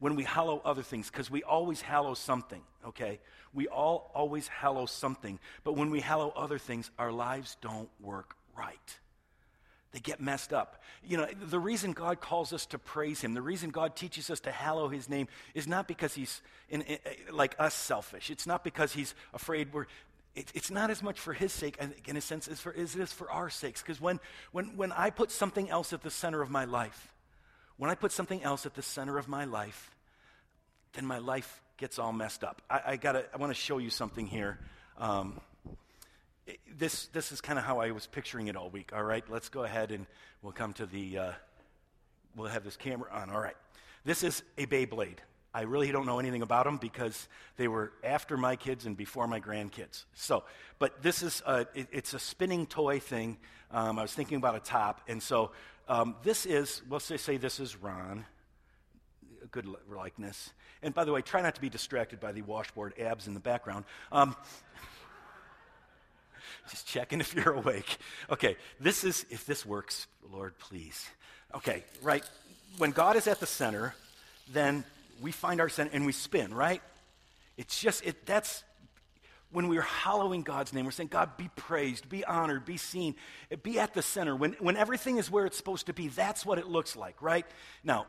when 0.00 0.16
we 0.16 0.24
hallow 0.24 0.60
other 0.64 0.82
things, 0.82 1.08
because 1.10 1.30
we 1.30 1.42
always 1.42 1.80
hallow 1.80 2.14
something, 2.14 2.62
okay? 2.88 3.20
We 3.54 3.68
all 3.68 4.10
always 4.14 4.48
hallow 4.48 4.86
something. 4.86 5.38
But 5.62 5.76
when 5.76 5.90
we 5.90 6.00
hallow 6.00 6.32
other 6.34 6.58
things, 6.58 6.90
our 6.98 7.12
lives 7.12 7.56
don't 7.60 7.88
work 8.00 8.34
right. 8.56 8.98
They 9.92 9.98
get 9.98 10.20
messed 10.20 10.52
up. 10.52 10.82
You 11.04 11.16
know, 11.16 11.26
the 11.26 11.58
reason 11.58 11.92
God 11.92 12.20
calls 12.20 12.52
us 12.52 12.66
to 12.66 12.78
praise 12.78 13.20
Him, 13.20 13.34
the 13.34 13.42
reason 13.42 13.70
God 13.70 13.96
teaches 13.96 14.30
us 14.30 14.40
to 14.40 14.52
hallow 14.52 14.88
His 14.88 15.08
name 15.08 15.26
is 15.54 15.66
not 15.66 15.88
because 15.88 16.14
He's 16.14 16.42
in, 16.68 16.82
in, 16.82 16.98
uh, 17.04 17.34
like 17.34 17.56
us 17.58 17.74
selfish. 17.74 18.30
It's 18.30 18.46
not 18.46 18.62
because 18.62 18.92
He's 18.92 19.14
afraid 19.34 19.72
we're. 19.72 19.86
It, 20.36 20.52
it's 20.54 20.70
not 20.70 20.90
as 20.90 21.02
much 21.02 21.18
for 21.18 21.32
His 21.32 21.52
sake, 21.52 21.76
in 22.06 22.16
a 22.16 22.20
sense, 22.20 22.46
as, 22.46 22.60
for, 22.60 22.72
as 22.72 22.94
it 22.94 23.02
is 23.02 23.12
for 23.12 23.28
our 23.32 23.50
sakes. 23.50 23.82
Because 23.82 24.00
when, 24.00 24.20
when, 24.52 24.76
when 24.76 24.92
I 24.92 25.10
put 25.10 25.32
something 25.32 25.68
else 25.68 25.92
at 25.92 26.02
the 26.02 26.10
center 26.10 26.40
of 26.40 26.50
my 26.50 26.66
life, 26.66 27.09
when 27.80 27.88
I 27.88 27.94
put 27.94 28.12
something 28.12 28.42
else 28.42 28.66
at 28.66 28.74
the 28.74 28.82
center 28.82 29.16
of 29.16 29.26
my 29.26 29.46
life, 29.46 29.90
then 30.92 31.06
my 31.06 31.16
life 31.16 31.62
gets 31.78 31.98
all 31.98 32.12
messed 32.12 32.44
up. 32.44 32.60
I, 32.68 32.82
I 32.88 32.96
gotta, 32.96 33.24
I 33.32 33.38
want 33.38 33.54
to 33.54 33.58
show 33.58 33.78
you 33.78 33.88
something 33.88 34.26
here. 34.26 34.58
Um, 34.98 35.40
this, 36.76 37.06
this 37.06 37.32
is 37.32 37.40
kind 37.40 37.58
of 37.58 37.64
how 37.64 37.80
I 37.80 37.92
was 37.92 38.06
picturing 38.06 38.48
it 38.48 38.56
all 38.56 38.68
week. 38.68 38.92
All 38.94 39.02
right, 39.02 39.24
let's 39.30 39.48
go 39.48 39.64
ahead 39.64 39.92
and 39.92 40.04
we'll 40.42 40.52
come 40.52 40.74
to 40.74 40.84
the, 40.84 41.16
uh, 41.16 41.32
we'll 42.36 42.50
have 42.50 42.64
this 42.64 42.76
camera 42.76 43.10
on. 43.14 43.30
All 43.30 43.40
right, 43.40 43.56
this 44.04 44.24
is 44.24 44.42
a 44.58 44.66
Beyblade. 44.66 45.16
I 45.54 45.62
really 45.62 45.90
don't 45.90 46.04
know 46.04 46.18
anything 46.18 46.42
about 46.42 46.66
them 46.66 46.76
because 46.76 47.28
they 47.56 47.66
were 47.66 47.92
after 48.04 48.36
my 48.36 48.56
kids 48.56 48.84
and 48.84 48.94
before 48.94 49.26
my 49.26 49.40
grandkids. 49.40 50.04
So, 50.12 50.44
but 50.78 51.02
this 51.02 51.22
is 51.22 51.42
a, 51.46 51.60
it, 51.74 51.88
it's 51.92 52.12
a 52.12 52.18
spinning 52.18 52.66
toy 52.66 53.00
thing. 53.00 53.38
Um, 53.70 53.98
I 53.98 54.02
was 54.02 54.12
thinking 54.12 54.36
about 54.36 54.54
a 54.54 54.60
top, 54.60 55.00
and 55.08 55.22
so 55.22 55.52
um, 55.90 56.14
this 56.22 56.46
is, 56.46 56.82
say, 57.00 57.16
say 57.16 57.36
this 57.36 57.58
is 57.58 57.74
Ron, 57.74 58.24
a 59.42 59.46
good 59.48 59.66
likeness. 59.90 60.52
And 60.84 60.94
by 60.94 61.04
the 61.04 61.12
way, 61.12 61.20
try 61.20 61.42
not 61.42 61.56
to 61.56 61.60
be 61.60 61.68
distracted 61.68 62.20
by 62.20 62.30
the 62.30 62.42
washboard 62.42 62.94
abs 62.96 63.26
in 63.26 63.34
the 63.34 63.40
background. 63.40 63.84
Um, 64.12 64.36
just 66.70 66.86
checking 66.86 67.20
if 67.20 67.34
you're 67.34 67.54
awake. 67.54 67.98
Okay, 68.30 68.56
this 68.78 69.02
is, 69.02 69.26
if 69.30 69.44
this 69.46 69.66
works, 69.66 70.06
Lord, 70.32 70.56
please. 70.60 71.08
Okay, 71.56 71.82
right. 72.02 72.22
When 72.78 72.92
God 72.92 73.16
is 73.16 73.26
at 73.26 73.40
the 73.40 73.46
center, 73.46 73.96
then 74.52 74.84
we 75.20 75.32
find 75.32 75.60
our 75.60 75.68
center 75.68 75.90
and 75.92 76.06
we 76.06 76.12
spin, 76.12 76.54
right? 76.54 76.82
It's 77.56 77.80
just, 77.80 78.06
it, 78.06 78.26
that's 78.26 78.62
when 79.52 79.68
we're 79.68 79.82
hallowing 79.82 80.42
God's 80.42 80.72
name, 80.72 80.84
we're 80.84 80.90
saying, 80.90 81.08
God, 81.08 81.36
be 81.36 81.50
praised, 81.56 82.08
be 82.08 82.24
honored, 82.24 82.64
be 82.64 82.76
seen, 82.76 83.16
be 83.62 83.78
at 83.78 83.94
the 83.94 84.02
center. 84.02 84.36
When, 84.36 84.52
when 84.60 84.76
everything 84.76 85.18
is 85.18 85.30
where 85.30 85.46
it's 85.46 85.56
supposed 85.56 85.86
to 85.86 85.92
be, 85.92 86.08
that's 86.08 86.46
what 86.46 86.58
it 86.58 86.68
looks 86.68 86.96
like, 86.96 87.20
right? 87.20 87.46
Now, 87.82 88.06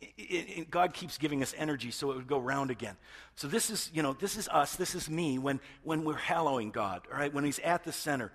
it, 0.00 0.08
it, 0.18 0.70
God 0.70 0.94
keeps 0.94 1.18
giving 1.18 1.42
us 1.42 1.54
energy 1.56 1.90
so 1.90 2.10
it 2.10 2.16
would 2.16 2.26
go 2.26 2.38
round 2.38 2.70
again. 2.70 2.96
So 3.36 3.48
this 3.48 3.70
is, 3.70 3.90
you 3.94 4.02
know, 4.02 4.14
this 4.14 4.36
is 4.36 4.48
us, 4.48 4.76
this 4.76 4.94
is 4.94 5.08
me 5.08 5.38
when, 5.38 5.60
when 5.82 6.04
we're 6.04 6.14
hallowing 6.14 6.70
God, 6.70 7.02
all 7.12 7.18
right, 7.18 7.32
when 7.32 7.44
He's 7.44 7.58
at 7.60 7.84
the 7.84 7.92
center. 7.92 8.32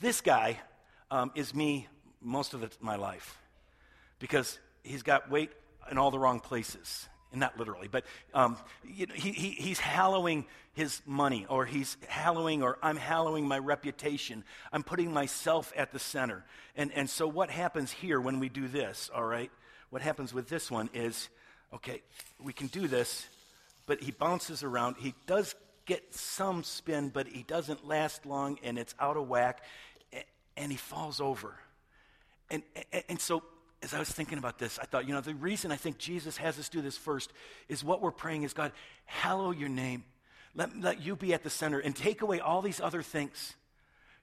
This 0.00 0.20
guy 0.20 0.60
um, 1.10 1.32
is 1.34 1.54
me 1.54 1.88
most 2.20 2.54
of 2.54 2.60
the, 2.60 2.70
my 2.80 2.96
life 2.96 3.38
because 4.18 4.58
he's 4.82 5.02
got 5.02 5.30
weight 5.30 5.50
in 5.90 5.98
all 5.98 6.10
the 6.10 6.18
wrong 6.18 6.40
places. 6.40 7.08
Not 7.34 7.58
literally, 7.58 7.88
but 7.88 8.04
um, 8.32 8.56
you 8.84 9.06
know, 9.06 9.14
he, 9.14 9.32
he, 9.32 9.50
he's 9.50 9.78
hallowing 9.78 10.46
his 10.72 11.02
money, 11.06 11.44
or 11.48 11.66
he's 11.66 11.96
hallowing, 12.08 12.62
or 12.62 12.78
I'm 12.82 12.96
hallowing 12.96 13.46
my 13.48 13.58
reputation. 13.58 14.44
I'm 14.72 14.82
putting 14.82 15.12
myself 15.12 15.72
at 15.76 15.92
the 15.92 15.98
center. 15.98 16.44
And, 16.76 16.92
and 16.94 17.10
so, 17.10 17.26
what 17.26 17.50
happens 17.50 17.90
here 17.90 18.20
when 18.20 18.40
we 18.40 18.48
do 18.48 18.68
this, 18.68 19.10
all 19.14 19.24
right? 19.24 19.50
what 19.90 20.02
happens 20.02 20.34
with 20.34 20.48
this 20.48 20.70
one 20.70 20.90
is 20.94 21.28
okay, 21.72 22.02
we 22.42 22.52
can 22.52 22.68
do 22.68 22.88
this, 22.88 23.26
but 23.86 24.00
he 24.00 24.10
bounces 24.10 24.62
around. 24.62 24.96
He 24.98 25.14
does 25.26 25.54
get 25.84 26.14
some 26.14 26.62
spin, 26.62 27.10
but 27.10 27.26
he 27.26 27.42
doesn't 27.42 27.86
last 27.86 28.24
long 28.24 28.58
and 28.62 28.78
it's 28.78 28.94
out 28.98 29.16
of 29.16 29.28
whack 29.28 29.62
and 30.56 30.70
he 30.70 30.78
falls 30.78 31.20
over. 31.20 31.54
And, 32.50 32.62
and, 32.92 33.04
and 33.10 33.20
so 33.20 33.42
as 33.82 33.94
I 33.94 33.98
was 33.98 34.08
thinking 34.08 34.38
about 34.38 34.58
this, 34.58 34.78
I 34.78 34.86
thought, 34.86 35.06
you 35.06 35.14
know, 35.14 35.20
the 35.20 35.34
reason 35.34 35.70
I 35.70 35.76
think 35.76 35.98
Jesus 35.98 36.36
has 36.38 36.58
us 36.58 36.68
do 36.68 36.80
this 36.80 36.96
first 36.96 37.32
is 37.68 37.84
what 37.84 38.00
we're 38.00 38.10
praying 38.10 38.42
is 38.42 38.52
God, 38.52 38.72
hallow 39.04 39.50
your 39.50 39.68
name. 39.68 40.04
Let, 40.54 40.80
let 40.80 41.02
you 41.02 41.16
be 41.16 41.34
at 41.34 41.42
the 41.42 41.50
center 41.50 41.78
and 41.78 41.94
take 41.94 42.22
away 42.22 42.40
all 42.40 42.62
these 42.62 42.80
other 42.80 43.02
things. 43.02 43.54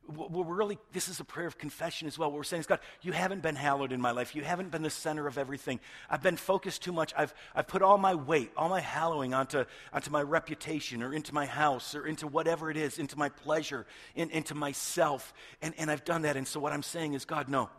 We're 0.05 0.43
really, 0.43 0.77
this 0.91 1.07
is 1.07 1.21
a 1.21 1.23
prayer 1.23 1.47
of 1.47 1.57
confession 1.57 2.09
as 2.09 2.19
well. 2.19 2.29
What 2.29 2.35
we're 2.35 2.43
saying 2.43 2.61
is, 2.61 2.67
God, 2.67 2.79
you 3.03 3.13
haven't 3.13 3.41
been 3.41 3.55
hallowed 3.55 3.93
in 3.93 4.01
my 4.01 4.11
life. 4.11 4.35
You 4.35 4.41
haven't 4.41 4.69
been 4.69 4.81
the 4.81 4.89
center 4.89 5.27
of 5.27 5.37
everything. 5.37 5.79
I've 6.09 6.21
been 6.21 6.35
focused 6.35 6.83
too 6.83 6.91
much. 6.91 7.13
I've, 7.15 7.33
I've 7.55 7.67
put 7.67 7.81
all 7.81 7.97
my 7.97 8.13
weight, 8.15 8.51
all 8.57 8.67
my 8.67 8.81
hallowing 8.81 9.33
onto, 9.33 9.63
onto 9.93 10.11
my 10.11 10.21
reputation 10.21 11.03
or 11.03 11.13
into 11.13 11.33
my 11.33 11.45
house 11.45 11.95
or 11.95 12.05
into 12.05 12.27
whatever 12.27 12.69
it 12.69 12.75
is, 12.75 12.99
into 12.99 13.17
my 13.17 13.29
pleasure, 13.29 13.85
in, 14.13 14.29
into 14.31 14.55
myself. 14.55 15.33
And, 15.61 15.73
and 15.77 15.89
I've 15.89 16.03
done 16.03 16.23
that. 16.23 16.35
And 16.35 16.45
so 16.45 16.59
what 16.59 16.73
I'm 16.73 16.83
saying 16.83 17.13
is, 17.13 17.23
God, 17.23 17.47
no. 17.47 17.69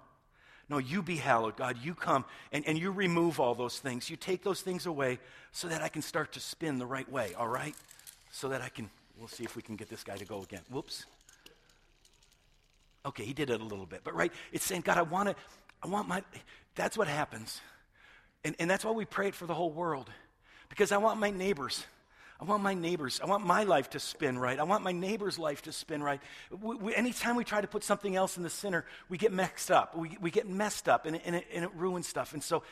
No, 0.69 0.79
you 0.79 1.03
be 1.03 1.17
hallowed, 1.17 1.57
God. 1.57 1.79
You 1.83 1.95
come 1.95 2.25
and, 2.53 2.67
and 2.67 2.79
you 2.79 2.91
remove 2.91 3.39
all 3.39 3.55
those 3.55 3.79
things. 3.79 4.09
You 4.09 4.17
take 4.17 4.43
those 4.43 4.63
things 4.63 4.87
away 4.87 5.19
so 5.53 5.69
that 5.69 5.83
I 5.83 5.89
can 5.89 6.03
start 6.03 6.33
to 6.33 6.41
spin 6.41 6.79
the 6.79 6.87
right 6.87 7.11
way, 7.11 7.35
all 7.39 7.49
right? 7.49 7.75
So 8.31 8.49
that 8.49 8.63
I 8.63 8.69
can, 8.69 8.89
we'll 9.19 9.29
see 9.29 9.45
if 9.45 9.57
we 9.57 9.63
can 9.63 9.77
get 9.77 9.89
this 9.89 10.03
guy 10.03 10.17
to 10.17 10.25
go 10.25 10.43
again. 10.43 10.63
Whoops. 10.71 11.05
Okay, 13.07 13.25
he 13.25 13.35
did 13.35 13.51
it 13.51 13.61
a 13.61 13.65
little 13.65 13.85
bit, 13.85 14.01
but 14.03 14.15
right, 14.15 14.33
it's 14.51 14.65
saying, 14.65 14.81
God, 14.81 14.97
I 14.97 15.03
want 15.03 15.29
to, 15.29 15.37
I 15.83 15.89
want 15.89 16.09
my, 16.09 16.23
that's 16.75 16.97
what 16.97 17.07
happens. 17.07 17.61
And, 18.45 18.57
and 18.59 18.71
that's 18.71 18.85
why 18.85 18.93
we 18.93 19.05
pray 19.05 19.29
it 19.29 19.35
for 19.35 19.47
the 19.47 19.55
whole 19.55 19.71
world. 19.71 20.09
Because 20.71 20.93
I 20.93 20.97
want 20.97 21.21
my 21.21 21.31
neighbors. 21.31 21.85
I 22.41 22.45
want 22.45 22.63
my 22.63 22.75
neighbors. 22.75 23.21
I 23.23 23.27
want 23.27 23.47
my 23.47 23.63
life 23.63 23.91
to 23.91 24.01
spin 24.01 24.39
right. 24.39 24.59
I 24.59 24.65
want 24.65 24.83
my 24.83 24.93
neighbor's 24.93 25.39
life 25.39 25.63
to 25.63 25.73
spin 25.73 26.03
right. 26.03 26.21
We, 26.51 26.75
we, 26.77 26.95
anytime 26.95 27.37
we 27.37 27.45
try 27.45 27.61
to 27.61 27.69
put 27.69 27.85
something 27.85 28.17
else 28.17 28.37
in 28.37 28.43
the 28.43 28.51
center, 28.51 28.85
we 29.09 29.19
get 29.19 29.33
mixed 29.33 29.71
up. 29.71 29.97
We, 29.97 30.19
we 30.21 30.31
get 30.31 30.49
messed 30.49 30.89
up 30.89 31.07
and, 31.07 31.21
and, 31.25 31.37
it, 31.37 31.47
and 31.53 31.65
it 31.65 31.71
ruins 31.75 32.09
stuff. 32.09 32.33
And 32.33 32.43
so, 32.43 32.63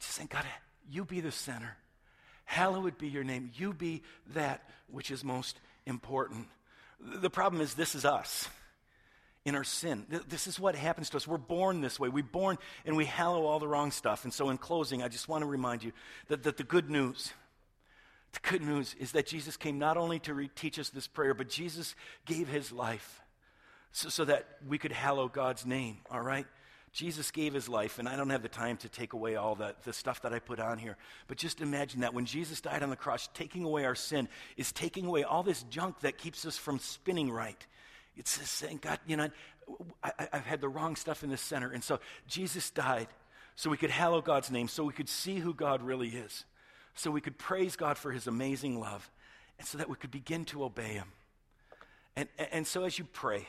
just 0.00 0.12
saying, 0.12 0.30
God, 0.32 0.44
you 0.90 1.04
be 1.04 1.20
the 1.20 1.30
center. 1.30 1.76
Hallowed 2.46 2.98
be 2.98 3.08
your 3.08 3.24
name. 3.24 3.50
You 3.54 3.72
be 3.72 4.02
that 4.34 4.68
which 4.90 5.10
is 5.10 5.24
most 5.24 5.58
important. 5.86 6.46
The 7.00 7.30
problem 7.30 7.60
is, 7.60 7.74
this 7.74 7.94
is 7.94 8.04
us 8.04 8.48
in 9.44 9.54
our 9.54 9.64
sin. 9.64 10.06
This 10.28 10.46
is 10.46 10.58
what 10.58 10.74
happens 10.74 11.10
to 11.10 11.18
us. 11.18 11.28
We're 11.28 11.36
born 11.36 11.80
this 11.80 12.00
way. 12.00 12.08
We're 12.08 12.24
born 12.24 12.56
and 12.86 12.96
we 12.96 13.04
hallow 13.04 13.44
all 13.44 13.58
the 13.58 13.68
wrong 13.68 13.90
stuff. 13.90 14.24
And 14.24 14.32
so, 14.32 14.48
in 14.48 14.58
closing, 14.58 15.02
I 15.02 15.08
just 15.08 15.28
want 15.28 15.42
to 15.42 15.46
remind 15.46 15.84
you 15.84 15.92
that, 16.28 16.44
that 16.44 16.56
the 16.56 16.64
good 16.64 16.90
news, 16.90 17.32
the 18.34 18.48
good 18.48 18.62
news 18.62 18.94
is 18.98 19.12
that 19.12 19.26
Jesus 19.26 19.56
came 19.56 19.78
not 19.78 19.96
only 19.96 20.18
to 20.20 20.48
teach 20.54 20.78
us 20.78 20.90
this 20.90 21.06
prayer, 21.06 21.34
but 21.34 21.48
Jesus 21.48 21.94
gave 22.26 22.48
his 22.48 22.70
life 22.72 23.22
so, 23.92 24.08
so 24.08 24.24
that 24.24 24.46
we 24.68 24.78
could 24.78 24.92
hallow 24.92 25.28
God's 25.28 25.64
name, 25.64 25.98
all 26.10 26.20
right? 26.20 26.46
Jesus 26.92 27.32
gave 27.32 27.54
his 27.54 27.68
life, 27.68 27.98
and 27.98 28.08
I 28.08 28.14
don't 28.14 28.30
have 28.30 28.42
the 28.42 28.48
time 28.48 28.76
to 28.78 28.88
take 28.88 29.14
away 29.14 29.34
all 29.34 29.56
the, 29.56 29.74
the 29.82 29.92
stuff 29.92 30.22
that 30.22 30.32
I 30.32 30.38
put 30.38 30.60
on 30.60 30.78
here. 30.78 30.96
But 31.26 31.38
just 31.38 31.60
imagine 31.60 32.02
that 32.02 32.14
when 32.14 32.24
Jesus 32.24 32.60
died 32.60 32.84
on 32.84 32.90
the 32.90 32.96
cross, 32.96 33.28
taking 33.34 33.64
away 33.64 33.84
our 33.84 33.96
sin 33.96 34.28
is 34.56 34.70
taking 34.70 35.04
away 35.04 35.24
all 35.24 35.42
this 35.42 35.64
junk 35.64 36.00
that 36.00 36.18
keeps 36.18 36.46
us 36.46 36.56
from 36.56 36.78
spinning 36.78 37.32
right. 37.32 37.66
It's 38.16 38.38
just 38.38 38.52
saying, 38.52 38.78
God, 38.80 39.00
you 39.08 39.16
know, 39.16 39.28
I, 40.04 40.12
have 40.32 40.46
had 40.46 40.60
the 40.60 40.68
wrong 40.68 40.94
stuff 40.94 41.24
in 41.24 41.30
the 41.30 41.36
center. 41.36 41.72
And 41.72 41.82
so 41.82 41.98
Jesus 42.28 42.70
died 42.70 43.08
so 43.56 43.70
we 43.70 43.76
could 43.76 43.90
hallow 43.90 44.20
God's 44.20 44.52
name, 44.52 44.68
so 44.68 44.84
we 44.84 44.92
could 44.92 45.08
see 45.08 45.40
who 45.40 45.52
God 45.52 45.82
really 45.82 46.10
is, 46.10 46.44
so 46.94 47.10
we 47.10 47.20
could 47.20 47.38
praise 47.38 47.76
God 47.76 47.98
for 47.98 48.12
his 48.12 48.26
amazing 48.26 48.78
love, 48.78 49.10
and 49.58 49.66
so 49.66 49.78
that 49.78 49.88
we 49.88 49.96
could 49.96 50.10
begin 50.10 50.44
to 50.46 50.64
obey 50.64 50.94
him. 50.94 51.08
And, 52.16 52.28
and 52.52 52.66
so 52.66 52.84
as 52.84 52.98
you 52.98 53.04
pray, 53.04 53.46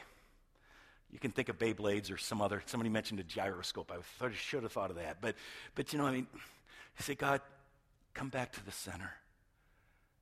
you 1.12 1.20
can 1.20 1.32
think 1.32 1.50
of 1.50 1.58
Beyblades 1.58 2.12
or 2.12 2.18
some 2.18 2.42
other, 2.42 2.62
somebody 2.66 2.90
mentioned 2.90 3.20
a 3.20 3.24
gyroscope. 3.24 3.92
I 3.92 3.98
thought, 4.20 4.34
should 4.34 4.64
have 4.64 4.72
thought 4.72 4.90
of 4.90 4.98
that. 4.98 5.22
But, 5.22 5.36
but 5.76 5.94
you 5.94 6.00
know, 6.00 6.06
I 6.06 6.12
mean, 6.12 6.28
you 6.34 6.40
say, 7.00 7.16
God, 7.16 7.42
come 8.14 8.30
back 8.30 8.52
to 8.54 8.66
the 8.66 8.72
center. 8.72 9.14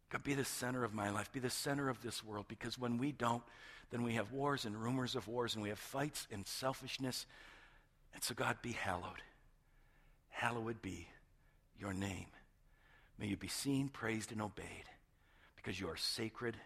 God, 0.09 0.23
be 0.23 0.33
the 0.33 0.45
center 0.45 0.83
of 0.83 0.93
my 0.93 1.09
life. 1.09 1.31
Be 1.31 1.39
the 1.39 1.49
center 1.49 1.89
of 1.89 2.01
this 2.01 2.23
world. 2.23 2.45
Because 2.47 2.77
when 2.77 2.97
we 2.97 3.11
don't, 3.11 3.41
then 3.91 4.03
we 4.03 4.13
have 4.13 4.31
wars 4.31 4.65
and 4.65 4.75
rumors 4.75 5.15
of 5.15 5.27
wars, 5.27 5.55
and 5.55 5.63
we 5.63 5.69
have 5.69 5.79
fights 5.79 6.27
and 6.31 6.45
selfishness. 6.45 7.25
And 8.13 8.23
so, 8.23 8.35
God, 8.35 8.57
be 8.61 8.73
hallowed. 8.73 9.21
Hallowed 10.29 10.81
be 10.81 11.07
your 11.79 11.93
name. 11.93 12.25
May 13.19 13.27
you 13.27 13.37
be 13.37 13.47
seen, 13.47 13.89
praised, 13.89 14.31
and 14.31 14.41
obeyed 14.41 14.89
because 15.55 15.79
you 15.79 15.87
are 15.87 15.97
sacred, 15.97 16.57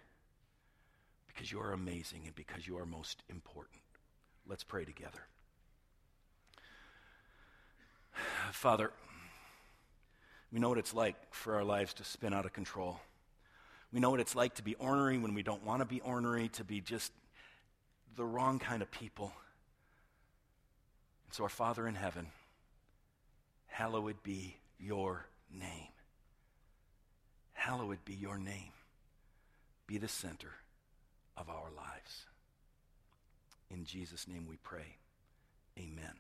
because 1.27 1.51
you 1.51 1.60
are 1.60 1.73
amazing, 1.73 2.21
and 2.25 2.36
because 2.36 2.67
you 2.67 2.77
are 2.77 2.86
most 2.86 3.21
important. 3.29 3.81
Let's 4.47 4.63
pray 4.63 4.86
together. 4.86 5.27
Father, 8.51 8.91
we 10.51 10.60
know 10.60 10.69
what 10.69 10.77
it's 10.77 10.93
like 10.93 11.15
for 11.33 11.55
our 11.55 11.63
lives 11.63 11.93
to 11.95 12.03
spin 12.03 12.33
out 12.33 12.45
of 12.45 12.53
control. 12.53 12.99
We 13.91 13.99
know 13.99 14.10
what 14.10 14.19
it's 14.19 14.36
like 14.36 14.55
to 14.55 14.63
be 14.63 14.75
ornery 14.75 15.17
when 15.17 15.33
we 15.33 15.43
don't 15.43 15.63
want 15.63 15.81
to 15.81 15.86
be 15.86 16.01
ornery, 16.01 16.49
to 16.49 16.63
be 16.63 16.81
just 16.81 17.12
the 18.15 18.25
wrong 18.25 18.60
kind 18.60 18.81
of 18.81 18.89
people. 18.91 19.31
And 21.25 21.33
so, 21.33 21.43
our 21.43 21.49
Father 21.49 21.88
in 21.88 21.95
heaven, 21.95 22.27
hallowed 23.67 24.23
be 24.23 24.57
your 24.79 25.25
name. 25.51 25.89
Hallowed 27.67 28.06
be 28.06 28.13
your 28.13 28.38
name. 28.38 28.71
Be 29.88 29.97
the 29.97 30.08
center 30.08 30.53
of 31.36 31.49
our 31.49 31.69
lives. 31.75 32.25
In 33.69 33.84
Jesus' 33.84 34.25
name 34.25 34.47
we 34.47 34.56
pray. 34.63 34.95
Amen. 35.77 36.13